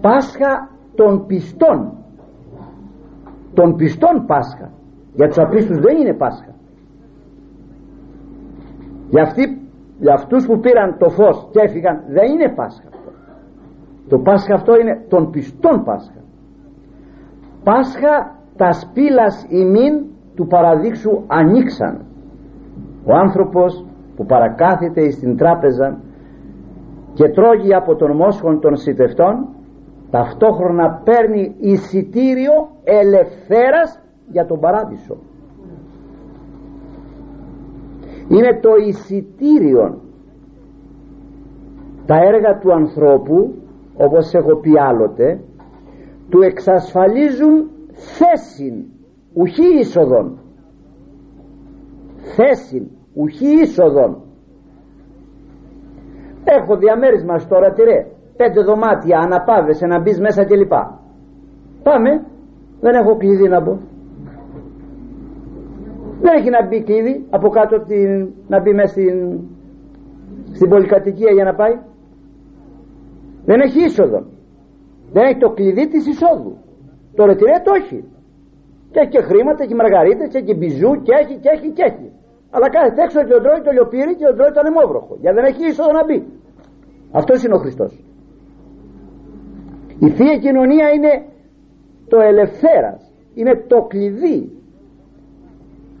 Πάσχα 0.00 0.68
των 0.94 1.26
πιστών. 1.26 1.92
Των 3.54 3.76
πιστών 3.76 4.26
Πάσχα. 4.26 4.70
Για 5.14 5.26
τους 5.26 5.38
απίστους 5.38 5.78
δεν 5.78 5.96
είναι 5.96 6.14
Πάσχα. 6.14 6.54
Για, 9.08 9.22
αυτοί, 9.22 9.42
για 9.98 10.14
αυτούς 10.14 10.46
που 10.46 10.58
πήραν 10.58 10.98
το 10.98 11.08
φως 11.08 11.48
και 11.50 11.60
έφυγαν 11.60 12.02
δεν 12.08 12.32
είναι 12.32 12.52
Πάσχα. 12.54 12.88
Το 14.08 14.18
Πάσχα 14.18 14.54
αυτό 14.54 14.72
είναι 14.80 15.04
των 15.08 15.30
πιστών 15.30 15.84
Πάσχα 15.84 16.23
Πάσχα 17.64 18.38
τα 18.56 18.72
σπήλας 18.72 19.46
ημίν 19.48 20.04
του 20.34 20.46
παραδείξου 20.46 21.22
ανοίξαν. 21.26 22.00
Ο 23.04 23.14
άνθρωπος 23.14 23.86
που 24.16 24.26
παρακάθεται 24.26 25.10
στην 25.10 25.36
τράπεζα 25.36 25.98
και 27.14 27.28
τρώγει 27.28 27.74
από 27.74 27.94
τον 27.94 28.16
μόσχον 28.16 28.60
των 28.60 28.76
σιτευτών 28.76 29.48
ταυτόχρονα 30.10 31.00
παίρνει 31.04 31.54
εισιτήριο 31.58 32.52
ελευθέρας 32.84 34.00
για 34.26 34.46
τον 34.46 34.60
παράδεισο. 34.60 35.16
Είναι 38.28 38.58
το 38.60 38.70
εισιτήριο 38.86 40.00
τα 42.06 42.16
έργα 42.16 42.58
του 42.58 42.72
ανθρώπου 42.72 43.54
όπως 43.96 44.34
έχω 44.34 44.56
πει 44.56 44.78
άλλοτε 44.78 45.40
του 46.34 46.42
εξασφαλίζουν 46.42 47.70
θέση 48.16 48.86
ουχή 49.32 49.78
είσοδον. 49.78 50.38
Θέση 52.36 52.90
ουχή 53.14 53.60
είσοδον. 53.62 54.22
Έχω 56.44 56.76
διαμέρισμα 56.76 57.38
στο 57.38 57.58
ρατηρέ 57.58 58.06
πέντε 58.36 58.62
δωμάτια 58.62 59.18
αναπάβεσαι 59.18 59.86
να 59.86 60.00
μπεις 60.00 60.20
μέσα 60.20 60.44
κλπ. 60.44 60.72
Πάμε. 61.82 62.10
Δεν 62.80 62.94
έχω 62.94 63.16
κλειδί 63.16 63.48
να 63.48 63.60
μπω. 63.60 63.78
Δεν 66.20 66.34
έχει 66.38 66.50
να 66.50 66.66
μπει 66.66 66.82
κλειδί 66.82 67.26
από 67.30 67.48
κάτω 67.48 67.80
την, 67.80 68.32
να 68.48 68.60
μπει 68.60 68.72
μέσα 68.74 68.92
στην, 68.92 69.40
στην 70.52 70.68
πολυκατοικία 70.68 71.32
για 71.32 71.44
να 71.44 71.54
πάει. 71.54 71.78
Δεν 73.44 73.60
έχει 73.60 73.84
είσοδο 73.84 74.33
δεν 75.14 75.22
έχει 75.28 75.38
το 75.44 75.50
κλειδί 75.56 75.86
της 75.92 76.06
εισόδου. 76.10 76.52
Το 77.16 77.22
ρετυρέ 77.24 77.56
το 77.66 77.72
έχει 77.80 77.98
και 78.92 78.98
έχει 79.00 79.12
και 79.16 79.22
χρήματα 79.28 79.62
και 79.68 79.74
μαργαρίτες 79.74 80.28
και 80.30 80.38
έχει 80.38 80.54
μπιζού 80.58 80.90
και 81.06 81.12
έχει 81.20 81.34
και 81.42 81.50
έχει 81.54 81.68
και 81.76 81.84
έχει. 81.90 82.08
Αλλά 82.54 82.66
κάθεται 82.74 83.02
έξω 83.06 83.18
και 83.26 83.34
ο 83.38 83.40
τρώει 83.44 83.60
το 83.66 83.70
λιοπύρι 83.76 84.14
και 84.18 84.26
ο 84.30 84.34
τρώει 84.36 84.52
το 84.54 84.60
ανεμόβροχο. 84.64 85.14
Γιατί 85.20 85.36
δεν 85.38 85.44
έχει 85.50 85.62
είσοδο 85.70 85.92
να 85.98 86.04
μπει. 86.06 86.18
Αυτός 87.20 87.38
είναι 87.44 87.54
ο 87.58 87.60
Χριστός. 87.64 87.92
Η 90.06 90.08
Θεία 90.16 90.36
Κοινωνία 90.44 90.86
είναι 90.96 91.12
το 92.08 92.18
ελευθέρας. 92.30 93.00
Είναι 93.34 93.54
το 93.66 93.78
κλειδί 93.90 94.38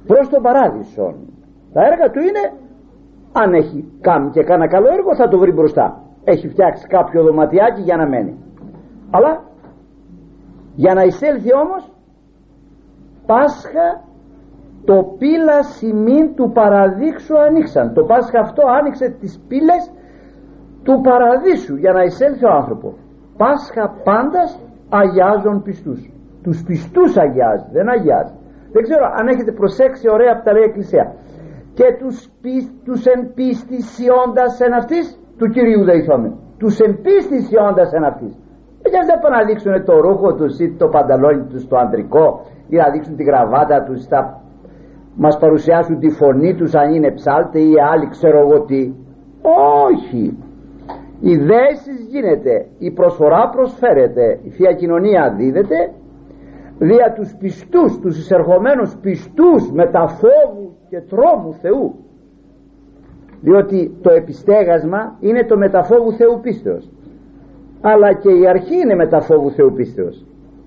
προς 0.06 0.28
τον 0.28 0.42
παράδεισο 0.42 1.06
τα 1.72 1.80
έργα 1.90 2.10
του 2.10 2.20
είναι 2.28 2.44
αν 3.32 3.54
έχει 3.54 3.78
κάνει 4.00 4.30
και 4.30 4.42
κάνα 4.42 4.66
καλό 4.68 4.88
έργο 4.96 5.14
θα 5.14 5.28
το 5.28 5.38
βρει 5.38 5.52
μπροστά. 5.52 5.86
Έχει 6.24 6.48
φτιάξει 6.48 6.86
κάποιο 6.86 7.22
δωματιάκι 7.22 7.82
για 7.82 7.96
να 7.96 8.08
μένει 8.08 8.43
αλλά 9.16 9.32
για 10.74 10.94
να 10.94 11.02
εισέλθει 11.02 11.50
όμως 11.64 11.82
Πάσχα 13.26 13.88
το 14.84 14.96
πύλα 15.18 15.62
σημείν 15.62 16.34
του 16.34 16.50
παραδείξου 16.54 17.38
ανοίξαν. 17.38 17.94
Το 17.94 18.02
Πάσχα 18.04 18.40
αυτό 18.40 18.62
άνοιξε 18.78 19.06
τις 19.20 19.40
πύλες 19.48 19.82
του 20.84 21.00
παραδείσου 21.00 21.76
για 21.76 21.92
να 21.92 22.02
εισέλθει 22.02 22.44
ο 22.44 22.52
άνθρωπος. 22.60 22.94
Πάσχα 23.36 23.84
πάντας 24.04 24.50
αγιάζουν 24.88 25.62
πιστούς. 25.62 26.00
Τους 26.42 26.62
πιστούς 26.66 27.16
αγιάζει 27.16 27.66
δεν 27.72 27.88
αγιάζει. 27.88 28.34
Δεν 28.72 28.82
ξέρω 28.82 29.04
αν 29.18 29.28
έχετε 29.28 29.52
προσέξει 29.52 30.10
ωραία 30.10 30.32
από 30.34 30.44
τα 30.44 30.52
λέει 30.52 30.62
Εκκλησία. 30.62 31.14
Και 31.74 31.86
τους, 32.00 32.28
πι, 32.40 32.54
τους 32.84 33.06
εν 33.06 33.20
πίστη 33.34 33.78
εν 34.64 34.74
αυτής 34.74 35.18
του 35.38 35.46
Κυρίου 35.54 35.84
δεηθώμε 35.84 36.32
τους 36.58 36.78
εν 36.80 36.92
πίστη 37.02 37.36
εν 37.96 38.04
αυτής 38.04 38.43
δεν 38.90 39.06
δεν 39.06 39.18
πάνε 39.20 39.36
να 39.36 39.44
δείξουν 39.44 39.84
το 39.84 40.00
ρούχο 40.00 40.34
τους 40.34 40.58
ή 40.58 40.74
το 40.78 40.88
πανταλόνι 40.88 41.44
τους 41.44 41.68
το 41.68 41.76
αντρικό 41.76 42.40
ή 42.68 42.76
να 42.76 42.90
δείξουν 42.90 43.16
τη 43.16 43.22
γραβάτα 43.22 43.82
τους 43.82 44.06
θα 44.06 44.40
μας 45.16 45.38
παρουσιάσουν 45.38 45.98
τη 45.98 46.08
φωνή 46.10 46.54
τους 46.54 46.74
αν 46.74 46.94
είναι 46.94 47.10
ψάλτε 47.10 47.58
ή 47.58 47.74
άλλοι 47.92 48.08
ξέρω 48.08 48.38
εγώ 48.38 48.60
τι. 48.60 48.92
Όχι. 49.86 50.38
Η 51.20 51.36
δέση 51.36 51.92
γίνεται 52.08 52.66
η 52.78 52.90
προσφορά 52.90 53.48
προσφέρεται 53.48 54.38
η 54.42 54.50
Θεία 54.50 54.72
Κοινωνία 54.72 55.34
δίδεται 55.36 55.92
δια 56.78 57.12
τους 57.12 57.34
πιστούς 57.38 57.98
τους 57.98 58.18
εισερχομένους 58.18 58.96
πιστούς 58.96 59.72
μεταφόβου 59.72 60.76
και 60.88 61.00
τρόμου 61.00 61.52
Θεού. 61.52 61.94
Διότι 63.40 63.96
το 64.02 64.10
επιστέγασμα 64.12 65.16
είναι 65.20 65.44
το 65.44 65.56
μεταφόβου 65.56 66.12
Θεού 66.12 66.40
πίστεως 66.42 66.93
αλλά 67.90 68.10
και 68.22 68.32
η 68.40 68.48
αρχή 68.54 68.76
είναι 68.82 68.94
μεταφόβου 68.94 69.50
Θεού 69.50 69.72
πίστεως. 69.72 70.26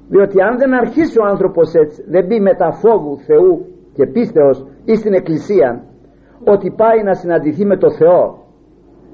Διότι 0.09 0.41
αν 0.41 0.57
δεν 0.57 0.73
αρχίσει 0.73 1.19
ο 1.19 1.25
άνθρωπος 1.25 1.73
έτσι 1.73 2.03
δεν 2.13 2.25
μπει 2.25 2.39
μεταφόβου 2.39 3.17
Θεού 3.27 3.65
και 3.95 4.05
πίστεως 4.05 4.57
ή 4.85 4.95
στην 4.95 5.13
εκκλησία 5.13 5.69
ότι 6.53 6.67
πάει 6.81 6.99
να 7.03 7.13
συναντηθεί 7.13 7.65
με 7.65 7.77
το 7.77 7.89
Θεό. 7.99 8.21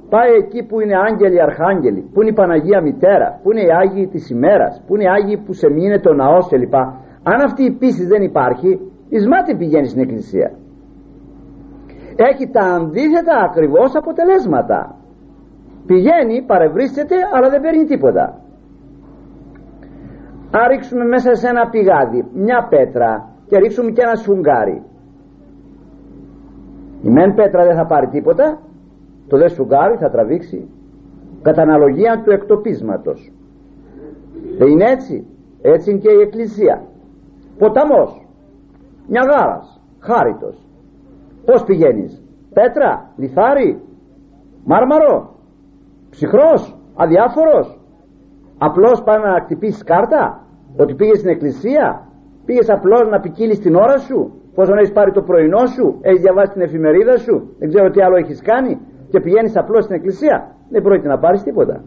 Πάει 0.09 0.31
εκεί 0.41 0.65
που 0.67 0.79
είναι 0.81 0.95
άγγελοι 1.07 1.41
αρχάγγελοι 1.41 2.01
που 2.11 2.21
είναι 2.21 2.29
η 2.29 2.33
Παναγία 2.33 2.81
Μητέρα 2.81 3.39
που 3.41 3.51
είναι 3.51 3.61
οι 3.61 3.71
Άγιοι 3.81 4.07
της 4.07 4.29
ημέρας 4.29 4.83
που 4.85 4.95
είναι 4.95 5.03
οι 5.03 5.11
Άγιοι 5.15 5.37
που 5.45 5.53
σε 5.53 5.67
μείνει 5.69 5.99
το 5.99 6.13
ναός 6.13 6.47
κλπ. 6.47 6.75
Αν 7.31 7.37
αυτή 7.47 7.63
η 7.63 7.71
πίστη 7.71 8.05
δεν 8.05 8.21
υπάρχει 8.21 8.69
εις 9.09 9.27
μάτι 9.27 9.55
πηγαίνει 9.55 9.87
στην 9.87 10.01
εκκλησία. 10.01 10.51
Έχει 12.15 12.45
τα 12.51 12.63
αντίθετα 12.77 13.35
ακριβώς 13.47 13.95
αποτελέσματα 13.95 14.95
πηγαίνει, 15.85 16.43
παρευρίσκεται 16.45 17.15
αλλά 17.33 17.49
δεν 17.49 17.61
παίρνει 17.61 17.85
τίποτα. 17.85 18.41
Αν 20.51 20.67
ρίξουμε 20.67 21.05
μέσα 21.05 21.35
σε 21.35 21.47
ένα 21.47 21.69
πηγάδι 21.69 22.25
μια 22.33 22.67
πέτρα 22.69 23.29
και 23.47 23.57
ρίξουμε 23.57 23.91
και 23.91 24.01
ένα 24.01 24.15
σφουγγάρι. 24.15 24.83
Η 27.01 27.09
μεν 27.09 27.33
πέτρα 27.33 27.65
δεν 27.65 27.75
θα 27.75 27.85
πάρει 27.85 28.07
τίποτα 28.07 28.59
το 29.27 29.37
δε 29.37 29.47
σφουγγάρι 29.47 29.97
θα 29.97 30.09
τραβήξει. 30.09 30.69
Κατά 31.41 31.61
αναλογία 31.61 32.21
του 32.23 32.31
εκτοπίσματος. 32.31 33.31
Δεν 34.57 34.67
είναι 34.67 34.89
έτσι. 34.89 35.25
Έτσι 35.61 35.89
είναι 35.89 35.99
και 35.99 36.11
η 36.11 36.21
εκκλησία. 36.21 36.83
Ποταμός. 37.57 38.27
Μια 39.07 39.21
γάρας 39.21 39.81
χάριτος. 39.99 40.67
Πως 41.45 41.63
πηγαίνεις; 41.63 42.21
Πέτρα, 42.53 43.11
λιθάρι 43.17 43.81
μάρμαρο 44.65 45.32
ψυχρός, 46.13 46.61
αδιάφορος. 47.03 47.67
Απλώς 48.67 48.97
πάνε 49.05 49.25
να 49.33 49.41
χτυπήσει 49.43 49.83
κάρτα 49.83 50.21
ότι 50.77 50.93
πήγες 50.95 51.17
στην 51.17 51.29
εκκλησία. 51.29 51.85
Πήγες 52.45 52.69
απλώς 52.69 53.05
να 53.13 53.19
ποικίλεις 53.19 53.59
την 53.59 53.75
ώρα 53.75 53.97
σου 53.97 54.19
πως 54.55 54.69
να 54.69 54.75
έχεις 54.79 54.91
πάρει 54.91 55.11
το 55.11 55.21
πρωινό 55.21 55.65
σου 55.65 55.85
έχεις 56.01 56.21
διαβάσει 56.21 56.51
την 56.53 56.61
εφημερίδα 56.61 57.17
σου 57.17 57.35
δεν 57.59 57.67
ξέρω 57.71 57.89
τι 57.89 58.01
άλλο 58.01 58.15
έχεις 58.15 58.41
κάνει 58.41 58.73
και 59.11 59.19
πηγαίνεις 59.19 59.57
απλώς 59.57 59.83
στην 59.83 59.95
εκκλησία. 59.95 60.37
Δεν 60.69 60.81
πρόκειται 60.81 61.07
να 61.07 61.19
πάρεις 61.19 61.43
τίποτα. 61.43 61.83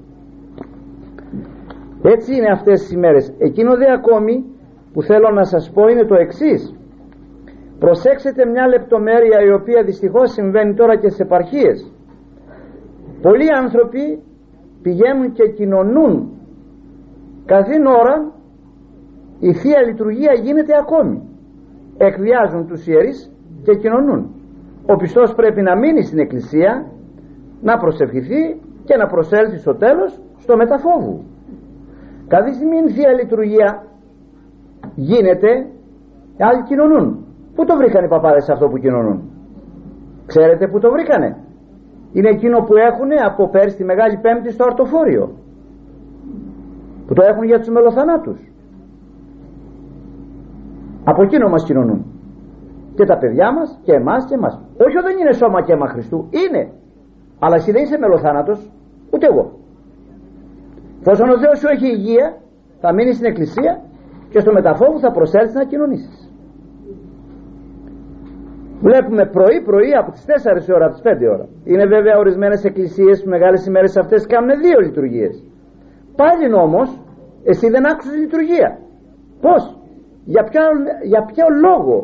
Έτσι 2.02 2.30
είναι 2.36 2.50
αυτές 2.52 2.80
τις 2.80 2.92
ημέρες. 2.92 3.34
Εκείνο 3.38 3.76
δε 3.76 3.88
ακόμη 3.98 4.44
που 4.92 5.02
θέλω 5.02 5.30
να 5.30 5.44
σας 5.44 5.70
πω 5.74 5.88
είναι 5.88 6.04
το 6.04 6.14
εξής. 6.14 6.74
Προσέξτε 7.78 8.46
μια 8.52 8.66
λεπτομέρεια 8.68 9.38
η 9.48 9.52
οποία 9.52 9.82
δυστυχώς 9.82 10.32
συμβαίνει 10.32 10.74
τώρα 10.74 10.96
και 10.96 11.08
σε 11.08 11.22
επαρχίες 11.22 11.95
πολλοί 13.22 13.52
άνθρωποι 13.62 14.22
πηγαίνουν 14.82 15.32
και 15.32 15.48
κοινωνούν. 15.48 16.30
Καθήν 17.44 17.86
ώρα 17.86 18.32
η 19.40 19.52
Θεία 19.52 19.82
Λειτουργία 19.82 20.32
γίνεται 20.32 20.72
ακόμη. 20.78 21.22
Εκβιάζουν 21.96 22.66
τους 22.66 22.86
ιερείς 22.86 23.32
και 23.62 23.74
κοινωνούν. 23.74 24.30
Ο 24.86 24.96
πιστός 24.96 25.34
πρέπει 25.34 25.62
να 25.62 25.76
μείνει 25.76 26.02
στην 26.02 26.18
εκκλησία 26.18 26.86
να 27.62 27.76
προσευχηθεί 27.78 28.60
και 28.84 28.96
να 28.96 29.06
προσέλθει 29.06 29.58
στο 29.58 29.74
τέλος 29.74 30.20
στο 30.38 30.56
μεταφόβου. 30.56 31.24
Κάθε 32.28 32.52
στιγμή 32.52 32.76
η 32.76 32.90
Θεία 32.90 33.12
Λειτουργία 33.12 33.86
γίνεται 34.94 35.66
άλλοι 36.38 36.62
κοινωνούν. 36.62 37.24
Πού 37.54 37.64
το 37.64 37.76
βρήκαν 37.76 38.04
οι 38.04 38.08
παπάδες 38.08 38.48
αυτό 38.48 38.68
που 38.68 38.78
κοινωνούν; 38.78 39.30
Ξέρετε 40.26 40.68
που 40.68 40.78
το 40.78 40.90
βρήκανε; 40.90 41.36
Είναι 42.16 42.28
εκείνο 42.28 42.58
που 42.66 42.74
έχουν 42.76 43.10
από 43.28 43.48
πέρσι 43.48 43.76
τη 43.76 43.84
Μεγάλη 43.84 44.16
Πέμπτη 44.24 44.50
στο 44.52 44.64
αρτοφόριο. 44.64 45.24
Που 47.06 47.14
το 47.14 47.22
έχουν 47.30 47.44
για 47.44 47.58
τους 47.58 47.68
μελοθανάτους. 47.68 48.40
Από 51.04 51.22
εκείνο 51.22 51.48
μας 51.48 51.64
κοινωνούν. 51.64 52.00
Και 52.94 53.04
τα 53.04 53.16
παιδιά 53.18 53.52
μας 53.52 53.80
και 53.84 53.92
εμάς 53.92 54.24
και 54.24 54.34
εμάς. 54.34 54.54
Όχι 54.84 54.98
δεν 55.06 55.18
είναι 55.18 55.32
σώμα 55.32 55.62
και 55.62 55.72
αίμα 55.72 55.88
Χριστού. 55.88 56.28
Είναι. 56.42 56.62
Αλλά 57.38 57.54
εσύ 57.54 57.70
δεν 57.72 57.82
είσαι 57.82 57.98
μελοθάνατος 57.98 58.70
ούτε 59.12 59.26
εγώ. 59.26 59.44
Φόσον 61.00 61.28
ο 61.28 61.38
Θεός 61.38 61.58
σου 61.58 61.68
έχει 61.68 61.86
υγεία 61.86 62.36
θα 62.80 62.92
μείνει 62.92 63.12
στην 63.12 63.26
εκκλησία 63.26 63.80
και 64.30 64.38
στο 64.38 64.52
μεταφόβου 64.52 64.98
θα 64.98 65.10
προσέλθεις 65.10 65.54
να 65.54 65.64
κοινωνήσεις 65.64 66.25
βλέπουμε 68.86 69.22
πρωί 69.36 69.58
πρωί 69.70 69.92
από 70.00 70.10
τις 70.14 70.24
4 70.24 70.74
ώρα 70.76 70.84
από 70.86 70.94
τις 70.96 71.04
5 71.04 71.28
ώρα. 71.34 71.46
Είναι 71.70 71.86
βέβαια 71.94 72.14
ορισμένες 72.22 72.64
εκκλησίες 72.64 73.16
που 73.22 73.28
μεγάλες 73.28 73.66
ημέρες 73.66 73.96
αυτές 74.02 74.26
κάνουν 74.26 74.50
δύο 74.64 74.78
λειτουργίες. 74.86 75.34
Πάλι 76.20 76.46
όμως 76.64 76.88
εσύ 77.50 77.66
δεν 77.74 77.82
άκουσες 77.90 78.16
λειτουργία. 78.24 78.70
Πως 79.44 79.62
για, 80.24 80.42
ποια, 80.50 80.62
για 81.12 81.22
ποιο 81.30 81.46
λόγο; 81.66 81.96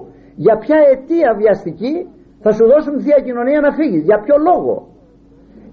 Για 0.44 0.56
ποια 0.62 0.78
αιτία 0.90 1.30
βιαστική 1.40 1.94
θα 2.42 2.50
σου 2.56 2.64
δώσουν 2.72 3.00
θεία 3.04 3.20
κοινωνία 3.26 3.60
να 3.60 3.70
φύγεις; 3.78 4.02
Για 4.08 4.18
ποιο 4.24 4.36
λόγο; 4.48 4.74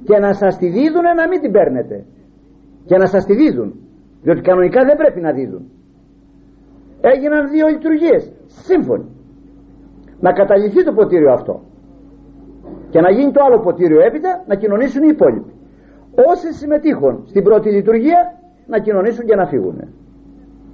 Και 0.07 0.17
να 0.25 0.33
σας 0.33 0.57
τη 0.57 0.67
δίδουν 0.75 1.05
να 1.19 1.25
μην 1.29 1.39
την 1.41 1.51
παίρνετε. 1.51 2.05
Και 2.85 2.97
να 2.97 3.05
σας 3.05 3.25
τη 3.25 3.33
δίδουν. 3.41 3.69
Διότι 4.23 4.41
κανονικά 4.41 4.81
δεν 4.85 4.95
πρέπει 5.01 5.21
να 5.21 5.31
δίδουν. 5.31 5.63
Έγιναν 7.01 7.49
δύο 7.49 7.67
λειτουργίες. 7.67 8.31
Σύμφωνοι 8.45 9.18
να 10.19 10.31
καταληφθεί 10.31 10.83
το 10.83 10.93
ποτήριο 10.93 11.31
αυτό. 11.31 11.61
Και 12.89 12.99
να 13.01 13.11
γίνει 13.11 13.31
το 13.31 13.43
άλλο 13.45 13.59
ποτήριο 13.59 14.01
έπειτα 14.01 14.43
να 14.47 14.55
κοινωνήσουν 14.55 15.03
οι 15.03 15.09
υπόλοιποι. 15.11 15.53
Όσοι 16.31 16.53
συμμετείχουν 16.53 17.23
στην 17.25 17.43
πρώτη 17.43 17.69
λειτουργία 17.69 18.19
να 18.67 18.79
κοινωνήσουν 18.79 19.25
και 19.25 19.35
να 19.35 19.45
φύγουν. 19.45 19.77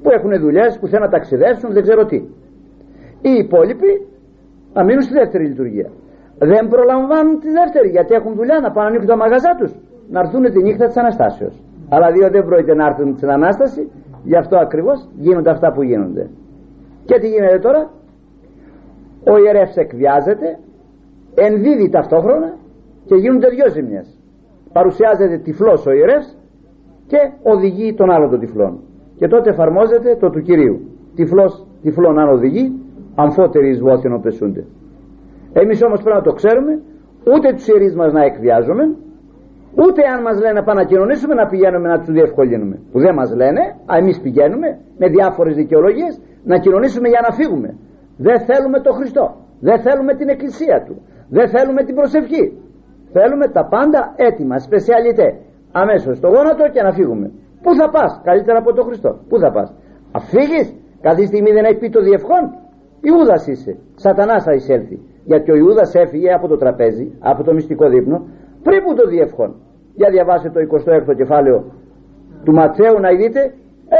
Που 0.01 0.09
έχουν 0.11 0.39
δουλειές, 0.39 0.79
που 0.79 0.87
θέλουν 0.87 1.05
να 1.05 1.11
ταξιδέψουν 1.11 1.73
δεν 1.73 1.81
ξέρω 1.81 2.05
τι. 2.05 2.15
Οι 3.21 3.31
υπόλοιποι 3.43 4.07
να 4.73 4.83
μείνουν 4.83 5.01
στη 5.01 5.13
δεύτερη 5.13 5.45
λειτουργία. 5.45 5.89
Δεν 6.39 6.67
προλαμβάνουν 6.67 7.39
τη 7.39 7.49
δεύτερη 7.51 7.89
γιατί 7.89 8.13
έχουν 8.13 8.33
δουλειά 8.35 8.59
να 8.59 8.71
πάνε 8.71 8.81
να 8.81 8.85
ανοίξουν 8.85 9.09
τα 9.09 9.17
μαγαζά 9.17 9.55
τους. 9.59 9.71
Να 10.09 10.19
έρθουν 10.19 10.43
τη 10.51 10.61
νύχτα 10.63 10.85
της 10.87 10.97
Αναστάσεως. 10.97 11.63
αλλά 11.89 12.11
δύο 12.11 12.29
δεν 12.29 12.45
πρόκειται 12.45 12.75
να 12.75 12.85
έρθουν 12.85 13.17
στην 13.17 13.29
Ανάσταση 13.29 13.91
γι' 14.23 14.35
αυτό 14.35 14.57
ακριβώς 14.57 15.07
γίνονται 15.15 15.49
αυτά 15.49 15.71
που 15.71 15.81
γίνονται. 15.83 16.29
Και 17.05 17.19
τι 17.19 17.27
γίνεται 17.27 17.59
τώρα; 17.59 17.89
Ο 19.31 19.37
ιερεύς 19.37 19.75
εκβιάζεται 19.75 20.59
ενδίδει 21.35 21.89
ταυτόχρονα 21.89 22.53
και 23.05 23.15
γίνονται 23.15 23.49
δυο 23.49 23.69
ζημιές. 23.69 24.19
Παρουσιάζεται 24.73 25.37
τυφλός 25.37 25.85
ο 25.85 25.91
ιερεύς 25.91 26.37
και 27.07 27.17
οδηγεί 27.43 27.93
τον 27.93 28.11
άλλο 28.11 28.29
των 28.29 28.39
τυφλών 28.39 28.79
και 29.15 29.27
τότε 29.27 29.49
εφαρμόζεται 29.49 30.15
το 30.19 30.29
του 30.29 30.41
Κυρίου. 30.41 30.79
Τυφλός 31.15 31.67
τυφλών 31.81 32.19
αν 32.19 32.29
οδηγεί 32.29 32.65
αμφότεροι 33.15 33.69
εις 33.69 33.79
βόθινο 33.79 34.19
πεσούνται. 34.19 34.63
Εμείς 35.53 35.83
όμως 35.83 36.01
πρέπει 36.01 36.17
να 36.17 36.23
το 36.23 36.33
ξέρουμε 36.33 36.73
ούτε 37.33 37.53
τους 37.53 37.67
ιερείς 37.67 37.95
μας 37.95 38.13
να 38.13 38.23
εκβιάζουμε 38.23 38.83
ούτε 39.83 40.01
αν 40.13 40.21
μας 40.21 40.39
λένε 40.39 40.53
να 40.59 40.63
πάμε 40.63 40.81
να 40.81 40.87
κοινωνήσουμε 40.87 41.33
να 41.33 41.45
πηγαίνουμε 41.47 41.87
να 41.87 41.99
τους 41.99 42.11
διευκολύνουμε. 42.11 42.79
Που 42.91 42.99
δεν 42.99 43.13
μας 43.13 43.35
λένε 43.35 43.61
α 43.91 43.97
εμείς 43.97 44.19
πηγαίνουμε 44.21 44.79
με 44.97 45.07
διάφορες 45.07 45.55
δικαιολογίες 45.55 46.21
να 46.43 46.57
κοινωνήσουμε 46.57 47.07
για 47.07 47.19
να 47.27 47.35
φύγουμε 47.35 47.69
δεν 48.17 48.37
θέλουμε 48.47 48.79
το 48.79 48.91
Χριστό. 48.93 49.35
Δεν 49.59 49.77
θέλουμε 49.81 50.13
την 50.15 50.29
εκκλησία 50.29 50.83
του. 50.85 50.95
Δεν 51.29 51.49
θέλουμε 51.49 51.83
την 51.83 51.95
προσευχή. 51.95 52.45
Θέλουμε 53.11 53.47
τα 53.47 53.63
πάντα 53.75 54.13
έτοιμα 54.15 54.57
σπεσιαλιτέ. 54.59 55.27
Αμέσως 55.71 56.17
στο 56.17 56.27
γόνατο 56.27 56.63
και 56.73 56.81
να 56.81 56.91
φύγουμε. 56.91 57.31
Πού 57.63 57.75
θα 57.79 57.89
πας; 57.89 58.21
Καλύτερα 58.23 58.57
από 58.59 58.73
τον 58.73 58.85
Χριστό. 58.85 59.11
Πού 59.29 59.39
θα 59.39 59.51
πας; 59.51 59.73
Αφήγεις 60.11 60.67
κάθε 61.01 61.25
στιγμή 61.25 61.51
δεν 61.51 61.63
έχει 61.65 61.77
πει 61.77 61.89
το 61.89 62.01
διευχόν. 62.01 62.43
Ιούδας 63.07 63.47
είσαι. 63.47 63.73
Σατανάς 63.95 64.43
θα 64.43 64.53
εισέλθει. 64.53 64.97
Γιατί 65.23 65.51
ο 65.51 65.55
Ιούδας 65.55 65.95
έφυγε 65.95 66.29
από 66.33 66.47
το 66.47 66.57
τραπέζι 66.57 67.17
από 67.19 67.43
το 67.43 67.53
μυστικό 67.53 67.89
δείπνο 67.89 68.17
πριν 68.63 68.83
που 68.83 68.93
το 68.93 69.07
διευχόν. 69.07 69.55
Για 69.93 70.09
διαβάστε 70.09 70.49
το 70.49 70.59
26ο 70.59 71.15
κεφάλαιο 71.15 71.57
του 72.43 72.53
Ματσέου 72.53 72.99
να 72.99 73.09
δείτε 73.15 73.41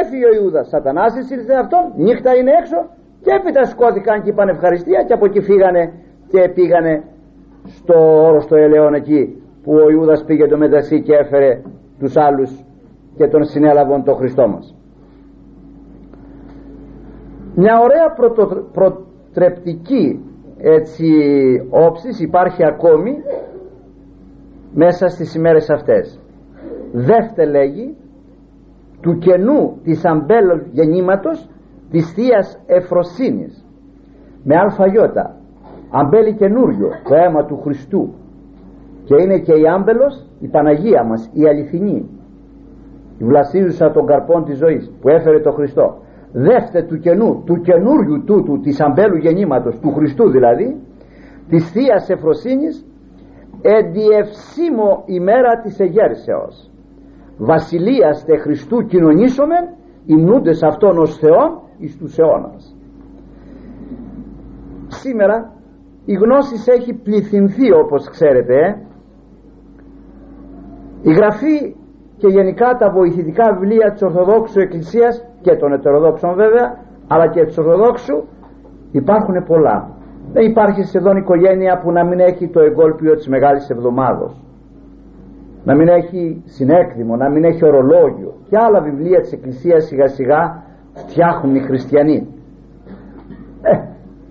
έφυγε 0.02 0.26
ο 0.26 0.34
Ιούδας. 0.38 0.68
Σατανάς 0.68 1.16
εισήλθε 1.18 1.54
αυτόν. 1.64 1.84
Νύχτα 1.96 2.32
είναι 2.36 2.52
έξω 2.62 2.78
και 3.26 3.32
έπειτα 3.40 3.66
σκόθηκαν 3.66 4.22
και 4.22 4.30
είπαν 4.30 4.50
ευχαριστία 4.50 5.04
και 5.04 5.14
από 5.14 5.26
εκεί 5.26 5.42
φύγανε 5.42 5.94
και 6.28 6.50
πήγανε 6.56 7.04
στο 7.66 7.96
όρο 8.28 8.40
στο 8.42 8.56
ελαιόν 8.56 8.94
εκεί 8.94 9.44
που 9.64 9.72
ο 9.74 9.90
Ιούδας 9.90 10.24
πήγε 10.26 10.48
το 10.48 10.58
μεταξύ 10.58 11.02
και 11.02 11.14
έφερε 11.16 11.62
τους 12.00 12.18
άλλους 12.18 12.64
και 13.16 13.28
τον 13.28 13.44
συνέλαβαν 13.44 14.04
το 14.04 14.14
Χριστό 14.14 14.48
μας. 14.48 14.76
Μια 17.56 17.80
ωραία 17.80 18.16
προτρεπτική 18.72 20.20
έτσι 20.58 21.08
όψης 21.70 22.20
υπάρχει 22.20 22.66
ακόμη 22.66 23.12
μέσα 24.74 25.08
στις 25.08 25.36
ημέρες 25.36 25.70
αυτές. 25.70 26.20
Δεύτε 26.92 27.46
λέγει 27.46 27.96
του 29.02 29.18
κενού 29.18 29.80
της 29.84 30.06
αμπέλου 30.06 30.66
γεννήματος 30.72 31.50
της 31.96 32.12
Θείας 32.12 32.60
Εφροσύνης 32.66 33.66
με 34.44 34.56
αλφαγιώτα 34.58 35.36
αμπέλι 35.92 36.34
καινούριο 36.36 36.90
το 37.08 37.16
αίμα 37.16 37.46
του 37.46 37.58
Χριστού. 37.64 38.14
Και 39.04 39.16
είναι 39.22 39.40
και 39.40 39.54
η 39.54 39.64
άμπελος 39.76 40.26
η 40.40 40.48
Παναγία 40.48 41.04
μας 41.04 41.30
η 41.34 41.48
αληθινή. 41.48 42.10
Η 43.18 43.24
βλασίζουσα 43.24 43.92
των 43.92 44.06
καρπών 44.06 44.44
της 44.44 44.58
ζωής 44.58 44.92
που 45.02 45.10
έφερε 45.10 45.40
το 45.40 45.52
Χριστό. 45.52 45.98
Δεύτε 46.32 46.82
του 46.84 46.98
καινού 46.98 47.44
του 47.46 47.56
καινούριου 47.62 48.24
τούτου 48.24 48.60
της 48.60 48.82
αμπέλου 48.82 49.18
γεννήματος 49.18 49.80
του 49.80 49.92
Χριστού 49.94 50.30
δηλαδή 50.30 50.76
της 51.50 51.72
Θείας 51.72 52.10
Εφροσύνης 52.10 52.86
εντιευσίμο 53.62 55.04
ημέρα 55.06 55.60
της 55.64 55.80
εγέρσεως. 55.80 56.72
Βασιλείας 57.38 58.26
τε 58.26 58.38
Χριστού 58.38 58.86
κοινωνήσομεν 58.86 59.66
υμνούντες 60.06 60.64
αυτόν 60.64 60.98
ως 60.98 61.18
Θεόν 61.18 61.64
εις 61.78 61.98
τους 61.98 62.18
αιώνας. 62.18 62.76
Σήμερα 64.88 65.52
η 66.06 66.14
γνώση 66.14 66.72
έχει 66.72 66.94
πληθυνθεί 66.94 67.72
όπως 67.72 68.10
ξέρετε. 68.10 68.56
Ε. 68.56 68.78
η 71.02 71.14
γραφή 71.14 71.76
και 72.18 72.28
γενικά 72.28 72.78
τα 72.80 72.90
βοηθητικά 72.90 73.54
βιβλία 73.54 73.92
της 73.92 74.02
Ορθοδόξου 74.02 74.60
Εκκλησίας 74.60 75.26
και 75.42 75.56
των 75.56 75.74
Ετεροδόξων 75.74 76.36
βέβαια 76.36 76.78
αλλά 77.08 77.28
και 77.28 77.46
της 77.46 77.58
Ορθοδόξου 77.58 78.24
υπάρχουν 78.92 79.44
πολλά. 79.44 79.90
Δεν 80.34 80.46
υπάρχει 80.46 80.84
σχεδόν 80.84 81.18
οικογένεια 81.18 81.80
που 81.80 81.92
να 81.92 82.06
μην 82.06 82.20
έχει 82.20 82.48
το 82.48 82.60
εγκόλπιο 82.60 83.16
της 83.16 83.28
Μεγάλης 83.28 83.70
Εβδομάδος. 83.70 84.44
Να 85.64 85.76
μην 85.76 85.88
έχει 85.88 86.42
συνέκδημο, 86.46 87.16
να 87.16 87.30
μην 87.30 87.44
έχει 87.44 87.66
ορολόγιο. 87.66 88.34
Και 88.50 88.58
άλλα 88.58 88.82
βιβλία 88.82 89.20
της 89.20 89.32
Εκκλησίας 89.32 89.86
σιγά 89.86 90.08
σιγά 90.08 90.64
φτιάχνουν 90.96 91.56
οι 91.56 91.60
χριστιανοί. 91.60 92.28
Ε, 93.62 93.72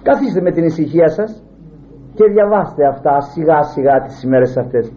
καθίστε 0.02 0.40
με 0.40 0.50
την 0.50 0.64
ησυχία 0.64 1.08
σας 1.08 1.42
και 2.14 2.24
διαβάστε 2.24 2.86
αυτά 2.86 3.20
σιγά 3.20 3.62
σιγά 3.62 4.00
τις 4.00 4.22
ημέρες 4.22 4.56
αυτές. 4.56 4.92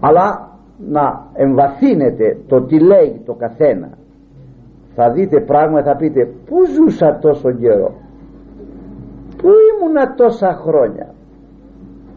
Αλλά 0.00 0.48
να 0.78 1.26
εμβαθύνετε 1.32 2.38
το 2.46 2.62
τι 2.62 2.80
λέει 2.80 3.22
το 3.24 3.34
καθένα. 3.34 3.88
Θα 4.94 5.10
δείτε 5.10 5.40
πράγματα 5.40 5.82
θα 5.90 5.96
πείτε 5.96 6.24
πού 6.46 6.56
ζούσα 6.74 7.18
τόσο 7.20 7.52
καιρό; 7.52 7.90
Πού 9.36 9.48
ήμουνα 9.70 10.14
τόσα 10.14 10.52
χρόνια; 10.54 11.06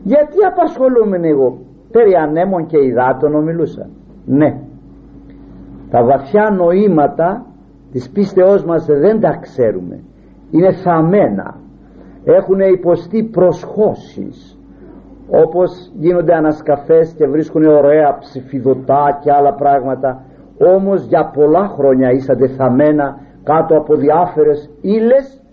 Γιατί 0.04 0.38
απασχολούμαι 0.52 1.28
εγώ; 1.28 1.58
Περί 1.92 2.14
ανέμων 2.16 2.66
και 2.66 2.78
υδάτων 2.78 3.36
ομιλούσα 3.36 3.90
ναι. 4.26 4.60
Τα 5.90 6.04
βαθιά 6.04 6.50
νοήματα 6.50 7.46
της 7.96 8.10
πίστεώς 8.10 8.64
μας 8.64 8.86
δεν 8.86 9.20
τα 9.20 9.38
ξέρουμε. 9.42 10.00
Είναι 10.52 10.72
θαμμένα. 10.72 11.56
Έχουν 12.26 12.60
υποστεί 12.60 13.24
προσχώσεις 13.24 14.58
όπως 15.30 15.92
γίνονται 15.94 16.34
ανασκαφές 16.34 17.14
και 17.18 17.28
βρίσκουν 17.28 17.66
ωραία 17.66 18.18
ψηφιδωτά 18.20 19.20
και 19.22 19.32
άλλα 19.32 19.54
πράγματα. 19.54 20.24
Όμως 20.76 21.06
για 21.06 21.32
πολλά 21.34 21.68
χρόνια 21.68 22.12
είσατε 22.12 22.48
θαμμένα 22.48 23.20
κάτω 23.44 23.78
από 23.78 23.96
διάφορες 23.96 24.70
ύλες. 24.82 25.44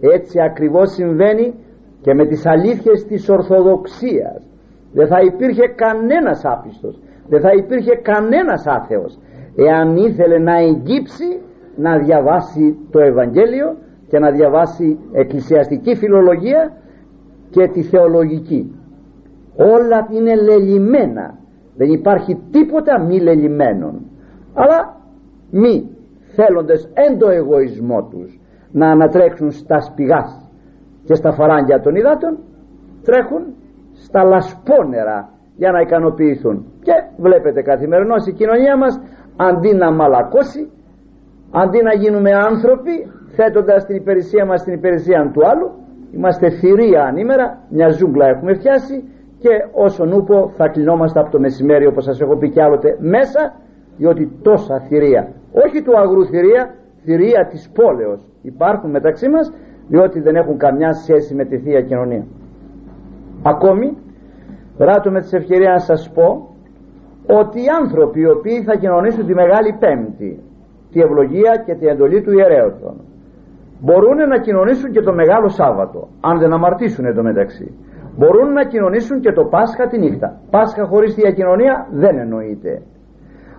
Έτσι 0.00 0.40
ακριβώς 0.40 0.90
συμβαίνει 0.92 1.54
και 2.00 2.14
με 2.14 2.26
τις 2.26 2.46
αλήθειες 2.46 3.04
της 3.04 3.28
Ορθοδοξίας. 3.28 4.46
Δεν 4.92 5.06
θα 5.06 5.20
υπήρχε 5.20 5.66
κανένας 5.66 6.44
άπιστος. 6.44 7.00
Δεν 7.28 7.40
θα 7.40 7.50
υπήρχε 7.52 7.94
κανένας 7.94 8.66
άθεος. 8.66 9.18
Εάν 9.56 9.96
ήθελε 9.96 10.38
να 10.38 10.58
εγκύψει 10.58 11.40
να 11.76 11.98
διαβάσει 11.98 12.76
το 12.90 13.00
Ευαγγέλιο 13.00 13.76
και 14.08 14.18
να 14.18 14.30
διαβάσει 14.30 14.98
εκκλησιαστική 15.12 15.96
φιλολογία 15.96 16.72
και 17.50 17.68
τη 17.68 17.82
θεολογική. 17.82 18.76
Όλα 19.56 20.08
είναι 20.10 20.34
λελιμένα 20.34 21.38
δεν 21.76 21.90
υπάρχει 21.90 22.40
τίποτα 22.50 23.00
μη 23.00 23.20
λελιμένον 23.20 24.00
αλλά 24.54 24.96
μη 25.50 25.88
θέλοντες 26.34 26.90
εν 26.94 27.18
το 27.18 27.30
εγωισμό 27.30 28.02
τους 28.02 28.40
να 28.72 28.90
ανατρέξουν 28.90 29.50
στα 29.50 29.80
σπηγάς 29.80 30.50
και 31.04 31.14
στα 31.14 31.32
φαράγγια 31.32 31.80
των 31.80 31.94
υδάτων 31.94 32.38
τρέχουν 33.02 33.42
στα 33.92 34.24
λασπόνερα 34.24 35.28
για 35.56 35.70
να 35.72 35.80
ικανοποιηθούν. 35.80 36.66
Και 36.82 36.92
βλέπετε 37.16 37.62
καθημερινώς 37.62 38.26
η 38.26 38.32
κοινωνία 38.32 38.76
μας 38.76 39.00
αντί 39.36 39.74
να 39.74 39.92
μαλακώσει 39.92 40.70
αντί 41.52 41.82
να 41.82 41.94
γίνουμε 41.94 42.30
άνθρωποι 42.50 42.94
θέτοντας 43.36 43.84
την 43.86 43.96
υπηρεσία 43.96 44.44
μας 44.46 44.60
στην 44.60 44.72
υπηρεσία 44.72 45.30
του 45.32 45.46
άλλου 45.46 45.70
είμαστε 46.12 46.50
θηρία 46.50 47.02
ανήμερα 47.02 47.58
μια 47.68 47.88
ζούγκλα 47.88 48.26
έχουμε 48.26 48.54
φτιάσει 48.54 48.96
και 49.42 49.50
όσο 49.72 50.04
νούπο 50.04 50.52
θα 50.56 50.68
κλεινόμαστε 50.68 51.20
από 51.20 51.30
το 51.30 51.40
μεσημέρι 51.40 51.86
όπως 51.86 52.04
σας 52.04 52.20
έχω 52.20 52.36
πει 52.36 52.48
κι 52.50 52.60
άλλοτε 52.60 52.96
μέσα 53.00 53.54
διότι 53.96 54.38
τόσα 54.42 54.80
θηρία. 54.80 55.28
Όχι 55.52 55.82
του 55.82 55.98
αγρού 55.98 56.26
θηρία 56.26 56.74
θηρία 57.04 57.46
της 57.50 57.70
πόλεως. 57.74 58.28
Υπάρχουν 58.42 58.90
μεταξύ 58.90 59.28
μας 59.28 59.52
διότι 59.88 60.20
δεν 60.20 60.34
έχουν 60.34 60.56
καμιά 60.56 60.92
σχέση 60.92 61.34
με 61.34 61.44
τη 61.44 61.58
Θεία 61.58 61.80
Κοινωνία. 61.80 62.24
Ακόμη 63.42 63.96
ράτω 64.78 65.10
με 65.10 65.20
τις 65.20 65.32
ευκαιρία 65.32 65.70
να 65.70 65.78
σας 65.78 66.10
πω 66.14 66.48
ότι 67.26 67.58
οι 67.60 67.68
άνθρωποι 67.82 68.20
οι 68.20 68.28
οποίοι 68.28 68.62
θα 68.62 68.76
κοινωνήσουν 68.76 69.26
τη 69.26 69.34
Μεγάλη 69.34 69.76
Πέμπτη 69.78 70.40
τη 70.92 71.00
ευλογία 71.00 71.62
και 71.66 71.74
την 71.74 71.88
εντολή 71.88 72.22
του 72.22 72.32
ιερέωτων 72.38 72.94
μπορούν 73.84 74.18
να 74.32 74.38
κοινωνήσουν 74.38 74.90
και 74.90 75.00
το 75.00 75.12
Μεγάλο 75.12 75.48
Σάββατο 75.48 76.08
αν 76.20 76.38
δεν 76.38 76.52
αμαρτήσουν 76.52 77.04
εντωμεταξύ. 77.04 77.66
Μπορούν 78.18 78.52
να 78.52 78.64
κοινωνήσουν 78.64 79.20
και 79.20 79.32
το 79.32 79.44
Πάσχα 79.44 79.86
τη 79.86 79.98
νύχτα. 79.98 80.40
Πάσχα 80.50 80.84
χωρίς 80.86 81.14
διακοινωνία 81.14 81.86
δεν 81.90 82.18
εννοείται. 82.18 82.82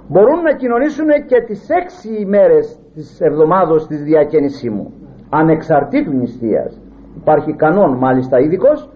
Μπορούν 0.08 0.42
να 0.42 0.54
κοινωνήσουν 0.56 1.08
και 1.30 1.42
τις 1.48 1.70
έξι 1.70 2.10
ημέρες 2.22 2.80
της 2.94 3.20
εβδομάδος 3.22 3.88
της 3.88 4.04
διακαινησίμου 4.04 4.94
ανεξαρτήτου 5.30 6.12
νηστείας. 6.12 6.82
Υπάρχει 7.22 7.54
κανόν 7.54 7.98
μάλιστα 7.98 8.40
ειδικός 8.40 8.90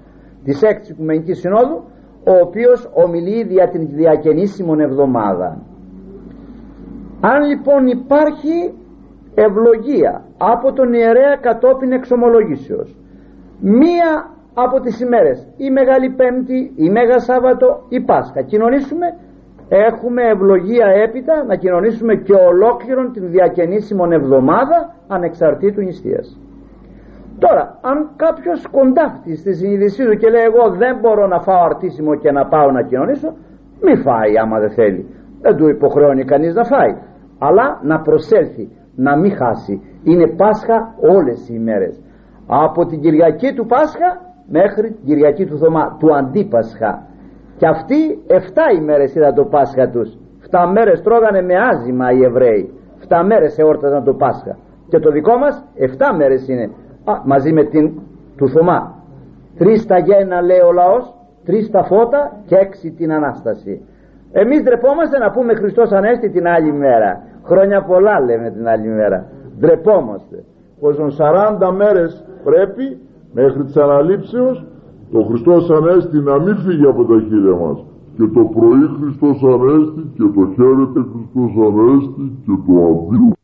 της 0.43 0.61
έξι 0.61 0.91
Οικουμενικής 0.91 1.39
Συνόδου 1.39 1.83
ο 2.23 2.33
οποίος 2.45 2.89
ομιλεί 2.93 3.43
δια 3.43 3.69
την 3.69 3.87
διακαινήσιμον 3.87 4.79
εβδομάδα 4.79 5.57
αν 7.21 7.43
λοιπόν 7.43 7.87
υπάρχει 7.87 8.73
ευλογία 9.35 10.25
από 10.37 10.73
τον 10.73 10.93
ιερέα 10.93 11.35
κατόπιν 11.41 11.91
εξομολογήσεως 11.91 12.95
μία 13.61 14.29
από 14.53 14.79
τις 14.79 14.99
ημέρες 14.99 15.47
η 15.57 15.69
Μεγάλη 15.69 16.09
Πέμπτη, 16.09 16.71
η 16.75 16.89
Μέγα 16.89 17.19
Σάββατο, 17.19 17.83
η 17.89 17.99
Πάσχα 18.01 18.41
κοινωνήσουμε 18.41 19.07
έχουμε 19.69 20.21
ευλογία 20.23 20.87
έπειτα 20.87 21.43
να 21.43 21.55
κοινωνήσουμε 21.55 22.15
και 22.15 22.33
ολόκληρον 22.33 23.11
την 23.11 23.29
διακαινήσιμον 23.29 24.11
εβδομάδα 24.11 24.95
ανεξαρτήτου 25.07 25.81
νηστείας. 25.81 26.39
Τώρα 27.39 27.79
αν 27.81 28.09
κάποιος 28.15 28.67
κοντάφτει 28.71 29.35
στη 29.35 29.53
συνείδησή 29.53 30.05
του 30.05 30.17
και 30.17 30.29
λέει 30.29 30.43
εγώ 30.43 30.69
δεν 30.69 30.97
μπορώ 31.01 31.27
να 31.27 31.39
φάω 31.39 31.63
αρτήσιμο 31.63 32.15
και 32.15 32.31
να 32.31 32.45
πάω 32.45 32.71
να 32.71 32.81
κοινωνήσω 32.81 33.35
μη 33.81 33.95
φάει 33.95 34.37
άμα 34.41 34.59
δεν 34.59 34.71
θέλει. 34.71 35.05
Δεν 35.41 35.55
του 35.57 35.67
υποχρεώνει 35.67 36.23
κανείς 36.23 36.55
να 36.55 36.63
φάει 36.63 36.95
αλλά 37.39 37.79
να 37.83 37.99
προσέλθει 38.01 38.69
να 38.95 39.17
μην 39.17 39.31
χάσει. 39.35 39.81
Είναι 40.03 40.27
Πάσχα 40.27 40.95
όλες 41.15 41.49
οι 41.49 41.53
ημέρες. 41.55 42.01
Από 42.47 42.85
την 42.85 42.99
Κυριακή 43.01 43.53
του 43.53 43.65
Πάσχα 43.65 44.09
μέχρι 44.47 44.87
την 44.91 45.05
Κυριακή 45.05 45.45
του 45.45 45.57
Θωμά 45.57 45.95
του 45.99 46.15
Αντίπασχα. 46.15 47.05
Και 47.57 47.67
αυτοί 47.67 47.99
7 48.27 48.79
ημέρες 48.79 49.15
ήταν 49.15 49.33
το 49.35 49.43
Πάσχα 49.45 49.89
τους. 49.89 50.17
7 50.49 50.71
μέρες 50.73 51.01
τρώγανε 51.01 51.41
με 51.41 51.53
άζημα 51.71 52.11
οι 52.11 52.23
Εβραίοι. 52.23 52.73
7 53.07 53.23
μέρες 53.25 53.57
εόρταζαν 53.57 54.03
το 54.03 54.13
Πάσχα. 54.13 54.57
Και 54.89 54.99
το 54.99 55.11
δικό 55.11 55.37
μας 55.37 55.65
7 55.75 56.15
μέρες 56.17 56.47
είναι. 56.47 56.63
Α, 57.11 57.13
μαζί 57.25 57.53
με 57.53 57.63
την 57.63 57.99
του 58.37 58.49
Θωμά. 58.49 58.95
Τρεις 59.57 59.85
τα 59.85 59.97
γένα 59.97 60.41
λέει 60.41 60.59
ο 60.69 60.71
λαός 60.71 61.17
τρεις 61.47 61.69
τα 61.69 61.83
φώτα 61.83 62.41
και 62.45 62.55
έξι 62.55 62.91
την 62.91 63.11
Ανάσταση 63.11 63.81
εμείς 64.31 64.63
ντρεπόμαστε 64.63 65.17
να 65.17 65.31
πούμε 65.31 65.53
Χριστός 65.53 65.91
Ανέστη 65.91 66.29
την 66.29 66.47
άλλη 66.47 66.71
μέρα. 66.71 67.21
Χρόνια 67.43 67.83
πολλά 67.83 68.19
λέμε 68.19 68.49
την 68.49 68.67
άλλη 68.67 68.87
μέρα. 68.87 69.25
Ντρεπόμαστε. 69.59 70.43
Πως 70.79 70.97
40 71.59 71.71
μέρες 71.75 72.25
πρέπει 72.43 72.97
μέχρι 73.33 73.63
της 73.63 73.77
αναλήψεως 73.77 74.65
το 75.11 75.23
Χριστός 75.23 75.69
Ανέστη 75.69 76.17
να 76.19 76.39
μην 76.39 76.55
φύγει 76.55 76.85
από 76.85 77.05
τα 77.05 77.19
χείλια 77.27 77.55
μας. 77.55 77.85
Και 78.17 78.23
το 78.33 78.43
πρωί 78.43 78.85
Χριστός 78.99 79.43
Ανέστη 79.43 80.01
και 80.15 80.23
το 80.35 80.51
χαίρετε 80.55 80.99
Χριστός 81.11 81.51
Ανέστη 81.67 82.37
και 82.45 82.51
το 82.65 83.07
αντίο 83.07 83.35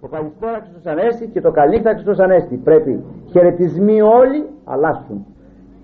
το 0.00 0.16
καλησπέρα 0.16 0.60
Χριστός 0.60 0.92
Ανέστη 0.92 1.26
και 1.28 1.40
το 1.40 1.50
καλύχτα 1.50 1.90
Χριστός 1.90 2.18
Ανέστη. 2.18 2.56
Πρέπει 2.56 3.04
χαιρετισμοί 3.30 4.02
όλοι 4.02 4.46
αλλάσουν. 4.64 5.26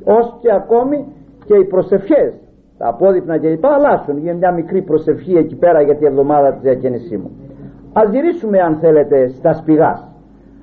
Ως 0.04 0.36
και 0.40 0.52
ακόμη 0.52 1.06
και 1.44 1.56
οι 1.56 1.64
προσευχές 1.64 2.32
τα 2.82 2.88
απόδειπνα 2.88 3.38
κλπ 3.38 3.66
αλλάσουν. 3.66 4.18
Για 4.18 4.34
μια 4.34 4.52
μικρή 4.52 4.82
προσευχή 4.82 5.34
εκεί 5.36 5.56
πέρα 5.56 5.82
για 5.82 5.96
τη 5.96 6.04
εβδομάδα 6.06 6.52
της 6.52 6.60
διακίνησής 6.62 7.18
μου. 7.18 7.30
Ας 7.92 8.10
γυρίσουμε 8.10 8.58
αν 8.58 8.76
θέλετε 8.80 9.28
στα 9.28 9.52
σπηγάς. 9.52 10.08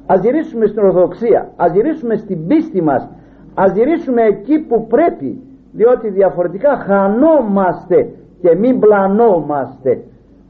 Ας 0.06 0.22
γυρίσουμε 0.22 0.66
στην 0.66 0.84
Ορθοδοξία. 0.84 1.50
Ας 1.56 1.72
γυρίσουμε 1.72 2.16
στην 2.16 2.48
πίστη 2.48 2.82
μας. 2.82 3.10
Ας 3.56 3.72
γυρίσουμε 3.72 4.22
εκεί 4.22 4.60
που 4.60 4.88
πρέπει 4.88 5.42
διότι 5.72 6.10
διαφορετικά 6.10 6.76
χανόμαστε 6.76 8.10
και 8.42 8.56
μην 8.56 8.80
πλανόμαστε. 8.80 10.02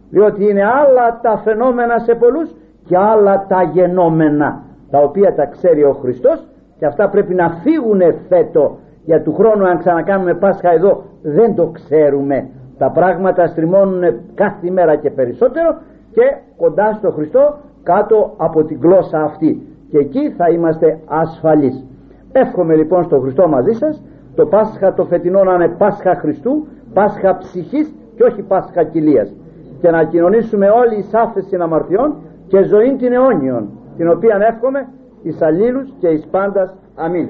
Διότι 0.10 0.44
είναι 0.50 0.64
άλλα 0.64 1.20
τα 1.22 1.38
φαινόμενα 1.38 2.00
σε 2.00 2.16
πολλούς 2.16 2.56
και 2.86 2.98
άλλα 2.98 3.46
τα 3.48 3.64
γενόμενα 3.64 4.64
τα 4.92 5.00
οποία 5.00 5.34
τα 5.36 5.46
ξέρει 5.46 5.84
ο 5.84 5.94
Χριστός 5.94 6.48
και 6.78 6.86
αυτά 6.86 7.10
πρέπει 7.10 7.34
να 7.34 7.50
φύγουν 7.50 8.02
φέτο 8.30 8.78
για 9.10 9.22
του 9.22 9.34
χρόνου 9.34 9.68
αν 9.68 9.78
ξανακάνουμε 9.78 10.34
Πάσχα 10.34 10.72
εδώ 10.72 11.04
δεν 11.22 11.56
το 11.56 11.66
ξέρουμε. 11.68 12.48
Τα 12.78 12.90
πράγματα 12.92 13.48
στριμώνουν 13.48 14.04
κάθε 14.36 14.70
μέρα 14.72 14.96
και 14.96 15.10
περισσότερο 15.10 15.70
και 16.12 16.26
κοντά 16.58 16.94
στο 16.94 17.10
Χριστό 17.12 17.58
κάτω 17.84 18.34
από 18.38 18.64
την 18.64 18.80
γλώσσα 18.82 19.20
αυτή. 19.22 19.68
Και 19.90 19.98
εκεί 19.98 20.32
θα 20.38 20.50
είμαστε 20.50 21.00
ασφαλείς. 21.06 21.86
Εύχομαι 22.32 22.76
λοιπόν 22.76 23.04
στο 23.04 23.20
Χριστό 23.20 23.48
μαζί 23.48 23.72
σας 23.72 24.04
το 24.36 24.46
Πάσχα 24.46 24.94
το 24.94 25.06
φετινό 25.06 25.44
να 25.44 25.54
είναι 25.54 25.76
Πάσχα 25.78 26.16
Χριστού 26.16 26.68
Πάσχα 26.94 27.38
ψυχής 27.38 27.94
και 28.16 28.24
όχι 28.24 28.42
Πάσχα 28.42 28.84
κοιλίας. 28.84 29.36
Και 29.82 29.90
να 29.90 30.04
κοινωνήσουμε 30.04 30.70
όλοι 30.70 30.96
οι 30.98 31.02
σάφες 31.02 31.46
συναμαρτιών 31.46 32.16
και 32.48 32.64
ζωή 32.64 32.96
την 32.96 33.14
αιώνιον 33.14 33.70
την 33.98 34.10
οποία 34.10 34.38
εύχομαι 34.52 34.88
εις 35.22 35.42
αλλήλους 35.42 35.94
και 36.00 36.08
εις 36.08 36.28
πάντας. 36.32 36.76
Αμήν 36.96 37.30